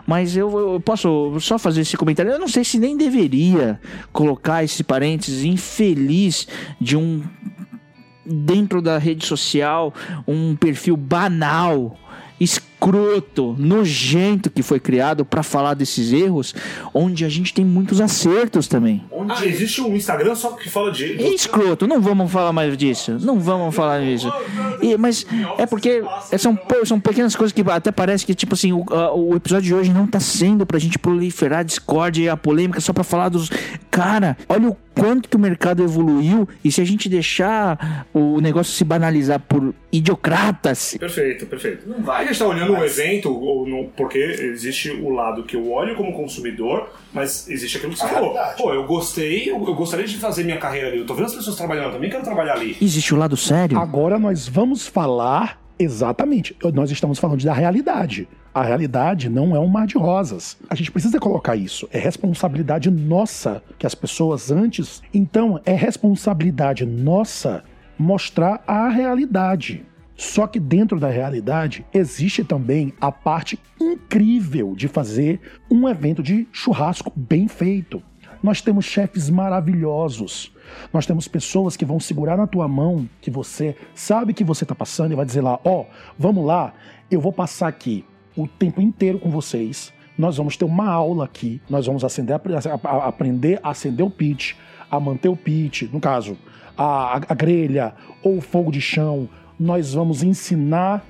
Mas 0.06 0.34
eu, 0.34 0.72
eu, 0.72 0.80
posso 0.80 1.38
só 1.40 1.58
fazer 1.58 1.82
esse 1.82 1.94
comentário. 1.94 2.32
Eu 2.32 2.38
não 2.38 2.48
sei 2.48 2.64
se 2.64 2.78
nem 2.78 2.96
deveria 2.96 3.78
colocar 4.14 4.64
esse 4.64 4.82
parênteses 4.82 5.44
infeliz 5.44 6.48
de 6.80 6.96
um. 6.96 7.22
Dentro 8.28 8.82
da 8.82 8.98
rede 8.98 9.24
social, 9.24 9.94
um 10.26 10.56
perfil 10.56 10.96
banal 10.96 11.96
escroto, 12.38 13.56
nojento 13.58 14.50
que 14.50 14.62
foi 14.62 14.78
criado 14.78 15.24
para 15.24 15.42
falar 15.42 15.74
desses 15.74 16.12
erros, 16.12 16.54
onde 16.92 17.24
a 17.24 17.28
gente 17.28 17.52
tem 17.54 17.64
muitos 17.64 18.00
acertos 18.00 18.68
também. 18.68 19.02
Onde 19.10 19.32
ah, 19.32 19.46
existe 19.46 19.80
um 19.80 19.94
Instagram 19.96 20.34
só 20.34 20.50
que 20.50 20.68
fala 20.68 20.92
de. 20.92 21.04
É 21.22 21.28
escroto, 21.34 21.86
não 21.86 22.00
vamos 22.00 22.30
falar 22.30 22.52
mais 22.52 22.76
disso. 22.76 23.18
Não 23.20 23.40
vamos 23.40 23.74
falar 23.74 24.02
disso. 24.02 24.30
E, 24.82 24.96
mas 24.96 25.26
é 25.58 25.66
porque 25.66 26.02
são, 26.38 26.58
são 26.84 27.00
pequenas 27.00 27.34
coisas 27.34 27.52
que 27.52 27.62
até 27.70 27.90
parece 27.90 28.26
que, 28.26 28.34
tipo 28.34 28.54
assim, 28.54 28.72
o, 28.72 28.84
o 29.14 29.34
episódio 29.34 29.64
de 29.64 29.74
hoje 29.74 29.92
não 29.92 30.06
tá 30.06 30.20
sendo 30.20 30.66
pra 30.66 30.78
gente 30.78 30.98
proliferar 30.98 31.60
a 31.60 31.62
discórdia 31.62 32.22
e 32.22 32.28
a 32.28 32.36
polêmica 32.36 32.80
só 32.80 32.92
pra 32.92 33.04
falar 33.04 33.30
dos. 33.30 33.50
Cara, 33.90 34.36
olha 34.48 34.68
o 34.68 34.76
quanto 34.98 35.28
que 35.28 35.36
o 35.36 35.38
mercado 35.38 35.82
evoluiu 35.82 36.48
e 36.64 36.72
se 36.72 36.80
a 36.80 36.84
gente 36.84 37.08
deixar 37.08 38.06
o 38.14 38.40
negócio 38.40 38.72
se 38.72 38.82
banalizar 38.82 39.38
por 39.38 39.74
idiocratas. 39.92 40.96
Perfeito, 40.98 41.46
perfeito. 41.46 41.88
Não 41.88 42.02
vai. 42.02 42.24
A 42.24 42.26
gente 42.26 42.38
tá 42.38 42.46
olhando 42.46 42.72
um 42.72 42.82
evento, 42.82 43.30
ou 43.30 43.66
no, 43.66 43.88
porque 43.88 44.18
existe 44.18 44.90
o 44.90 45.10
lado 45.10 45.42
que 45.42 45.54
eu 45.54 45.70
olho 45.70 45.94
como 45.94 46.12
consumidor, 46.14 46.90
mas 47.12 47.48
existe 47.48 47.76
aquilo 47.76 47.92
que 47.92 47.98
você 47.98 48.06
é 48.06 48.08
falou. 48.08 48.34
Pô, 48.56 48.72
eu 48.72 48.84
gostei, 48.86 49.50
eu, 49.50 49.56
eu, 49.56 49.74
gostaria 49.74 50.06
de 50.06 50.16
fazer 50.16 50.44
minha 50.44 50.58
carreira 50.58 50.88
ali. 50.88 50.98
Eu 50.98 51.06
tô 51.06 51.14
vendo 51.14 51.26
as 51.26 51.34
pessoas 51.34 51.56
trabalhando, 51.56 51.86
eu 51.86 51.92
também 51.92 52.10
quero 52.10 52.24
trabalhar 52.24 52.54
ali. 52.54 52.76
Existe 52.80 53.14
o 53.14 53.18
lado 53.18 53.36
sério. 53.36 53.78
Agora 53.78 54.18
nós 54.18 54.48
vamos 54.48 54.86
falar 54.86 55.60
exatamente. 55.78 56.56
Nós 56.72 56.90
estamos 56.90 57.18
falando 57.18 57.44
da 57.44 57.52
realidade. 57.52 58.26
A 58.56 58.62
realidade 58.62 59.28
não 59.28 59.54
é 59.54 59.60
um 59.60 59.68
mar 59.68 59.86
de 59.86 59.98
rosas. 59.98 60.56
A 60.70 60.74
gente 60.74 60.90
precisa 60.90 61.20
colocar 61.20 61.54
isso. 61.54 61.86
É 61.92 61.98
responsabilidade 61.98 62.90
nossa 62.90 63.62
que 63.78 63.86
as 63.86 63.94
pessoas 63.94 64.50
antes. 64.50 65.02
Então, 65.12 65.60
é 65.66 65.74
responsabilidade 65.74 66.86
nossa 66.86 67.62
mostrar 67.98 68.64
a 68.66 68.88
realidade. 68.88 69.84
Só 70.16 70.46
que 70.46 70.58
dentro 70.58 70.98
da 70.98 71.10
realidade 71.10 71.84
existe 71.92 72.42
também 72.42 72.94
a 72.98 73.12
parte 73.12 73.60
incrível 73.78 74.74
de 74.74 74.88
fazer 74.88 75.38
um 75.70 75.86
evento 75.86 76.22
de 76.22 76.48
churrasco 76.50 77.12
bem 77.14 77.48
feito. 77.48 78.02
Nós 78.42 78.62
temos 78.62 78.86
chefes 78.86 79.28
maravilhosos. 79.28 80.50
Nós 80.94 81.04
temos 81.04 81.28
pessoas 81.28 81.76
que 81.76 81.84
vão 81.84 82.00
segurar 82.00 82.38
na 82.38 82.46
tua 82.46 82.66
mão, 82.66 83.06
que 83.20 83.30
você 83.30 83.76
sabe 83.94 84.32
que 84.32 84.42
você 84.42 84.64
está 84.64 84.74
passando 84.74 85.12
e 85.12 85.14
vai 85.14 85.26
dizer 85.26 85.42
lá: 85.42 85.60
Ó, 85.62 85.82
oh, 85.82 85.86
vamos 86.18 86.46
lá, 86.46 86.72
eu 87.10 87.20
vou 87.20 87.34
passar 87.34 87.68
aqui 87.68 88.02
o 88.36 88.46
tempo 88.46 88.80
inteiro 88.80 89.18
com 89.18 89.30
vocês. 89.30 89.92
Nós 90.16 90.36
vamos 90.36 90.56
ter 90.56 90.64
uma 90.64 90.88
aula 90.88 91.24
aqui. 91.24 91.60
Nós 91.68 91.86
vamos 91.86 92.04
acender, 92.04 92.36
aprender 92.84 93.60
a 93.62 93.70
acender 93.70 94.04
o 94.04 94.10
pitch, 94.10 94.54
a 94.90 94.98
manter 94.98 95.28
o 95.28 95.36
pitch, 95.36 95.82
no 95.92 96.00
caso, 96.00 96.36
a, 96.76 97.16
a 97.16 97.34
grelha 97.34 97.94
ou 98.22 98.38
o 98.38 98.40
fogo 98.40 98.70
de 98.70 98.80
chão. 98.80 99.28
Nós 99.58 99.94
vamos 99.94 100.22
ensinar 100.22 101.04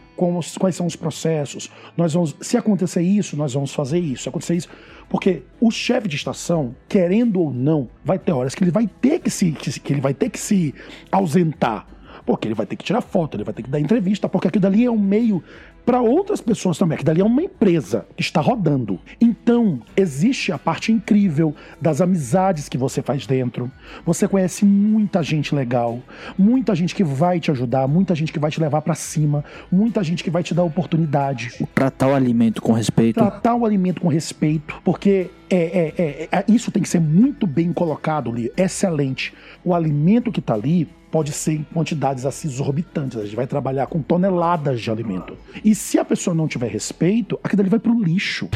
quais 0.58 0.74
são 0.74 0.86
os 0.86 0.96
processos. 0.96 1.70
Nós 1.96 2.14
vamos, 2.14 2.34
se 2.40 2.56
acontecer 2.56 3.02
isso, 3.02 3.36
nós 3.36 3.52
vamos 3.54 3.72
fazer 3.74 3.98
isso. 3.98 4.24
Se 4.24 4.28
acontecer 4.28 4.56
isso, 4.56 4.68
porque 5.08 5.42
o 5.60 5.70
chefe 5.70 6.08
de 6.08 6.16
estação, 6.16 6.74
querendo 6.88 7.40
ou 7.40 7.52
não, 7.52 7.88
vai 8.04 8.18
ter 8.18 8.32
horas 8.32 8.54
que 8.54 8.64
ele 8.64 8.70
vai 8.70 8.86
ter 8.86 9.20
que 9.20 9.30
se, 9.30 9.52
que 9.52 9.92
ele 9.92 10.00
vai 10.00 10.14
ter 10.14 10.30
que 10.30 10.38
se 10.38 10.74
ausentar 11.12 11.86
porque 12.26 12.48
ele 12.48 12.56
vai 12.56 12.66
ter 12.66 12.74
que 12.74 12.84
tirar 12.84 13.00
foto, 13.00 13.36
ele 13.36 13.44
vai 13.44 13.54
ter 13.54 13.62
que 13.62 13.70
dar 13.70 13.78
entrevista, 13.78 14.28
porque 14.28 14.48
aquilo 14.48 14.62
dali 14.62 14.84
é 14.84 14.90
um 14.90 14.98
meio 14.98 15.42
para 15.86 16.00
outras 16.00 16.40
pessoas 16.40 16.76
também, 16.76 16.98
que 16.98 17.04
dali 17.04 17.20
é 17.20 17.24
uma 17.24 17.40
empresa 17.40 18.04
que 18.16 18.22
está 18.22 18.40
rodando. 18.40 18.98
Então, 19.20 19.80
existe 19.96 20.50
a 20.50 20.58
parte 20.58 20.90
incrível 20.90 21.54
das 21.80 22.00
amizades 22.00 22.68
que 22.68 22.76
você 22.76 23.00
faz 23.00 23.24
dentro. 23.24 23.70
Você 24.04 24.26
conhece 24.26 24.64
muita 24.64 25.22
gente 25.22 25.54
legal, 25.54 26.00
muita 26.36 26.74
gente 26.74 26.92
que 26.92 27.04
vai 27.04 27.38
te 27.38 27.52
ajudar, 27.52 27.86
muita 27.86 28.16
gente 28.16 28.32
que 28.32 28.38
vai 28.40 28.50
te 28.50 28.60
levar 28.60 28.82
para 28.82 28.96
cima, 28.96 29.44
muita 29.70 30.02
gente 30.02 30.24
que 30.24 30.30
vai 30.30 30.42
te 30.42 30.52
dar 30.52 30.64
oportunidade. 30.64 31.64
Tratar 31.72 32.08
o 32.08 32.14
alimento 32.16 32.60
com 32.60 32.72
respeito. 32.72 33.14
Tratar 33.14 33.54
o 33.54 33.64
alimento 33.64 34.00
com 34.00 34.08
respeito, 34.08 34.80
porque 34.84 35.30
é, 35.48 35.56
é, 35.56 35.94
é, 35.98 36.28
é 36.30 36.44
isso 36.48 36.70
tem 36.70 36.82
que 36.82 36.88
ser 36.88 37.00
muito 37.00 37.46
bem 37.46 37.72
colocado 37.72 38.30
ali, 38.30 38.50
excelente. 38.56 39.32
O 39.64 39.74
alimento 39.74 40.32
que 40.32 40.40
está 40.40 40.54
ali 40.54 40.88
pode 41.10 41.32
ser 41.32 41.52
em 41.52 41.62
quantidades 41.62 42.26
assim 42.26 42.48
exorbitantes. 42.48 43.18
A 43.18 43.24
gente 43.24 43.36
vai 43.36 43.46
trabalhar 43.46 43.86
com 43.86 44.02
toneladas 44.02 44.80
de 44.80 44.90
alimento. 44.90 45.36
E 45.64 45.74
se 45.74 45.98
a 45.98 46.04
pessoa 46.04 46.34
não 46.34 46.48
tiver 46.48 46.70
respeito, 46.70 47.38
aquilo 47.42 47.62
ali 47.62 47.70
vai 47.70 47.78
pro 47.78 47.98
lixo. 48.02 48.48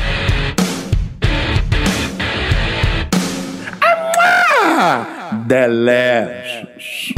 Ah! 3.83 5.45
Delicious. 5.47 7.15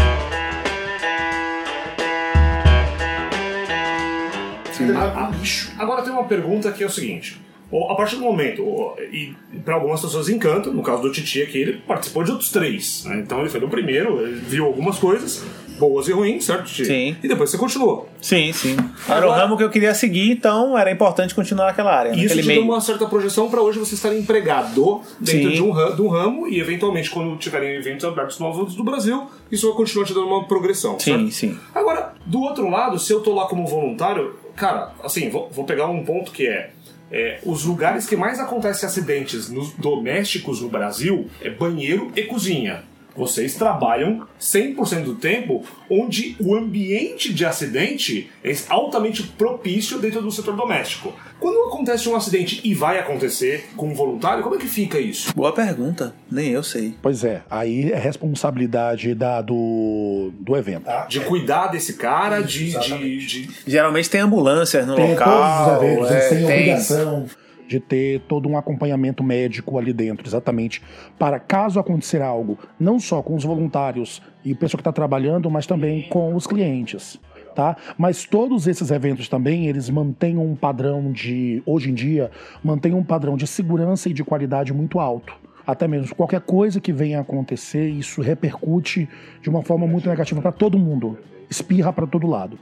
Agora 5.79 6.03
tem 6.03 6.13
uma 6.13 6.25
pergunta 6.25 6.73
que 6.73 6.83
é 6.83 6.87
o 6.87 6.91
seguinte. 6.91 7.41
A 7.91 7.95
partir 7.95 8.17
do 8.17 8.23
momento, 8.23 8.95
e 9.11 9.35
para 9.65 9.75
algumas 9.75 10.01
pessoas 10.01 10.29
encanta, 10.29 10.71
no 10.71 10.83
caso 10.83 11.03
do 11.03 11.11
Titi 11.11 11.43
aqui, 11.43 11.59
ele 11.59 11.73
participou 11.87 12.23
de 12.23 12.31
outros 12.31 12.51
três. 12.51 13.05
Né? 13.07 13.21
Então 13.21 13.41
ele 13.41 13.49
foi 13.49 13.61
do 13.61 13.69
primeiro, 13.69 14.21
ele 14.21 14.41
viu 14.41 14.67
algumas 14.67 14.99
coisas, 14.99 15.43
boas 15.79 16.07
e 16.07 16.13
ruins, 16.13 16.45
certo, 16.45 16.67
Titi? 16.67 16.85
Sim. 16.85 17.17
E 17.23 17.29
depois 17.29 17.51
você 17.51 17.57
continuou. 17.57 18.09
Sim, 18.21 18.53
sim. 18.53 18.77
Era 19.09 19.27
o 19.27 19.31
ramo 19.31 19.57
que 19.57 19.65
eu 19.65 19.71
queria 19.71 19.95
seguir, 19.95 20.33
então 20.33 20.77
era 20.77 20.91
importante 20.91 21.35
continuar 21.35 21.67
naquela 21.67 21.97
área. 21.97 22.11
Isso 22.11 22.39
te 22.39 22.47
meio. 22.47 22.61
deu 22.61 22.71
uma 22.71 22.81
certa 22.81 23.07
projeção 23.07 23.49
para 23.49 23.63
hoje 23.63 23.79
você 23.79 23.95
estar 23.95 24.15
empregado 24.15 25.01
dentro 25.19 25.51
de 25.51 25.63
um, 25.63 25.95
de 25.95 26.03
um, 26.03 26.09
ramo 26.09 26.47
e 26.47 26.61
eventualmente 26.61 27.11
quando 27.11 27.37
tiverem 27.37 27.75
eventos 27.75 28.05
abertos 28.05 28.39
novos 28.39 28.75
do 28.75 28.85
Brasil, 28.85 29.27
isso 29.51 29.67
vai 29.67 29.77
continuar 29.77 30.07
te 30.07 30.13
dando 30.13 30.27
uma 30.27 30.45
progressão. 30.45 30.99
Sim, 31.01 31.13
certo? 31.13 31.31
sim. 31.33 31.59
Agora, 31.75 32.13
do 32.27 32.43
outro 32.43 32.69
lado, 32.69 32.99
se 32.99 33.13
eu 33.13 33.21
tô 33.21 33.35
lá 33.35 33.47
como 33.47 33.67
voluntário, 33.67 34.37
cara, 34.55 34.93
assim, 35.03 35.31
vou, 35.31 35.49
vou 35.51 35.65
pegar 35.65 35.87
um 35.87 36.05
ponto 36.05 36.33
que 36.33 36.47
é 36.47 36.71
é, 37.13 37.39
os 37.45 37.65
lugares 37.65 38.07
que 38.07 38.17
mais 38.17 38.41
acontecem 38.41 38.89
acidentes 38.89 39.51
nos 39.51 39.73
domésticos 39.73 40.63
no 40.63 40.69
Brasil 40.69 41.29
é 41.41 41.51
banheiro 41.51 42.11
e 42.17 42.23
cozinha. 42.23 42.85
Vocês 43.17 43.55
trabalham 43.55 44.27
100% 44.41 45.05
do 45.05 45.15
tempo 45.15 45.65
onde 45.91 46.37
o 46.41 46.55
ambiente 46.55 47.33
de 47.33 47.45
acidente 47.45 48.31
é 48.43 48.53
altamente 48.69 49.23
propício 49.23 49.99
dentro 49.99 50.23
do 50.23 50.31
setor 50.31 50.57
doméstico. 50.57 51.13
Quando 51.39 51.69
acontece 51.69 52.09
um 52.09 52.15
acidente 52.15 52.61
e 52.63 52.73
vai 52.73 52.99
acontecer 52.99 53.69
com 53.77 53.89
um 53.89 53.95
voluntário, 53.95 54.43
como 54.43 54.55
é 54.55 54.59
que 54.59 54.69
fica 54.69 54.99
isso? 54.99 55.35
Boa 55.35 55.53
pergunta, 55.53 56.15
nem 56.31 56.51
eu 56.51 56.63
sei. 56.63 56.95
Pois 57.03 57.25
é, 57.25 57.43
aí 57.51 57.91
é 57.91 57.99
responsabilidade 57.99 59.15
da, 59.15 59.43
do, 59.43 60.31
do 60.39 60.57
evento. 60.57 60.85
Tá? 60.85 61.07
De 61.07 61.21
cuidar 61.21 61.67
desse 61.67 61.95
cara, 61.95 62.41
de, 62.41 62.79
de, 62.79 63.27
de, 63.27 63.51
Geralmente 63.67 64.09
tem 64.09 64.21
ambulâncias 64.21 64.87
no 64.87 64.95
tem 64.95 65.11
local. 65.11 65.81
Todos 65.81 66.05
os 66.05 66.11
eventos, 66.11 66.11
é, 66.11 66.29
tem 66.29 66.45
obrigação 66.45 67.27
de 67.73 67.81
ter 67.81 68.21
todo 68.29 68.47
um 68.49 68.57
acompanhamento 68.57 69.25
médico 69.25 69.79
ali 69.79 69.95
dentro, 69.95 70.27
exatamente, 70.27 70.83
para 71.19 71.41
caso 71.41 71.81
acontecer 71.81 72.21
algo, 72.21 72.59
não 72.79 73.01
só 73.01 73.23
com 73.23 73.35
os 73.35 73.45
voluntários 73.45 74.21
e 74.45 74.53
o 74.53 74.57
pessoal 74.57 74.77
que 74.77 74.83
está 74.83 74.93
trabalhando, 74.93 75.51
mas 75.51 75.67
também 75.67 76.03
com 76.03 76.35
os 76.35 76.47
clientes. 76.47 77.19
Tá? 77.55 77.77
Mas 77.97 78.25
todos 78.25 78.67
esses 78.67 78.91
eventos 78.91 79.29
também, 79.29 79.67
eles 79.67 79.89
mantêm 79.89 80.37
um 80.37 80.55
padrão 80.55 81.11
de, 81.13 81.63
hoje 81.65 81.91
em 81.91 81.95
dia, 81.95 82.31
mantêm 82.63 82.95
um 82.95 83.05
padrão 83.05 83.37
de 83.37 83.47
segurança 83.47 84.09
e 84.09 84.13
de 84.13 84.25
qualidade 84.25 84.73
muito 84.73 85.01
alto 85.01 85.35
até 85.65 85.87
mesmo 85.87 86.13
qualquer 86.17 86.41
coisa 86.41 86.81
que 86.81 86.93
venha 86.93 87.19
a 87.19 87.21
acontecer, 87.21 87.89
isso 87.89 88.21
repercute 88.21 89.09
de 89.41 89.49
uma 89.49 89.63
forma 89.63 89.87
muito 89.87 90.09
negativa 90.09 90.43
para 90.43 90.51
todo 90.51 90.77
mundo, 90.77 91.17
espirra 91.53 91.93
para 91.93 92.07
todo 92.07 92.27
lado. 92.27 92.59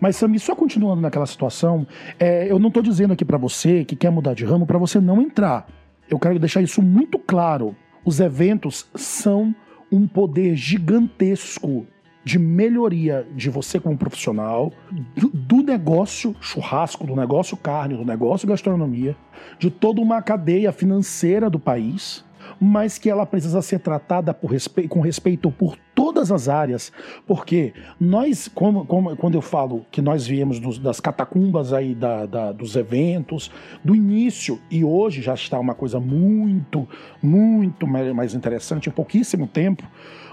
Mas, 0.00 0.16
Sami, 0.16 0.38
só 0.38 0.54
continuando 0.54 1.00
naquela 1.00 1.26
situação, 1.26 1.86
é, 2.18 2.50
eu 2.50 2.58
não 2.58 2.68
estou 2.68 2.82
dizendo 2.82 3.12
aqui 3.12 3.24
para 3.24 3.38
você 3.38 3.84
que 3.84 3.96
quer 3.96 4.10
mudar 4.10 4.34
de 4.34 4.44
ramo 4.44 4.66
para 4.66 4.78
você 4.78 5.00
não 5.00 5.22
entrar. 5.22 5.66
Eu 6.10 6.18
quero 6.18 6.38
deixar 6.38 6.60
isso 6.60 6.82
muito 6.82 7.18
claro. 7.18 7.74
Os 8.04 8.20
eventos 8.20 8.86
são 8.94 9.54
um 9.90 10.06
poder 10.06 10.54
gigantesco 10.54 11.86
de 12.24 12.38
melhoria 12.38 13.26
de 13.34 13.50
você 13.50 13.80
como 13.80 13.98
profissional, 13.98 14.72
do, 15.16 15.28
do, 15.28 15.62
negócio 15.62 16.36
churrasco, 16.40 17.06
do 17.06 17.16
negócio 17.16 17.56
carne, 17.56 17.96
do 17.96 18.04
negócio 18.04 18.46
gastronomia, 18.46 19.16
de 19.58 19.70
toda 19.70 20.00
uma 20.00 20.22
cadeia 20.22 20.72
financeira 20.72 21.50
do 21.50 21.58
país, 21.58 22.24
mas 22.60 22.96
que 22.96 23.10
ela 23.10 23.26
precisa 23.26 23.60
ser 23.60 23.80
tratada 23.80 24.36
respe 24.48 24.86
com 24.86 25.00
respeito 25.00 25.50
por 25.50 25.76
todas 26.22 26.30
as 26.30 26.48
áreas, 26.48 26.92
porque 27.26 27.72
nós, 27.98 28.48
como, 28.54 28.86
como 28.86 29.16
quando 29.16 29.34
eu 29.34 29.42
falo 29.42 29.84
que 29.90 30.00
nós 30.00 30.26
viemos 30.26 30.60
dos, 30.60 30.78
das 30.78 31.00
catacumbas 31.00 31.72
aí 31.72 31.94
da, 31.94 32.26
da, 32.26 32.52
dos 32.52 32.76
eventos, 32.76 33.50
do 33.82 33.94
início, 33.94 34.60
e 34.70 34.84
hoje 34.84 35.20
já 35.20 35.34
está 35.34 35.58
uma 35.58 35.74
coisa 35.74 35.98
muito, 35.98 36.88
muito 37.20 37.86
mais 37.86 38.34
interessante, 38.34 38.88
em 38.88 38.92
pouquíssimo 38.92 39.48
tempo, 39.48 39.82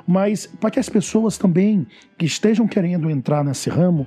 mas 0.07 0.45
para 0.45 0.69
que 0.69 0.79
as 0.79 0.89
pessoas 0.89 1.37
também 1.37 1.87
que 2.17 2.25
estejam 2.25 2.67
querendo 2.67 3.09
entrar 3.09 3.43
nesse 3.43 3.69
ramo 3.69 4.05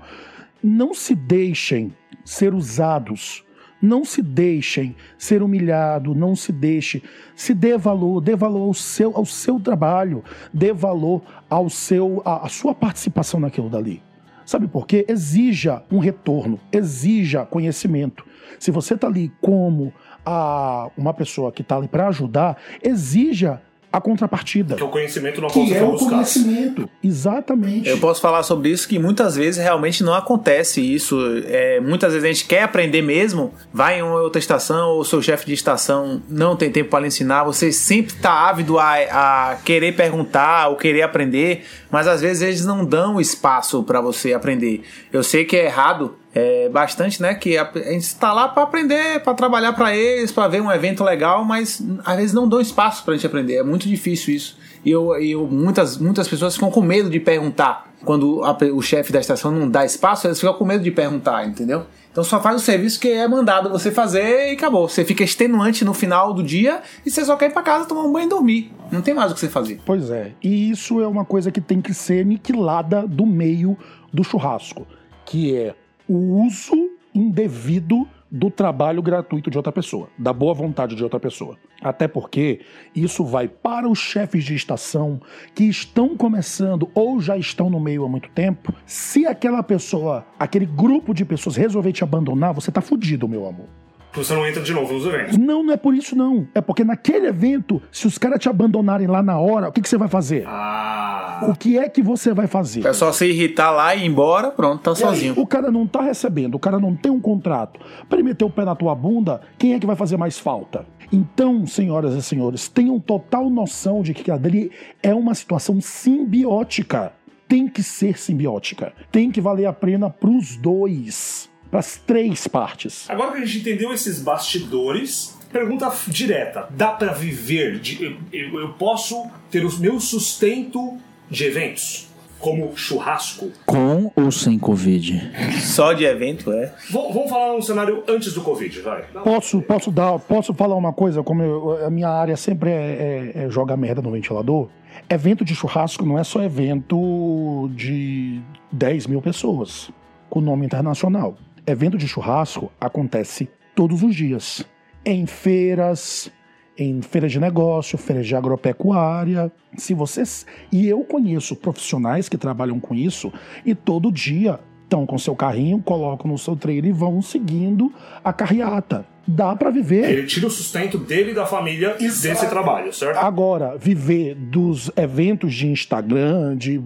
não 0.63 0.95
se 0.95 1.15
deixem 1.15 1.93
ser 2.25 2.55
usados 2.55 3.45
não 3.83 4.05
se 4.05 4.23
deixem 4.23 4.95
ser 5.19 5.43
humilhado, 5.43 6.15
não 6.15 6.37
se 6.37 6.53
deixe, 6.53 7.03
se 7.35 7.53
dê 7.53 7.77
valor, 7.77 8.21
dê 8.21 8.37
valor 8.37 8.63
ao 8.69 8.75
seu, 8.75 9.17
ao 9.17 9.27
seu 9.27 9.59
trabalho, 9.59 10.23
dê 10.53 10.73
valor 10.73 11.21
ao 11.51 11.69
seu, 11.69 12.23
à, 12.25 12.49
sua 12.49 12.75
participação 12.75 13.41
naquilo 13.41 13.69
dali. 13.69 14.01
Sabe 14.47 14.69
por 14.69 14.87
quê? 14.87 15.05
Exija 15.09 15.83
um 15.91 15.99
retorno, 15.99 16.61
exija 16.71 17.45
conhecimento. 17.45 18.25
Se 18.59 18.71
você 18.71 18.95
está 18.95 19.09
ali 19.09 19.33
como 19.41 19.93
a, 20.25 20.89
uma 20.97 21.13
pessoa 21.13 21.51
que 21.51 21.63
está 21.63 21.77
ali 21.77 21.89
para 21.89 22.09
ajudar, 22.09 22.57
exija 22.83 23.61
a 23.93 24.01
contrapartida. 24.01 24.75
Que 24.75 24.83
é 24.83 24.87
o 24.87 24.89
conhecimento 24.89 25.41
não 25.41 25.49
que 25.49 25.75
é 25.75 25.83
o 25.83 25.97
conhecimento. 25.97 26.89
Exatamente. 27.03 27.89
Eu 27.89 27.99
posso 27.99 28.21
falar 28.21 28.43
sobre 28.43 28.71
isso 28.71 28.89
que 28.89 28.99
muitas 28.99 29.37
vezes 29.37 29.63
realmente 29.63 30.03
não 30.03 30.15
acontece 30.15 30.81
isso. 30.81 31.19
É, 31.47 31.79
muitas 31.81 32.13
vezes 32.13 32.25
a 32.25 32.33
gente 32.33 32.47
quer 32.47 32.63
aprender 32.63 33.03
mesmo, 33.03 33.53
vai 33.73 33.99
em 33.99 34.03
uma 34.03 34.21
outra 34.21 34.39
estação, 34.39 34.91
ou 34.91 35.01
o 35.01 35.05
seu 35.05 35.21
chefe 35.21 35.45
de 35.45 35.53
estação 35.53 36.23
não 36.29 36.57
tem 36.57 36.71
tempo 36.71 36.89
para 36.89 37.01
lhe 37.01 37.09
ensinar, 37.09 37.45
você 37.45 37.71
sempre 37.71 38.15
está 38.15 38.49
ávido 38.49 38.79
a, 38.79 38.95
a 38.95 39.57
querer 39.57 39.95
perguntar 39.95 40.69
ou 40.69 40.77
querer 40.77 41.03
aprender, 41.03 41.65
mas 41.91 42.09
às 42.09 42.23
vezes 42.23 42.43
eles 42.43 42.65
não 42.65 42.85
dão 42.85 43.21
espaço 43.21 43.83
para 43.83 44.01
você 44.01 44.33
aprender. 44.33 44.83
Eu 45.13 45.23
sei 45.23 45.45
que 45.45 45.57
é 45.57 45.67
errado, 45.67 46.17
é, 46.35 46.69
bastante, 46.69 47.21
né? 47.21 47.35
Que 47.35 47.59
a, 47.59 47.71
gente 47.75 48.03
está 48.03 48.33
lá 48.33 48.49
para 48.49 48.63
aprender, 48.63 49.21
para 49.21 49.35
trabalhar 49.35 49.73
para 49.73 49.95
eles, 49.95 50.33
para 50.33 50.49
ver 50.49 50.61
um 50.61 50.71
evento 50.71 51.05
legal, 51.05 51.45
mas 51.45 51.83
às 52.05 52.17
vezes 52.17 52.33
não 52.33 52.49
dão 52.49 52.61
espaço 52.61 53.05
para 53.05 53.15
a 53.15 53.17
gente 53.17 53.27
aprender. 53.27 53.57
É 53.57 53.63
muito 53.63 53.87
difícil 53.87 54.35
isso. 54.35 54.57
E 54.85 54.91
eu, 54.91 55.15
eu, 55.17 55.47
muitas, 55.47 55.99
muitas 55.99 56.27
pessoas 56.27 56.55
ficam 56.55 56.71
com 56.71 56.81
medo 56.81 57.11
de 57.11 57.21
perguntar. 57.21 57.93
Quando 58.05 58.43
a, 58.43 58.57
o 58.75 58.83
chefe 58.83 59.13
da 59.13 59.21
estação 59.21 59.53
não 59.53 59.69
dá 59.69 59.85
espaço, 59.85 60.27
eles 60.27 60.41
ficam 60.41 60.55
com 60.55 60.65
medo 60.65 60.83
de 60.83 60.91
perguntar, 60.91 61.47
entendeu? 61.47 61.87
Então 62.11 62.23
só 62.23 62.41
faz 62.41 62.57
o 62.57 62.65
serviço 62.65 63.01
que 63.01 63.09
é 63.09 63.27
mandado 63.27 63.71
você 63.71 63.91
fazer 63.91 64.51
e 64.51 64.53
acabou. 64.53 64.89
Você 64.89 65.05
fica 65.05 65.23
extenuante 65.23 65.85
no 65.85 65.95
final 65.95 66.35
do 66.35 66.43
dia 66.43 66.83
e 67.07 67.11
você 67.11 67.25
só 67.25 67.37
quer 67.37 67.47
ir 67.47 67.53
para 67.53 67.63
casa 67.63 67.87
tomar 67.87 68.03
um 68.03 68.13
banho 68.13 68.27
e 68.27 68.29
dormir. 68.29 68.73
Não 68.91 69.01
tem 69.01 69.15
mais 69.15 69.31
o 69.31 69.35
que 69.35 69.41
você 69.41 69.49
fazer. 69.49 69.81
Pois 69.87 70.11
é. 70.11 70.33
E 70.43 70.71
isso 70.71 71.01
é 71.01 71.07
uma 71.07 71.25
coisa 71.25 71.51
que 71.51 71.61
tem 71.61 71.81
que 71.81 71.95
ser 71.95 72.21
aniquilada 72.21 73.07
do 73.07 73.25
meio 73.25 73.79
do 74.13 74.23
churrasco, 74.23 74.87
que 75.25 75.57
é 75.57 75.75
o 76.09 76.45
uso 76.45 76.91
indevido 77.15 78.07
do 78.31 78.51
trabalho 78.51 79.03
gratuito 79.03 79.51
de 79.51 79.59
outra 79.59 79.71
pessoa, 79.71 80.09
da 80.19 80.33
boa 80.33 80.55
vontade 80.55 80.97
de 80.97 81.05
outra 81.05 81.21
pessoa. 81.21 81.59
Até 81.83 82.09
porque 82.09 82.61
isso 82.97 83.25
vai 83.25 83.47
para 83.47 83.87
os 83.87 83.99
chefes 83.99 84.43
de 84.45 84.55
estação 84.55 85.21
que 85.55 85.65
estão 85.65 86.17
começando 86.17 86.91
ou 86.95 87.21
já 87.21 87.37
estão 87.37 87.69
no 87.69 87.79
meio 87.79 88.05
há 88.05 88.09
muito 88.09 88.31
tempo. 88.31 88.73
Se 88.87 89.27
aquela 89.27 89.63
pessoa, 89.63 90.25
aquele 90.39 90.65
grupo 90.65 91.13
de 91.13 91.27
pessoas 91.27 91.57
resolver 91.57 91.93
te 91.93 92.03
abandonar, 92.03 92.55
você 92.55 92.73
tá 92.73 92.81
fudido, 92.81 93.29
meu 93.29 93.47
amor 93.47 93.82
você 94.15 94.35
não 94.35 94.47
entra 94.47 94.63
de 94.63 94.73
novo 94.73 94.93
nos 94.93 95.07
eventos. 95.07 95.39
Não, 95.39 95.63
não 95.63 95.73
é 95.73 95.77
por 95.77 95.95
isso 95.95 96.15
não. 96.15 96.47
É 96.55 96.61
porque 96.61 96.85
naquele 96.85 97.27
evento, 97.27 97.81
se 97.91 98.07
os 98.07 98.19
caras 98.19 98.39
te 98.39 98.49
abandonarem 98.49 99.07
lá 99.07 99.23
na 99.23 99.39
hora, 99.39 99.69
o 99.69 99.73
que, 99.73 99.81
que 99.81 99.89
você 99.89 99.97
vai 99.97 100.09
fazer? 100.09 100.45
Ah. 100.47 101.47
O 101.49 101.55
que 101.55 101.79
é 101.79 101.89
que 101.89 102.03
você 102.03 102.33
vai 102.33 102.47
fazer? 102.47 102.87
É 102.87 102.93
só 102.93 103.11
se 103.11 103.27
irritar 103.27 103.71
lá 103.71 103.95
e 103.95 104.03
ir 104.03 104.07
embora, 104.07 104.51
pronto, 104.51 104.83
tá 104.83 104.93
e 104.93 104.97
sozinho. 104.97 105.35
Aí, 105.35 105.43
o 105.43 105.47
cara 105.47 105.71
não 105.71 105.87
tá 105.87 106.03
recebendo, 106.03 106.55
o 106.55 106.59
cara 106.59 106.79
não 106.79 106.95
tem 106.95 107.11
um 107.11 107.21
contrato. 107.21 107.81
Pra 108.09 108.19
ele 108.19 108.29
meter 108.29 108.45
o 108.45 108.51
pé 108.51 108.65
na 108.65 108.75
tua 108.75 108.95
bunda, 108.95 109.41
quem 109.59 109.75
é 109.75 109.81
que 109.81 109.87
vai 109.87 109.97
fazer 109.97 110.17
mais 110.17 110.39
falta? 110.39 110.87
Então, 111.11 111.67
senhoras 111.67 112.15
e 112.15 112.23
senhores, 112.23 112.69
tenham 112.69 112.99
total 113.01 113.51
noção 113.51 114.03
de 114.03 114.15
que 114.15 114.31
ali 114.31 114.71
é 115.03 115.15
uma 115.15 115.35
situação 115.35 115.81
simbiótica. 115.81 117.13
Tem 117.49 117.69
que 117.69 117.83
ser 117.83 118.19
simbiótica. 118.19 118.93
Tem 119.11 119.31
que 119.31 119.41
valer 119.41 119.67
a 119.67 119.73
pena 119.73 120.09
pros 120.09 120.57
dois 120.57 121.52
para 121.73 121.81
as 121.81 121.97
três 121.97 122.47
partes. 122.47 123.09
Agora 123.09 123.33
que 123.33 123.39
a 123.39 123.47
gente 123.47 123.61
entendeu 123.61 123.95
esses 123.95 124.23
bastidores, 124.23 125.39
pergunta 125.51 125.91
direta: 126.07 126.69
dá 126.69 126.89
para 126.89 127.13
viver? 127.13 127.81
De, 127.81 128.19
eu, 128.31 128.61
eu 128.61 128.69
posso 128.75 129.27
ter 129.51 129.65
o 129.65 129.81
meu 129.81 129.99
sustento 129.99 130.99
de 131.31 131.45
eventos? 131.45 132.09
Como 132.39 132.77
churrasco? 132.77 133.51
Com 133.65 134.11
ou 134.17 134.31
sem 134.33 134.59
Covid? 134.59 135.31
Só 135.63 135.93
de 135.93 136.05
evento, 136.05 136.53
é. 136.53 136.75
vamos 136.91 137.31
falar 137.31 137.55
um 137.55 137.63
cenário 137.63 138.03
antes 138.09 138.35
do 138.35 138.41
Covid, 138.41 138.81
vai. 138.81 139.03
Posso, 139.23 139.63
posso, 139.63 139.93
dar, 139.93 140.19
posso 140.19 140.53
falar 140.53 140.75
uma 140.75 140.93
coisa? 140.93 141.23
Como 141.23 141.41
eu, 141.41 141.87
a 141.87 141.89
minha 141.89 142.09
área 142.09 142.37
sempre 142.37 142.69
é, 142.69 143.33
é, 143.37 143.45
é 143.45 143.49
jogar 143.49 143.77
merda 143.77 144.03
no 144.03 144.11
ventilador. 144.11 144.69
Evento 145.09 145.45
de 145.45 145.55
churrasco 145.55 146.05
não 146.05 146.19
é 146.19 146.25
só 146.25 146.43
evento 146.43 147.71
de 147.77 148.43
10 148.73 149.07
mil 149.07 149.23
pessoas 149.23 149.89
com 150.29 150.41
nome 150.41 150.67
internacional. 150.67 151.37
Evento 151.67 151.97
de 151.97 152.09
churrasco 152.09 152.73
acontece 152.81 153.49
todos 153.75 154.03
os 154.03 154.15
dias. 154.15 154.65
Em 155.05 155.27
feiras, 155.27 156.31
em 156.77 157.01
feiras 157.03 157.31
de 157.31 157.39
negócio, 157.39 157.97
feiras 157.97 158.27
de 158.27 158.35
agropecuária. 158.35 159.51
Se 159.77 159.95
vocês. 159.95 160.45
E 160.73 160.89
eu 160.89 161.05
conheço 161.05 161.55
profissionais 161.55 162.29
que 162.29 162.37
trabalham 162.37 162.81
com 162.81 162.95
isso 162.95 163.33
e 163.65 163.75
todo 163.75 164.11
dia 164.11 164.59
estão 164.83 165.07
com 165.07 165.17
seu 165.17 165.35
carrinho, 165.37 165.81
colocam 165.81 166.31
no 166.31 166.37
seu 166.37 166.57
trailer 166.57 166.91
e 166.91 166.93
vão 166.93 167.23
seguindo 167.23 167.93
a 168.25 168.33
carreata. 168.33 169.07
Dá 169.27 169.55
para 169.55 169.71
viver. 169.71 170.11
Ele 170.11 170.27
tira 170.27 170.49
o 170.49 170.51
sustento 170.51 170.99
dele 170.99 171.31
e 171.31 171.35
da 171.35 171.47
família 171.47 171.97
Exato. 172.01 172.35
desse 172.35 172.51
trabalho, 172.51 172.93
certo? 172.93 173.19
Agora, 173.19 173.79
viver 173.79 174.35
dos 174.35 174.91
eventos 174.97 175.55
de 175.55 175.69
Instagram, 175.69 176.57
de 176.57 176.83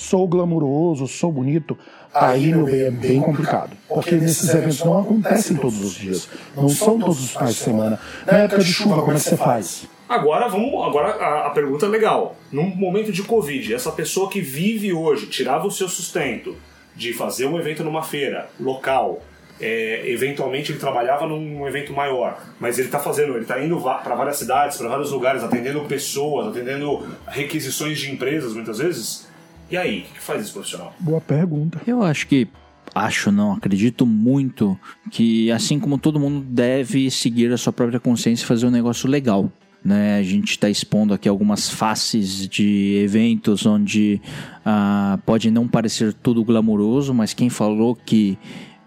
sou 0.00 0.26
glamuroso, 0.26 1.06
sou 1.06 1.30
bonito, 1.30 1.78
aí, 2.12 2.52
meu 2.54 2.64
bem, 2.64 2.80
é 2.80 2.90
bem 2.90 3.20
complicado. 3.20 3.76
Porque 3.86 4.14
nesses 4.14 4.48
eventos 4.48 4.82
não 4.82 4.98
acontecem 4.98 5.56
todos 5.56 5.78
os 5.84 5.94
dias, 5.94 6.28
não 6.56 6.70
são 6.70 6.98
todos 6.98 7.22
os 7.22 7.30
finais 7.32 7.54
de 7.54 7.60
semana. 7.60 8.00
Na 8.26 8.38
época 8.38 8.64
de 8.64 8.72
chuva, 8.72 9.02
como 9.02 9.12
é 9.12 9.14
que 9.16 9.20
você 9.20 9.36
faz? 9.36 9.86
Agora 10.08 10.48
vamos. 10.48 10.72
Agora 10.86 11.08
a, 11.08 11.48
a 11.48 11.50
pergunta 11.50 11.84
é 11.84 11.88
legal. 11.88 12.34
Num 12.50 12.74
momento 12.74 13.12
de 13.12 13.22
Covid, 13.22 13.74
essa 13.74 13.92
pessoa 13.92 14.30
que 14.30 14.40
vive 14.40 14.92
hoje, 14.92 15.26
tirava 15.26 15.66
o 15.66 15.70
seu 15.70 15.88
sustento 15.88 16.56
de 16.96 17.12
fazer 17.12 17.46
um 17.46 17.58
evento 17.58 17.84
numa 17.84 18.02
feira 18.02 18.48
local, 18.58 19.22
é, 19.60 20.02
eventualmente 20.06 20.72
ele 20.72 20.80
trabalhava 20.80 21.26
num 21.26 21.68
evento 21.68 21.92
maior, 21.92 22.42
mas 22.58 22.78
ele 22.78 22.88
está 22.88 22.98
fazendo, 22.98 23.34
ele 23.34 23.42
está 23.42 23.62
indo 23.62 23.78
para 23.78 24.14
várias 24.14 24.38
cidades, 24.38 24.78
para 24.78 24.88
vários 24.88 25.12
lugares, 25.12 25.44
atendendo 25.44 25.82
pessoas, 25.82 26.48
atendendo 26.48 27.06
requisições 27.28 27.98
de 27.98 28.10
empresas 28.10 28.54
muitas 28.54 28.78
vezes. 28.78 29.29
E 29.70 29.76
aí, 29.76 30.00
o 30.00 30.14
que 30.14 30.20
faz 30.20 30.42
esse 30.42 30.52
profissional? 30.52 30.92
Boa 30.98 31.20
pergunta. 31.20 31.80
Eu 31.86 32.02
acho 32.02 32.26
que 32.26 32.48
acho 32.92 33.30
não, 33.30 33.52
acredito 33.52 34.04
muito 34.04 34.76
que 35.12 35.48
assim 35.52 35.78
como 35.78 35.96
todo 35.96 36.18
mundo 36.18 36.44
deve 36.44 37.08
seguir 37.08 37.52
a 37.52 37.56
sua 37.56 37.72
própria 37.72 38.00
consciência 38.00 38.42
e 38.42 38.46
fazer 38.46 38.66
um 38.66 38.70
negócio 38.70 39.08
legal. 39.08 39.50
Né, 39.82 40.18
a 40.18 40.22
gente 40.22 40.50
está 40.50 40.68
expondo 40.68 41.14
aqui 41.14 41.26
algumas 41.26 41.70
faces 41.70 42.46
de 42.46 43.00
eventos 43.02 43.64
onde 43.64 44.20
ah, 44.62 45.18
pode 45.24 45.50
não 45.50 45.66
parecer 45.66 46.12
tudo 46.12 46.44
glamouroso, 46.44 47.14
mas 47.14 47.32
quem 47.32 47.48
falou 47.48 47.96
que 47.96 48.38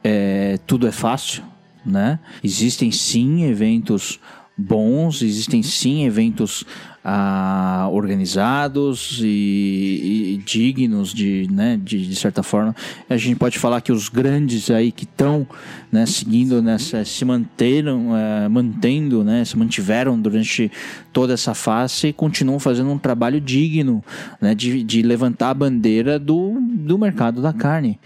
é, 0.04 0.60
tudo 0.68 0.86
é 0.86 0.92
fácil, 0.92 1.42
né? 1.84 2.20
Existem 2.44 2.92
sim 2.92 3.44
eventos 3.46 4.20
bons, 4.56 5.24
existem 5.24 5.64
sim 5.64 6.06
eventos 6.06 6.64
ah, 7.04 7.90
organizados 7.92 9.20
e, 9.22 10.36
e, 10.36 10.42
dignos 10.46 11.14
de, 11.14 11.50
né, 11.52 11.78
de, 11.84 12.08
de, 12.08 12.16
certa 12.16 12.42
forma. 12.42 12.74
A 13.10 13.18
gente 13.18 13.36
pode 13.36 13.60
falar 13.60 13.82
que 13.82 13.92
os 13.92 14.08
grandes 14.08 14.72
aí 14.72 14.90
que 14.90 15.04
estão 15.04 15.46
né, 15.92 16.06
seguindo 16.06 16.62
nessa, 16.62 17.04
se 17.04 17.26
manteram, 17.26 18.12
uh, 18.12 18.50
mantendo, 18.50 19.22
né, 19.24 19.44
se 19.44 19.58
mantiveram 19.58 20.18
durante 20.18 20.72
toda 21.12 21.34
essa 21.34 21.54
fase 21.54 22.08
e 22.08 22.14
continuam 22.14 22.58
fazendo 22.58 22.90
um 22.90 22.98
trabalho 22.98 23.42
digno 23.42 24.02
né, 24.40 24.56
de, 24.56 24.82
de 24.82 25.02
levantar 25.02 25.50
a 25.50 25.54
bandeira 25.54 26.18
do, 26.18 26.58
do 26.62 26.98
mercado 26.98 27.42
da 27.42 27.52
carne. 27.52 28.00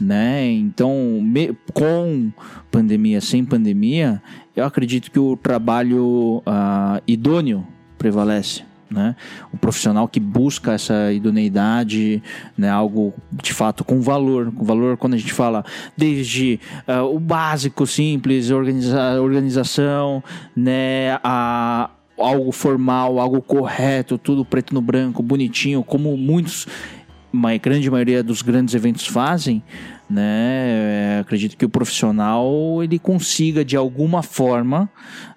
Né? 0.00 0.50
Então, 0.52 1.20
me, 1.20 1.56
com 1.72 2.30
pandemia, 2.70 3.20
sem 3.20 3.44
pandemia, 3.44 4.22
eu 4.54 4.64
acredito 4.64 5.10
que 5.10 5.18
o 5.18 5.36
trabalho 5.36 6.38
uh, 6.46 7.02
idôneo 7.06 7.66
prevalece. 8.04 8.62
Né? 8.90 9.16
O 9.50 9.56
profissional 9.56 10.06
que 10.06 10.20
busca 10.20 10.74
essa 10.74 11.10
idoneidade, 11.10 12.22
né? 12.56 12.68
algo 12.68 13.14
de 13.32 13.54
fato 13.54 13.82
com 13.82 14.02
valor. 14.02 14.52
Com 14.52 14.62
valor, 14.62 14.98
quando 14.98 15.14
a 15.14 15.16
gente 15.16 15.32
fala 15.32 15.64
desde 15.96 16.60
uh, 16.86 17.02
o 17.02 17.18
básico, 17.18 17.86
simples, 17.86 18.50
organiza 18.50 19.20
organização, 19.22 20.22
né? 20.54 21.18
a, 21.24 21.88
algo 22.18 22.52
formal, 22.52 23.18
algo 23.18 23.40
correto, 23.40 24.18
tudo 24.18 24.44
preto 24.44 24.74
no 24.74 24.82
branco, 24.82 25.22
bonitinho, 25.22 25.82
como 25.82 26.14
muitos 26.14 26.66
uma 27.34 27.56
grande 27.56 27.90
maioria 27.90 28.22
dos 28.22 28.42
grandes 28.42 28.74
eventos 28.74 29.06
fazem, 29.06 29.62
né? 30.08 31.16
É, 31.16 31.18
acredito 31.20 31.56
que 31.56 31.64
o 31.64 31.68
profissional 31.68 32.82
ele 32.82 32.98
consiga 32.98 33.64
de 33.64 33.76
alguma 33.76 34.22
forma, 34.22 34.88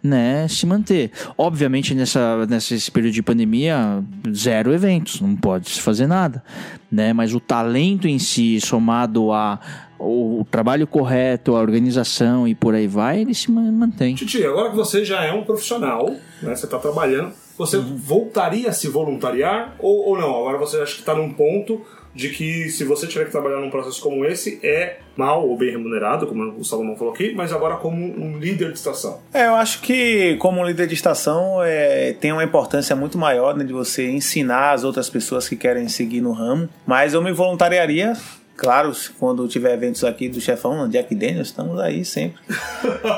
né, 0.04 0.48
se 0.48 0.66
manter. 0.66 1.12
Obviamente 1.38 1.96
nessa 1.96 2.46
nesse 2.46 2.92
período 2.92 3.14
de 3.14 3.24
pandemia, 3.24 4.04
zero 4.32 4.74
eventos, 4.74 5.20
não 5.20 5.36
pode 5.36 5.70
se 5.70 5.82
fazer 5.82 6.06
nada, 6.06 6.44
né? 6.92 7.14
Mas 7.14 7.34
o 7.34 7.40
talento 7.40 8.08
em 8.08 8.20
si 8.20 8.62
somado 8.62 9.32
a 9.32 9.60
o 10.00 10.46
trabalho 10.52 10.86
correto, 10.86 11.56
a 11.56 11.60
organização 11.60 12.48
e 12.48 12.54
por 12.54 12.76
aí 12.76 12.86
vai, 12.86 13.22
ele 13.22 13.34
se 13.34 13.50
mantém. 13.50 14.14
Titi, 14.14 14.46
agora 14.46 14.70
que 14.70 14.76
você 14.76 15.04
já 15.04 15.24
é 15.24 15.34
um 15.34 15.44
profissional, 15.44 16.08
né, 16.40 16.56
você 16.56 16.66
está 16.66 16.78
trabalhando, 16.78 17.34
você 17.58 17.78
uhum. 17.78 17.98
voltaria 17.98 18.70
a 18.70 18.74
se 18.74 18.88
voluntariar 18.88 19.76
ou, 19.80 20.10
ou 20.10 20.18
não? 20.18 20.30
Agora 20.30 20.58
você 20.58 20.78
acha 20.78 20.94
que 20.94 21.00
está 21.00 21.16
num 21.16 21.34
ponto 21.34 21.82
de 22.18 22.30
que 22.30 22.70
se 22.70 22.84
você 22.84 23.06
tiver 23.06 23.26
que 23.26 23.32
trabalhar 23.32 23.60
num 23.60 23.70
processo 23.70 24.02
como 24.02 24.26
esse, 24.26 24.60
é 24.64 25.00
mal 25.16 25.48
ou 25.48 25.56
bem 25.56 25.70
remunerado, 25.70 26.26
como 26.26 26.52
o 26.58 26.66
Salomão 26.66 26.96
falou 26.96 27.14
aqui, 27.14 27.34
mas 27.36 27.54
agora 27.54 27.76
como 27.76 27.96
um 27.96 28.40
líder 28.40 28.72
de 28.72 28.80
estação. 28.80 29.20
É, 29.32 29.46
eu 29.46 29.54
acho 29.54 29.82
que 29.82 30.36
como 30.38 30.66
líder 30.66 30.88
de 30.88 30.96
estação 30.96 31.62
é, 31.64 32.14
tem 32.14 32.32
uma 32.32 32.44
importância 32.44 32.96
muito 32.96 33.20
maior 33.20 33.56
né, 33.56 33.64
de 33.64 33.72
você 33.72 34.10
ensinar 34.10 34.72
as 34.72 34.84
outras 34.84 35.10
pessoas 35.10 35.48
que 35.48 35.56
querem 35.56 35.88
seguir 35.88 36.22
no 36.22 36.32
ramo, 36.32 36.68
mas 36.88 37.14
eu 37.14 37.22
me 37.22 37.32
voluntariaria 37.32 38.14
Claro, 38.58 38.92
quando 39.20 39.48
tiver 39.48 39.76
eventos 39.76 40.04
aqui 40.04 40.28
do 40.28 40.42
chefão, 40.42 40.90
Jack 40.90 41.14
Daniels, 41.14 41.50
estamos 41.50 41.80
aí 41.80 42.04
sempre. 42.04 42.42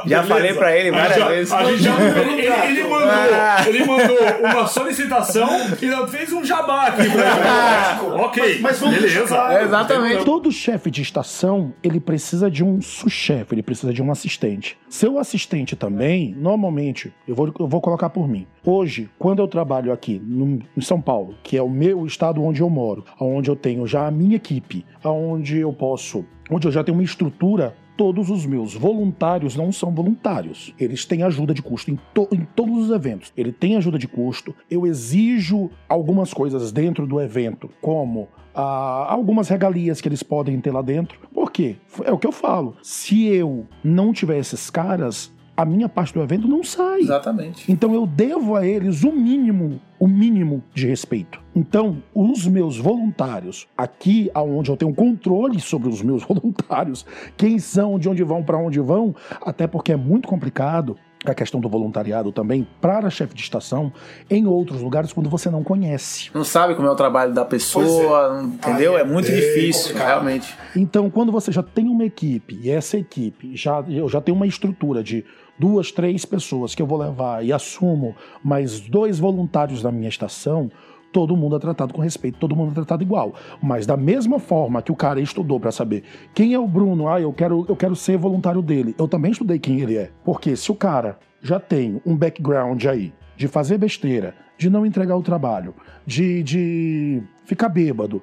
Já 0.05 0.21
falei 0.27 0.53
pra 0.53 0.75
ele 0.75 0.91
várias 0.91 1.17
já, 1.17 1.27
vezes. 1.29 1.53
A 1.53 1.63
gente 1.63 1.81
já, 1.83 1.93
ele, 1.97 2.45
ele, 2.45 2.83
mandou, 2.83 3.09
ah. 3.09 3.63
ele 3.65 3.85
mandou 3.85 4.17
uma 4.43 4.67
solicitação 4.67 5.49
e 5.81 6.07
fez 6.09 6.33
um 6.33 6.43
jabá 6.43 6.87
aqui 6.87 7.09
pra 7.09 7.21
ele. 7.21 7.47
Ah. 7.47 7.99
ok, 8.25 8.59
mas, 8.59 8.81
mas 8.81 8.93
beleza. 8.93 9.35
É, 9.53 9.63
exatamente. 9.63 10.25
Todo 10.25 10.51
chefe 10.51 10.91
de 10.91 11.01
estação, 11.01 11.73
ele 11.81 12.01
precisa 12.01 12.51
de 12.51 12.61
um 12.61 12.81
sous-chefe, 12.81 13.55
ele 13.55 13.63
precisa 13.63 13.93
de 13.93 14.03
um 14.03 14.11
assistente. 14.11 14.77
Seu 14.89 15.17
assistente 15.17 15.73
também, 15.77 16.35
normalmente, 16.37 17.13
eu 17.25 17.33
vou, 17.33 17.53
eu 17.57 17.67
vou 17.67 17.79
colocar 17.79 18.09
por 18.09 18.27
mim. 18.27 18.45
Hoje, 18.65 19.09
quando 19.17 19.39
eu 19.39 19.47
trabalho 19.47 19.93
aqui 19.93 20.21
no, 20.21 20.59
em 20.75 20.81
São 20.81 20.99
Paulo, 20.99 21.35
que 21.41 21.55
é 21.55 21.61
o 21.61 21.69
meu 21.69 22.05
estado 22.05 22.43
onde 22.43 22.61
eu 22.61 22.69
moro, 22.69 23.05
onde 23.19 23.49
eu 23.49 23.55
tenho 23.55 23.87
já 23.87 24.05
a 24.05 24.11
minha 24.11 24.35
equipe, 24.35 24.85
onde 25.03 25.28
eu 25.37 25.73
posso, 25.73 26.25
onde 26.49 26.67
eu 26.67 26.71
já 26.71 26.83
tenho 26.83 26.97
uma 26.97 27.03
estrutura 27.03 27.75
todos 27.99 28.29
os 28.29 28.45
meus 28.45 28.73
voluntários 28.73 29.57
não 29.57 29.73
são 29.73 29.91
voluntários. 29.91 30.73
Eles 30.79 31.03
têm 31.03 31.21
ajuda 31.21 31.53
de 31.53 31.61
custo 31.61 31.91
em, 31.91 31.99
to 32.13 32.29
em, 32.31 32.47
todos 32.55 32.85
os 32.85 32.91
eventos. 32.91 33.33
Ele 33.35 33.51
tem 33.51 33.75
ajuda 33.75 33.99
de 33.99 34.07
custo. 34.07 34.55
Eu 34.71 34.87
exijo 34.87 35.69
algumas 35.89 36.33
coisas 36.33 36.71
dentro 36.71 37.05
do 37.05 37.19
evento, 37.19 37.69
como 37.81 38.29
ah, 38.55 39.05
algumas 39.09 39.49
regalias 39.49 39.99
que 39.99 40.07
eles 40.07 40.23
podem 40.23 40.61
ter 40.61 40.71
lá 40.71 40.81
dentro. 40.81 41.19
Por 41.33 41.51
quê? 41.51 41.75
É 42.05 42.11
o 42.13 42.17
que 42.17 42.25
eu 42.25 42.31
falo. 42.31 42.77
Se 42.81 43.25
eu 43.25 43.67
não 43.83 44.13
tiver 44.13 44.37
esses 44.39 44.69
caras, 44.69 45.29
a 45.59 45.65
minha 45.65 45.89
parte 45.89 46.13
do 46.13 46.21
evento 46.21 46.47
não 46.47 46.63
sai. 46.63 47.01
Exatamente. 47.01 47.69
Então 47.69 47.93
eu 47.93 48.07
devo 48.07 48.55
a 48.55 48.65
eles 48.65 49.03
o 49.03 49.11
mínimo, 49.11 49.81
o 49.99 50.07
mínimo 50.07 50.63
de 50.73 50.87
respeito. 50.87 51.41
Então, 51.53 52.01
os 52.15 52.47
meus 52.47 52.77
voluntários, 52.77 53.67
aqui 53.77 54.31
aonde 54.33 54.71
eu 54.71 54.77
tenho 54.77 54.95
controle 54.95 55.59
sobre 55.59 55.89
os 55.89 56.01
meus 56.01 56.23
voluntários, 56.25 57.05
quem 57.35 57.59
são, 57.59 57.99
de 57.99 58.07
onde 58.07 58.23
vão, 58.23 58.41
para 58.41 58.57
onde 58.57 58.79
vão, 58.79 59.13
até 59.41 59.67
porque 59.67 59.91
é 59.91 59.97
muito 59.97 60.29
complicado 60.29 60.95
a 61.25 61.33
questão 61.33 61.59
do 61.59 61.67
voluntariado 61.67 62.31
também 62.31 62.65
para 62.79 63.09
chefe 63.09 63.35
de 63.35 63.41
estação 63.41 63.91
em 64.29 64.47
outros 64.47 64.81
lugares 64.81 65.11
quando 65.11 65.29
você 65.29 65.49
não 65.49 65.63
conhece. 65.63 66.31
Não 66.33 66.45
sabe 66.45 66.75
como 66.75 66.87
é 66.87 66.91
o 66.91 66.95
trabalho 66.95 67.33
da 67.33 67.43
pessoa, 67.43 68.39
é. 68.39 68.43
entendeu? 68.43 68.97
é 68.97 69.03
muito 69.03 69.29
é 69.29 69.35
difícil, 69.35 69.87
complicado. 69.87 70.07
realmente. 70.07 70.57
Então, 70.73 71.09
quando 71.09 71.31
você 71.31 71.51
já 71.51 71.61
tem 71.61 71.89
uma 71.89 72.05
equipe 72.05 72.57
e 72.61 72.69
essa 72.69 72.97
equipe 72.97 73.55
já 73.57 73.83
eu 73.89 74.07
já 74.07 74.21
tenho 74.21 74.37
uma 74.37 74.47
estrutura 74.47 75.03
de 75.03 75.25
duas, 75.59 75.91
três 75.91 76.25
pessoas 76.25 76.73
que 76.73 76.81
eu 76.81 76.87
vou 76.87 76.97
levar 76.97 77.45
e 77.45 77.51
assumo 77.51 78.15
mais 78.43 78.79
dois 78.79 79.19
voluntários 79.19 79.81
da 79.81 79.91
minha 79.91 80.09
estação, 80.09 80.71
todo 81.11 81.35
mundo 81.35 81.55
é 81.55 81.59
tratado 81.59 81.93
com 81.93 82.01
respeito, 82.01 82.39
todo 82.39 82.55
mundo 82.55 82.71
é 82.71 82.75
tratado 82.75 83.03
igual. 83.03 83.33
Mas 83.61 83.85
da 83.85 83.97
mesma 83.97 84.39
forma 84.39 84.81
que 84.81 84.91
o 84.91 84.95
cara 84.95 85.19
estudou 85.19 85.59
para 85.59 85.71
saber 85.71 86.03
quem 86.33 86.53
é 86.53 86.59
o 86.59 86.67
Bruno, 86.67 87.07
ah, 87.07 87.19
eu 87.19 87.33
quero, 87.33 87.65
eu 87.67 87.75
quero 87.75 87.95
ser 87.95 88.17
voluntário 88.17 88.61
dele, 88.61 88.95
eu 88.97 89.07
também 89.07 89.31
estudei 89.31 89.59
quem 89.59 89.81
ele 89.81 89.97
é. 89.97 90.11
Porque 90.23 90.55
se 90.55 90.71
o 90.71 90.75
cara 90.75 91.19
já 91.41 91.59
tem 91.59 92.01
um 92.05 92.15
background 92.15 92.83
aí 92.85 93.13
de 93.35 93.47
fazer 93.47 93.77
besteira, 93.77 94.35
de 94.59 94.69
não 94.69 94.85
entregar 94.85 95.15
o 95.15 95.23
trabalho, 95.23 95.73
de, 96.05 96.43
de 96.43 97.23
ficar 97.45 97.69
bêbado, 97.69 98.21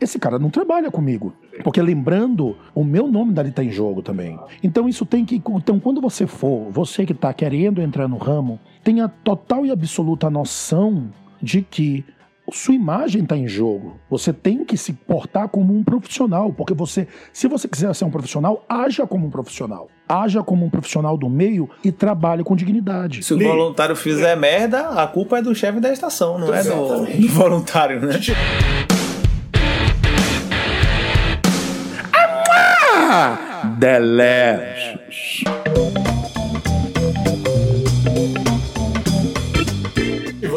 esse 0.00 0.18
cara 0.18 0.38
não 0.38 0.48
trabalha 0.48 0.90
comigo. 0.90 1.34
Porque 1.62 1.80
lembrando, 1.82 2.56
o 2.74 2.82
meu 2.82 3.06
nome 3.06 3.34
dali 3.34 3.52
tá 3.52 3.62
em 3.62 3.70
jogo 3.70 4.00
também. 4.00 4.40
Então 4.62 4.88
isso 4.88 5.04
tem 5.04 5.26
que. 5.26 5.42
Então, 5.50 5.78
quando 5.78 6.00
você 6.00 6.26
for, 6.26 6.70
você 6.70 7.04
que 7.04 7.12
está 7.12 7.34
querendo 7.34 7.82
entrar 7.82 8.08
no 8.08 8.16
ramo, 8.16 8.58
tenha 8.82 9.06
total 9.06 9.66
e 9.66 9.70
absoluta 9.70 10.30
noção 10.30 11.10
de 11.42 11.60
que 11.60 12.02
sua 12.52 12.74
imagem 12.74 13.22
está 13.22 13.36
em 13.36 13.48
jogo. 13.48 13.98
Você 14.10 14.32
tem 14.32 14.64
que 14.64 14.76
se 14.76 14.92
portar 14.92 15.48
como 15.48 15.74
um 15.74 15.82
profissional, 15.82 16.52
porque 16.52 16.74
você, 16.74 17.08
se 17.32 17.48
você 17.48 17.66
quiser 17.66 17.94
ser 17.94 18.04
um 18.04 18.10
profissional, 18.10 18.64
haja 18.68 19.06
como 19.06 19.26
um 19.26 19.30
profissional. 19.30 19.88
Haja 20.06 20.42
como 20.42 20.66
um 20.66 20.70
profissional 20.70 21.16
do 21.16 21.30
meio 21.30 21.70
e 21.82 21.90
trabalhe 21.90 22.44
com 22.44 22.54
dignidade. 22.54 23.22
Se 23.22 23.32
o 23.32 23.38
voluntário 23.38 23.96
fizer 23.96 24.36
merda, 24.36 24.88
a 24.90 25.06
culpa 25.06 25.38
é 25.38 25.42
do 25.42 25.54
chefe 25.54 25.80
da 25.80 25.90
estação, 25.92 26.38
não 26.38 26.54
Exatamente. 26.54 27.12
é 27.12 27.16
do, 27.16 27.22
do 27.22 27.28
voluntário, 27.32 28.00
né? 28.00 28.20
Delecious. 33.78 35.44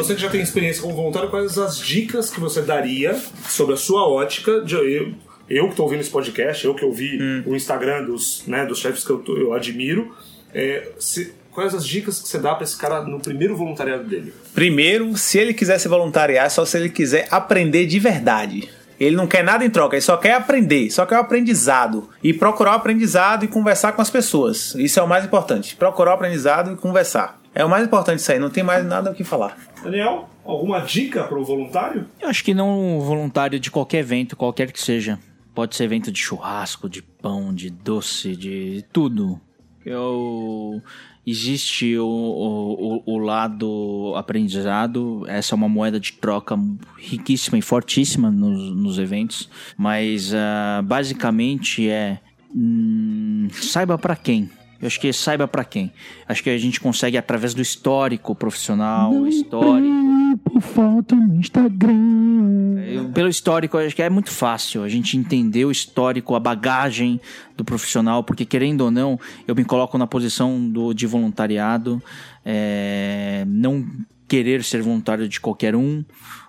Você 0.08 0.14
que 0.14 0.22
já 0.22 0.30
tem 0.30 0.40
experiência 0.40 0.80
como 0.82 0.94
voluntário, 0.94 1.28
quais 1.28 1.58
as 1.58 1.78
dicas 1.78 2.30
que 2.30 2.40
você 2.40 2.62
daria 2.62 3.14
sobre 3.46 3.74
a 3.74 3.76
sua 3.76 4.08
ótica? 4.08 4.62
De, 4.62 4.74
eu, 4.74 5.12
eu 5.48 5.64
que 5.64 5.70
estou 5.70 5.84
ouvindo 5.84 6.00
esse 6.00 6.10
podcast, 6.10 6.64
eu 6.64 6.74
que 6.74 6.84
ouvi 6.84 7.18
hum. 7.20 7.42
o 7.46 7.54
Instagram 7.54 8.04
dos, 8.04 8.44
né, 8.46 8.64
dos 8.64 8.78
chefes 8.78 9.04
que 9.04 9.10
eu, 9.10 9.22
eu 9.28 9.52
admiro, 9.52 10.14
é, 10.54 10.88
se, 10.98 11.34
quais 11.52 11.74
as 11.74 11.86
dicas 11.86 12.20
que 12.20 12.28
você 12.28 12.38
dá 12.38 12.54
para 12.54 12.64
esse 12.64 12.76
cara 12.76 13.02
no 13.02 13.20
primeiro 13.20 13.54
voluntariado 13.54 14.04
dele? 14.04 14.32
Primeiro, 14.54 15.16
se 15.16 15.38
ele 15.38 15.52
quiser 15.52 15.78
se 15.78 15.88
voluntariar, 15.88 16.46
é 16.46 16.48
só 16.48 16.64
se 16.64 16.78
ele 16.78 16.88
quiser 16.88 17.28
aprender 17.30 17.86
de 17.86 17.98
verdade. 17.98 18.68
Ele 18.98 19.14
não 19.14 19.28
quer 19.28 19.44
nada 19.44 19.64
em 19.64 19.70
troca, 19.70 19.94
ele 19.94 20.02
só 20.02 20.16
quer 20.16 20.32
aprender, 20.32 20.90
só 20.90 21.06
quer 21.06 21.18
o 21.18 21.20
aprendizado. 21.20 22.08
E 22.22 22.32
procurar 22.32 22.72
o 22.72 22.74
aprendizado 22.74 23.44
e 23.44 23.48
conversar 23.48 23.92
com 23.92 24.02
as 24.02 24.10
pessoas. 24.10 24.74
Isso 24.74 24.98
é 24.98 25.02
o 25.02 25.08
mais 25.08 25.24
importante. 25.24 25.76
Procurar 25.76 26.12
o 26.12 26.14
aprendizado 26.14 26.72
e 26.72 26.76
conversar. 26.76 27.40
É 27.54 27.64
o 27.64 27.68
mais 27.68 27.86
importante 27.86 28.20
isso 28.20 28.30
aí, 28.30 28.38
não 28.38 28.50
tem 28.50 28.62
mais 28.62 28.84
nada 28.86 29.10
o 29.10 29.14
que 29.14 29.24
falar. 29.24 29.56
Daniel, 29.82 30.28
alguma 30.44 30.80
dica 30.80 31.24
para 31.24 31.38
o 31.38 31.44
voluntário? 31.44 32.06
Eu 32.20 32.28
acho 32.28 32.44
que 32.44 32.54
não 32.54 33.00
voluntário 33.00 33.58
de 33.58 33.70
qualquer 33.70 33.98
evento, 33.98 34.36
qualquer 34.36 34.72
que 34.72 34.80
seja. 34.80 35.18
Pode 35.54 35.74
ser 35.74 35.84
evento 35.84 36.12
de 36.12 36.20
churrasco, 36.20 36.88
de 36.88 37.02
pão, 37.02 37.52
de 37.52 37.68
doce, 37.68 38.36
de 38.36 38.84
tudo. 38.92 39.40
Eu 39.84 40.82
existe 41.26 41.96
o, 41.98 42.06
o, 42.06 43.02
o, 43.04 43.18
lado 43.18 44.14
aprendizado, 44.16 45.24
essa 45.26 45.54
é 45.54 45.56
uma 45.56 45.68
moeda 45.68 46.00
de 46.00 46.12
troca 46.12 46.58
riquíssima 46.96 47.58
e 47.58 47.62
fortíssima 47.62 48.30
nos, 48.30 48.74
nos 48.74 48.98
eventos, 48.98 49.48
mas 49.76 50.32
uh, 50.32 50.82
basicamente 50.84 51.88
é 51.88 52.18
hum, 52.54 53.48
saiba 53.52 53.98
para 53.98 54.16
quem. 54.16 54.50
Eu 54.80 54.86
acho 54.86 55.00
que 55.00 55.12
saiba 55.12 55.48
para 55.48 55.64
quem. 55.64 55.92
Acho 56.26 56.42
que 56.42 56.50
a 56.50 56.58
gente 56.58 56.80
consegue 56.80 57.16
através 57.16 57.52
do 57.52 57.60
histórico 57.60 58.34
profissional, 58.34 59.12
Não 59.12 59.26
histórico. 59.26 59.98
Por 60.44 60.60
foto 60.60 61.16
no 61.16 61.34
Instagram. 61.36 62.76
É, 62.78 63.12
pelo 63.12 63.28
histórico, 63.28 63.76
acho 63.76 63.94
que 63.94 64.02
é 64.02 64.08
muito 64.08 64.30
fácil 64.30 64.84
a 64.84 64.88
gente 64.88 65.16
entender 65.16 65.64
o 65.64 65.70
histórico, 65.70 66.34
a 66.34 66.40
bagagem 66.40 67.20
do 67.56 67.64
profissional, 67.64 68.22
porque 68.22 68.44
querendo 68.44 68.82
ou 68.82 68.90
não, 68.90 69.18
eu 69.46 69.54
me 69.54 69.64
coloco 69.64 69.98
na 69.98 70.06
posição 70.06 70.70
do, 70.70 70.92
de 70.94 71.06
voluntariado, 71.06 72.00
é, 72.44 73.44
não 73.48 73.84
querer 74.28 74.62
ser 74.62 74.82
voluntário 74.82 75.26
de 75.26 75.40
qualquer 75.40 75.74
um, 75.74 76.04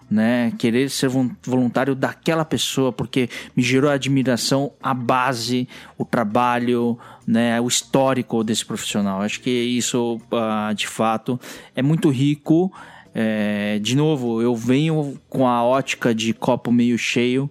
né? 0.09 0.51
Querer 0.57 0.89
ser 0.89 1.09
voluntário 1.43 1.93
daquela 1.93 2.43
pessoa, 2.43 2.91
porque 2.91 3.29
me 3.55 3.61
gerou 3.61 3.89
admiração 3.89 4.71
a 4.81 4.93
base, 4.93 5.67
o 5.97 6.05
trabalho, 6.05 6.97
né? 7.27 7.59
O 7.61 7.67
histórico 7.67 8.43
desse 8.43 8.65
profissional. 8.65 9.21
Acho 9.21 9.39
que 9.41 9.49
isso, 9.49 10.19
uh, 10.31 10.73
de 10.73 10.87
fato, 10.87 11.39
é 11.75 11.81
muito 11.81 12.09
rico. 12.09 12.71
É, 13.13 13.79
de 13.79 13.95
novo, 13.95 14.41
eu 14.41 14.55
venho 14.55 15.19
com 15.29 15.47
a 15.47 15.63
ótica 15.63 16.13
de 16.13 16.33
copo 16.33 16.71
meio 16.71 16.97
cheio. 16.97 17.49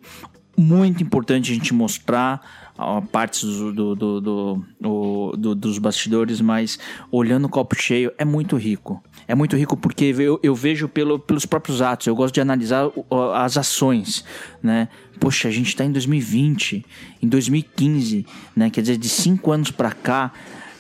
Muito 0.57 1.03
importante 1.03 1.53
a 1.53 1.55
gente 1.55 1.73
mostrar 1.73 2.41
a 2.77 3.03
partes 3.03 3.43
do, 3.43 3.95
do, 3.95 4.21
do 4.21 5.55
dos 5.55 5.79
bastidores, 5.79 6.41
mas 6.41 6.79
olhando 7.11 7.47
o 7.47 7.49
copo 7.49 7.75
cheio 7.75 8.13
é 8.17 8.25
muito 8.25 8.57
rico. 8.57 9.03
É 9.29 9.35
muito 9.35 9.55
rico 9.57 9.77
porque 9.77 10.07
eu, 10.07 10.41
eu 10.43 10.55
vejo 10.55 10.89
pelo, 10.89 11.19
pelos 11.19 11.45
próprios 11.45 11.83
atos, 11.83 12.07
eu 12.07 12.17
gosto 12.17 12.35
de 12.35 12.41
analisar 12.41 12.91
as 13.35 13.59
ações, 13.59 14.25
né? 14.63 14.89
Poxa, 15.21 15.49
a 15.49 15.51
gente 15.51 15.69
está 15.69 15.85
em 15.85 15.93
2020, 15.93 16.83
em 17.21 17.29
2015, 17.29 18.27
né? 18.57 18.71
Quer 18.71 18.81
dizer, 18.81 18.97
de 18.97 19.09
cinco 19.09 19.53
anos 19.53 19.71
para 19.71 19.93
cá, 19.93 20.33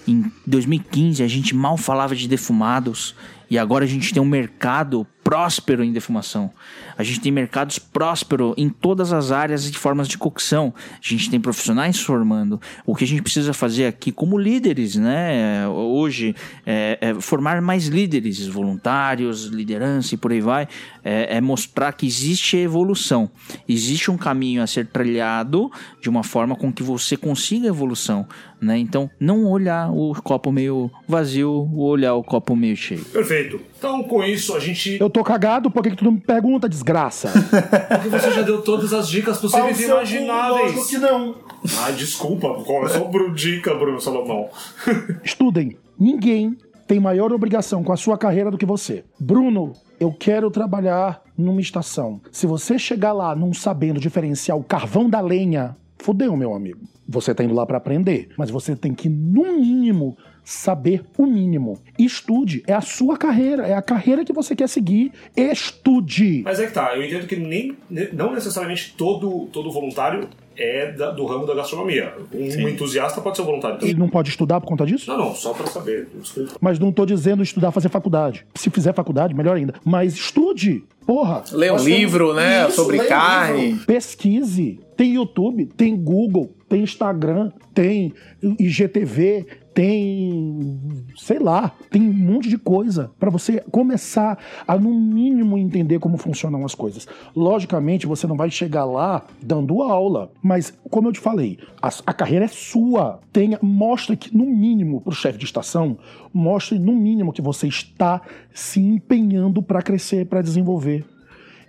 em 0.06 0.32
2015 0.46 1.22
a 1.22 1.28
gente 1.28 1.54
mal 1.54 1.76
falava 1.76 2.16
de 2.16 2.26
defumados 2.26 3.14
e 3.50 3.58
agora 3.58 3.84
a 3.84 3.88
gente 3.88 4.14
tem 4.14 4.22
um 4.22 4.26
mercado 4.26 5.06
próspero 5.28 5.84
em 5.84 5.92
defumação. 5.92 6.50
A 6.96 7.02
gente 7.02 7.20
tem 7.20 7.30
mercados 7.30 7.78
prósperos 7.78 8.54
em 8.56 8.70
todas 8.70 9.12
as 9.12 9.30
áreas 9.30 9.68
e 9.68 9.72
formas 9.74 10.08
de 10.08 10.16
cocção. 10.16 10.72
A 10.94 11.06
gente 11.06 11.28
tem 11.28 11.38
profissionais 11.38 12.00
formando. 12.00 12.58
O 12.86 12.94
que 12.94 13.04
a 13.04 13.06
gente 13.06 13.20
precisa 13.20 13.52
fazer 13.52 13.84
aqui 13.84 14.10
como 14.10 14.38
líderes, 14.38 14.96
né? 14.96 15.68
Hoje, 15.68 16.34
é, 16.64 16.96
é 16.98 17.14
formar 17.20 17.60
mais 17.60 17.88
líderes, 17.88 18.46
voluntários, 18.46 19.44
liderança 19.44 20.14
e 20.14 20.16
por 20.16 20.32
aí 20.32 20.40
vai. 20.40 20.66
É, 21.04 21.36
é 21.36 21.40
mostrar 21.42 21.92
que 21.92 22.06
existe 22.06 22.56
evolução. 22.56 23.30
Existe 23.68 24.10
um 24.10 24.16
caminho 24.16 24.62
a 24.62 24.66
ser 24.66 24.86
trilhado 24.86 25.70
de 26.00 26.08
uma 26.08 26.22
forma 26.22 26.56
com 26.56 26.72
que 26.72 26.82
você 26.82 27.18
consiga 27.18 27.68
evolução. 27.68 28.26
Né? 28.60 28.78
Então, 28.78 29.08
não 29.20 29.44
olhar 29.44 29.90
o 29.92 30.12
copo 30.20 30.50
meio 30.50 30.90
vazio, 31.06 31.70
olhar 31.76 32.14
o 32.14 32.24
copo 32.24 32.56
meio 32.56 32.76
cheio. 32.76 33.04
Perfeito. 33.04 33.60
Então, 33.78 34.02
com 34.02 34.24
isso, 34.24 34.56
a 34.56 34.58
gente. 34.58 34.98
Eu 35.00 35.08
tô 35.08 35.17
cagado, 35.24 35.70
por 35.70 35.82
que, 35.82 35.90
que 35.90 35.96
tu 35.96 36.04
não 36.04 36.12
me 36.12 36.20
pergunta, 36.20 36.68
desgraça? 36.68 37.30
Porque 37.30 38.08
você 38.08 38.30
já 38.32 38.42
deu 38.42 38.62
todas 38.62 38.92
as 38.92 39.08
dicas 39.08 39.38
possíveis 39.38 39.80
e 39.80 39.84
imagináveis. 39.84 40.86
que 40.86 40.98
não. 40.98 41.34
Ah, 41.80 41.90
desculpa, 41.90 42.62
começou 42.64 43.08
Bruno 43.08 43.34
dica, 43.34 43.74
Bruno 43.74 44.00
Salomão. 44.00 44.48
Estudem. 45.24 45.76
Ninguém 45.98 46.56
tem 46.86 46.98
maior 46.98 47.32
obrigação 47.32 47.84
com 47.84 47.92
a 47.92 47.96
sua 47.96 48.16
carreira 48.16 48.50
do 48.50 48.56
que 48.56 48.64
você. 48.64 49.04
Bruno, 49.20 49.72
eu 50.00 50.12
quero 50.12 50.50
trabalhar 50.50 51.20
numa 51.36 51.60
estação. 51.60 52.20
Se 52.32 52.46
você 52.46 52.78
chegar 52.78 53.12
lá 53.12 53.36
não 53.36 53.52
sabendo 53.52 54.00
diferenciar 54.00 54.56
o 54.56 54.64
carvão 54.64 55.08
da 55.08 55.20
lenha, 55.20 55.76
fodeu, 55.98 56.36
meu 56.36 56.54
amigo. 56.54 56.80
Você 57.06 57.34
tá 57.34 57.42
indo 57.44 57.54
lá 57.54 57.66
para 57.66 57.78
aprender, 57.78 58.30
mas 58.36 58.50
você 58.50 58.76
tem 58.76 58.94
que, 58.94 59.08
no 59.08 59.58
mínimo, 59.58 60.16
saber 60.48 61.04
o 61.18 61.26
mínimo. 61.26 61.78
Estude, 61.98 62.62
é 62.66 62.72
a 62.72 62.80
sua 62.80 63.18
carreira, 63.18 63.66
é 63.66 63.74
a 63.74 63.82
carreira 63.82 64.24
que 64.24 64.32
você 64.32 64.56
quer 64.56 64.66
seguir. 64.66 65.12
Estude. 65.36 66.40
Mas 66.42 66.58
é 66.58 66.66
que 66.66 66.72
tá, 66.72 66.96
eu 66.96 67.04
entendo 67.04 67.26
que 67.26 67.36
nem, 67.36 67.76
não 68.14 68.32
necessariamente 68.32 68.94
todo, 68.96 69.46
todo 69.52 69.70
voluntário 69.70 70.26
é 70.56 70.90
da, 70.90 71.10
do 71.10 71.26
ramo 71.26 71.46
da 71.46 71.54
gastronomia. 71.54 72.14
Um, 72.32 72.64
um, 72.64 72.68
entusiasta 72.68 73.20
pode 73.20 73.36
ser 73.36 73.42
voluntário 73.42 73.78
Ele 73.82 73.94
não 73.94 74.08
pode 74.08 74.30
estudar 74.30 74.58
por 74.60 74.66
conta 74.66 74.86
disso? 74.86 75.10
Não, 75.10 75.18
não, 75.18 75.34
só 75.34 75.52
para 75.52 75.66
saber. 75.66 76.08
Desculpa. 76.18 76.54
Mas 76.60 76.78
não 76.78 76.90
tô 76.90 77.04
dizendo 77.04 77.42
estudar, 77.42 77.70
fazer 77.70 77.90
faculdade. 77.90 78.46
Se 78.54 78.70
fizer 78.70 78.94
faculdade, 78.94 79.34
melhor 79.34 79.54
ainda. 79.54 79.74
Mas 79.84 80.14
estude. 80.14 80.82
Porra. 81.06 81.44
Lê 81.52 81.70
um 81.70 81.76
livro, 81.76 82.32
né? 82.32 82.66
Isso, 82.66 82.76
sobre 82.76 82.98
carne. 83.00 83.74
Um 83.74 83.78
Pesquise. 83.78 84.80
Tem 84.96 85.14
YouTube, 85.14 85.66
tem 85.66 85.96
Google, 85.96 86.50
tem 86.68 86.82
Instagram, 86.82 87.52
tem 87.72 88.12
IGTV, 88.42 89.46
tem, 89.78 91.06
sei 91.16 91.38
lá, 91.38 91.72
tem 91.88 92.02
um 92.02 92.12
monte 92.12 92.48
de 92.48 92.58
coisa 92.58 93.12
para 93.16 93.30
você 93.30 93.60
começar 93.70 94.36
a, 94.66 94.76
no 94.76 94.92
mínimo, 94.92 95.56
entender 95.56 96.00
como 96.00 96.16
funcionam 96.16 96.64
as 96.64 96.74
coisas. 96.74 97.06
Logicamente, 97.32 98.04
você 98.04 98.26
não 98.26 98.36
vai 98.36 98.50
chegar 98.50 98.84
lá 98.84 99.24
dando 99.40 99.80
aula, 99.80 100.32
mas, 100.42 100.76
como 100.90 101.06
eu 101.06 101.12
te 101.12 101.20
falei, 101.20 101.58
a, 101.80 101.90
a 102.06 102.12
carreira 102.12 102.46
é 102.46 102.48
sua. 102.48 103.20
Tenha, 103.32 103.56
mostre 103.62 104.16
que, 104.16 104.36
no 104.36 104.46
mínimo, 104.46 105.00
para 105.00 105.12
o 105.12 105.14
chefe 105.14 105.38
de 105.38 105.44
estação, 105.44 105.96
mostre, 106.34 106.76
no 106.76 106.96
mínimo, 106.96 107.32
que 107.32 107.40
você 107.40 107.68
está 107.68 108.20
se 108.52 108.80
empenhando 108.80 109.62
para 109.62 109.80
crescer, 109.80 110.26
para 110.26 110.42
desenvolver. 110.42 111.06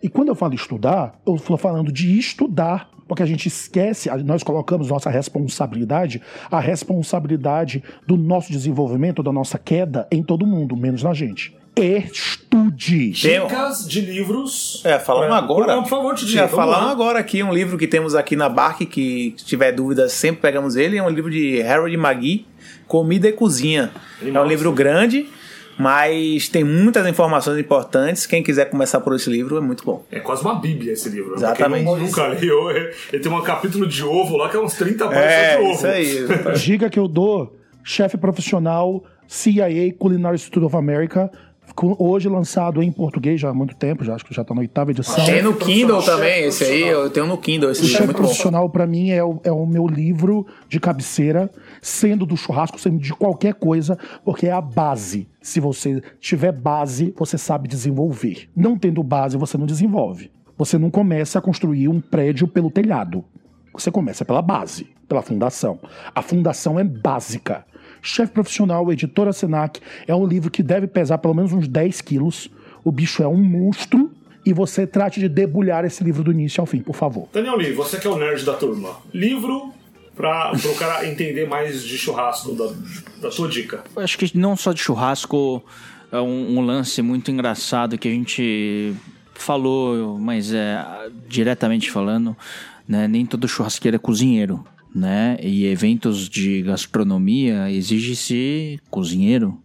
E 0.01 0.09
quando 0.09 0.29
eu 0.29 0.35
falo 0.35 0.53
estudar, 0.53 1.19
eu 1.25 1.35
estou 1.35 1.57
falando 1.57 1.91
de 1.91 2.17
estudar 2.17 2.89
porque 3.09 3.23
a 3.23 3.25
gente 3.25 3.47
esquece, 3.47 4.07
nós 4.23 4.43
colocamos 4.43 4.89
nossa 4.89 5.09
responsabilidade, 5.09 6.21
a 6.49 6.59
responsabilidade 6.59 7.83
do 8.05 8.15
nosso 8.15 8.51
desenvolvimento, 8.51 9.23
da 9.23 9.33
nossa 9.33 9.57
queda 9.57 10.07
em 10.11 10.21
todo 10.21 10.45
mundo, 10.45 10.77
menos 10.77 11.01
na 11.01 11.11
gente. 11.11 11.57
Estude. 11.75 13.09
Dicas 13.09 13.87
de 13.87 14.01
livros. 14.01 14.83
É, 14.85 14.99
falando 14.99 15.33
agora. 15.33 15.75
Por, 15.75 15.83
por 15.83 15.89
favor, 15.89 16.15
te 16.15 16.25
diga. 16.25 16.47
Falando 16.47 16.89
agora 16.89 17.17
aqui, 17.17 17.41
um 17.41 17.53
livro 17.53 17.79
que 17.79 17.87
temos 17.87 18.13
aqui 18.13 18.35
na 18.35 18.47
Barque, 18.47 18.85
que 18.85 19.33
se 19.37 19.45
tiver 19.45 19.71
dúvidas, 19.71 20.11
sempre 20.11 20.41
pegamos 20.41 20.75
ele. 20.75 20.97
É 20.97 21.03
um 21.03 21.09
livro 21.09 21.31
de 21.31 21.63
Harold 21.63 21.95
McGee, 21.95 22.45
Comida 22.87 23.27
e 23.27 23.31
Cozinha. 23.31 23.91
é 24.21 24.39
um 24.39 24.45
livro 24.45 24.71
grande 24.71 25.27
mas 25.79 26.49
tem 26.49 26.61
muitas 26.61 27.07
informações 27.07 27.57
importantes. 27.57 28.25
Quem 28.25 28.43
quiser 28.43 28.69
começar 28.69 28.99
por 28.99 29.15
esse 29.15 29.29
livro 29.29 29.55
é 29.55 29.61
muito 29.61 29.85
bom. 29.85 30.03
É 30.11 30.19
quase 30.19 30.41
uma 30.41 30.55
bíblia 30.55 30.91
esse 30.91 31.07
livro. 31.07 31.31
Né? 31.31 31.37
Exatamente. 31.37 31.85
Quem 31.85 31.97
nunca 31.99 32.27
leu, 32.27 32.69
ele 33.13 33.19
tem 33.23 33.31
um 33.31 33.41
capítulo 33.41 33.87
de 33.87 34.03
ovo 34.03 34.35
lá 34.35 34.49
que 34.49 34.57
é 34.57 34.59
uns 34.59 34.73
30 34.73 35.05
páginas 35.07 35.31
é, 35.31 35.57
de 35.57 35.63
ovo. 35.63 35.71
Isso 35.71 35.87
aí. 35.87 36.27
Diga 36.57 36.89
que 36.89 36.99
eu 36.99 37.07
dou 37.07 37.57
chefe 37.81 38.17
profissional 38.17 39.01
CIA 39.25 39.93
Culinary 39.97 40.35
Institute 40.35 40.65
of 40.65 40.75
America 40.75 41.31
hoje 41.97 42.27
lançado 42.27 42.81
em 42.81 42.91
português 42.91 43.39
já 43.39 43.49
há 43.49 43.53
muito 43.53 43.75
tempo, 43.75 44.03
já 44.03 44.15
acho 44.15 44.25
que 44.25 44.33
já 44.33 44.41
está 44.41 44.53
na 44.53 44.61
oitava 44.61 44.91
edição. 44.91 45.25
Tem 45.25 45.41
no 45.41 45.55
Kindle 45.55 46.01
também, 46.03 46.45
esse 46.45 46.63
aí, 46.63 46.87
eu 46.87 47.09
tenho 47.09 47.25
no 47.25 47.37
Kindle 47.37 47.71
esse 47.71 47.83
o 47.83 47.87
chefe 47.87 48.13
profissional 48.13 48.69
para 48.69 48.85
mim 48.85 49.11
é 49.11 49.23
o, 49.23 49.39
é 49.43 49.51
o 49.51 49.65
meu 49.65 49.87
livro 49.87 50.45
de 50.67 50.79
cabeceira, 50.79 51.49
sendo 51.81 52.25
do 52.25 52.35
churrasco, 52.35 52.79
sendo 52.79 52.97
de 52.97 53.13
qualquer 53.13 53.53
coisa, 53.53 53.97
porque 54.23 54.47
é 54.47 54.51
a 54.51 54.61
base. 54.61 55.27
Se 55.41 55.59
você 55.59 56.01
tiver 56.19 56.51
base, 56.51 57.13
você 57.17 57.37
sabe 57.37 57.67
desenvolver. 57.67 58.49
Não 58.55 58.77
tendo 58.77 59.01
base, 59.03 59.37
você 59.37 59.57
não 59.57 59.65
desenvolve. 59.65 60.31
Você 60.57 60.77
não 60.77 60.89
começa 60.89 61.39
a 61.39 61.41
construir 61.41 61.87
um 61.87 62.01
prédio 62.01 62.47
pelo 62.47 62.69
telhado. 62.69 63.23
Você 63.73 63.89
começa 63.89 64.25
pela 64.25 64.41
base, 64.41 64.87
pela 65.07 65.21
fundação. 65.21 65.79
A 66.13 66.21
fundação 66.21 66.77
é 66.79 66.83
básica. 66.83 67.65
Chefe 68.01 68.31
Profissional, 68.31 68.91
Editora 68.91 69.33
Senac, 69.33 69.79
é 70.07 70.15
um 70.15 70.25
livro 70.25 70.49
que 70.49 70.63
deve 70.63 70.87
pesar 70.87 71.17
pelo 71.17 71.33
menos 71.33 71.53
uns 71.53 71.67
10 71.67 72.01
quilos. 72.01 72.49
O 72.83 72.91
bicho 72.91 73.21
é 73.23 73.27
um 73.27 73.37
monstro. 73.37 74.11
E 74.45 74.53
você 74.53 74.87
trate 74.87 75.19
de 75.19 75.27
debulhar 75.27 75.83
esse 75.83 76.03
livro 76.03 76.23
do 76.23 76.31
início 76.31 76.61
ao 76.61 76.65
fim, 76.65 76.79
por 76.79 76.95
favor. 76.95 77.27
Daniel 77.31 77.57
Lee, 77.57 77.73
você 77.73 77.99
que 77.99 78.07
é 78.07 78.09
o 78.09 78.17
nerd 78.17 78.43
da 78.45 78.53
turma. 78.53 78.95
Livro 79.13 79.73
para 80.15 80.53
o 80.53 80.75
cara 80.75 81.05
entender 81.07 81.47
mais 81.47 81.83
de 81.83 81.97
churrasco, 81.97 82.53
da, 82.55 82.71
da 83.21 83.31
sua 83.31 83.49
dica. 83.49 83.83
Eu 83.95 84.01
acho 84.01 84.17
que 84.17 84.37
não 84.37 84.55
só 84.55 84.71
de 84.71 84.79
churrasco, 84.79 85.63
é 86.11 86.19
um, 86.19 86.57
um 86.57 86.61
lance 86.61 87.01
muito 87.01 87.29
engraçado 87.29 87.97
que 87.97 88.07
a 88.07 88.11
gente 88.11 88.93
falou, 89.35 90.17
mas 90.17 90.53
é 90.53 90.83
diretamente 91.27 91.91
falando, 91.91 92.35
né, 92.87 93.07
nem 93.07 93.25
todo 93.25 93.47
churrasqueiro 93.47 93.95
é 93.95 93.99
cozinheiro 93.99 94.65
né? 94.93 95.37
E 95.41 95.65
eventos 95.65 96.27
de 96.27 96.61
gastronomia 96.61 97.71
exige-se 97.71 98.79
cozinheiro, 98.89 99.61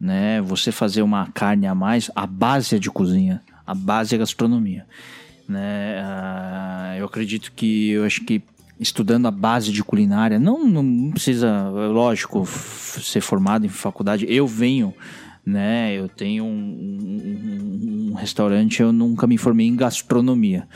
né? 0.00 0.40
Você 0.42 0.72
fazer 0.72 1.02
uma 1.02 1.26
carne 1.32 1.66
a 1.66 1.74
mais, 1.74 2.10
a 2.14 2.26
base 2.26 2.76
é 2.76 2.78
de 2.78 2.90
cozinha, 2.90 3.42
a 3.66 3.74
base 3.74 4.14
é 4.14 4.18
gastronomia, 4.18 4.86
né? 5.48 6.02
Uh, 6.02 6.98
eu 6.98 7.06
acredito 7.06 7.52
que, 7.54 7.90
eu 7.90 8.04
acho 8.04 8.24
que 8.24 8.42
estudando 8.80 9.26
a 9.26 9.30
base 9.30 9.70
de 9.70 9.84
culinária, 9.84 10.38
não, 10.38 10.66
não 10.66 11.12
precisa, 11.12 11.68
lógico, 11.68 12.46
ser 12.46 13.20
formado 13.20 13.64
em 13.64 13.68
faculdade. 13.68 14.26
Eu 14.28 14.46
venho 14.46 14.92
né? 15.44 15.94
Eu 15.94 16.08
tenho 16.08 16.44
um, 16.44 16.48
um, 16.48 18.10
um, 18.10 18.14
restaurante, 18.14 18.80
eu 18.80 18.92
nunca 18.92 19.26
me 19.26 19.36
formei 19.36 19.66
em 19.66 19.76
gastronomia. 19.76 20.66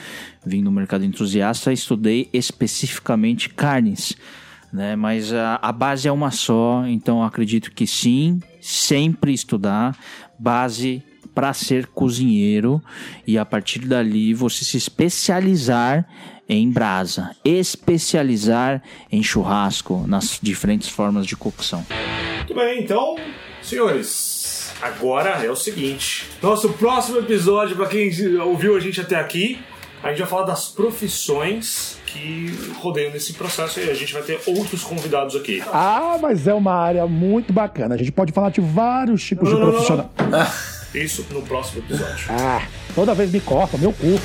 Vim 0.44 0.62
no 0.62 0.72
mercado 0.72 1.04
entusiasta, 1.04 1.72
estudei 1.72 2.28
especificamente 2.32 3.48
carnes, 3.48 4.16
né? 4.72 4.96
Mas 4.96 5.32
a, 5.32 5.58
a 5.62 5.72
base 5.72 6.08
é 6.08 6.12
uma 6.12 6.30
só, 6.30 6.84
então 6.86 7.22
acredito 7.22 7.72
que 7.72 7.86
sim, 7.86 8.40
sempre 8.60 9.32
estudar 9.32 9.96
base 10.38 11.02
para 11.34 11.52
ser 11.52 11.86
cozinheiro 11.88 12.82
e 13.26 13.36
a 13.36 13.44
partir 13.44 13.80
dali 13.80 14.32
você 14.32 14.64
se 14.64 14.76
especializar 14.76 16.08
em 16.48 16.70
brasa, 16.70 17.36
especializar 17.44 18.82
em 19.10 19.22
churrasco 19.22 20.04
nas 20.06 20.38
diferentes 20.40 20.88
formas 20.88 21.26
de 21.26 21.36
cocção. 21.36 21.84
Muito 22.38 22.54
bem, 22.54 22.82
então, 22.82 23.16
senhores, 23.60 24.08
Agora 24.80 25.44
é 25.44 25.50
o 25.50 25.56
seguinte: 25.56 26.26
nosso 26.42 26.70
próximo 26.74 27.18
episódio, 27.18 27.76
para 27.76 27.86
quem 27.86 28.10
ouviu 28.40 28.76
a 28.76 28.80
gente 28.80 29.00
até 29.00 29.16
aqui, 29.16 29.58
a 30.02 30.10
gente 30.10 30.18
vai 30.18 30.28
falar 30.28 30.44
das 30.44 30.68
profissões 30.68 31.98
que 32.06 32.54
rodeiam 32.80 33.12
nesse 33.12 33.32
processo 33.32 33.80
e 33.80 33.90
a 33.90 33.94
gente 33.94 34.12
vai 34.12 34.22
ter 34.22 34.40
outros 34.46 34.82
convidados 34.82 35.34
aqui. 35.34 35.62
Ah, 35.72 36.18
mas 36.20 36.46
é 36.46 36.54
uma 36.54 36.74
área 36.74 37.06
muito 37.06 37.52
bacana. 37.52 37.94
A 37.94 37.98
gente 37.98 38.12
pode 38.12 38.32
falar 38.32 38.50
de 38.50 38.60
vários 38.60 39.24
tipos 39.24 39.50
não, 39.50 39.58
de 39.58 39.70
profissionais. 39.70 40.08
Isso 40.94 41.26
no 41.30 41.42
próximo 41.42 41.80
episódio. 41.80 42.26
Ah, 42.30 42.62
toda 42.94 43.14
vez 43.14 43.30
me 43.30 43.40
corta, 43.40 43.76
meu 43.76 43.92
cu. 43.92 44.18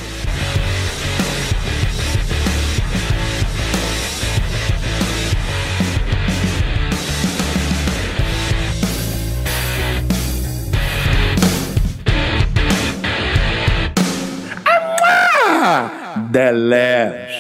Delete. 16.52 17.31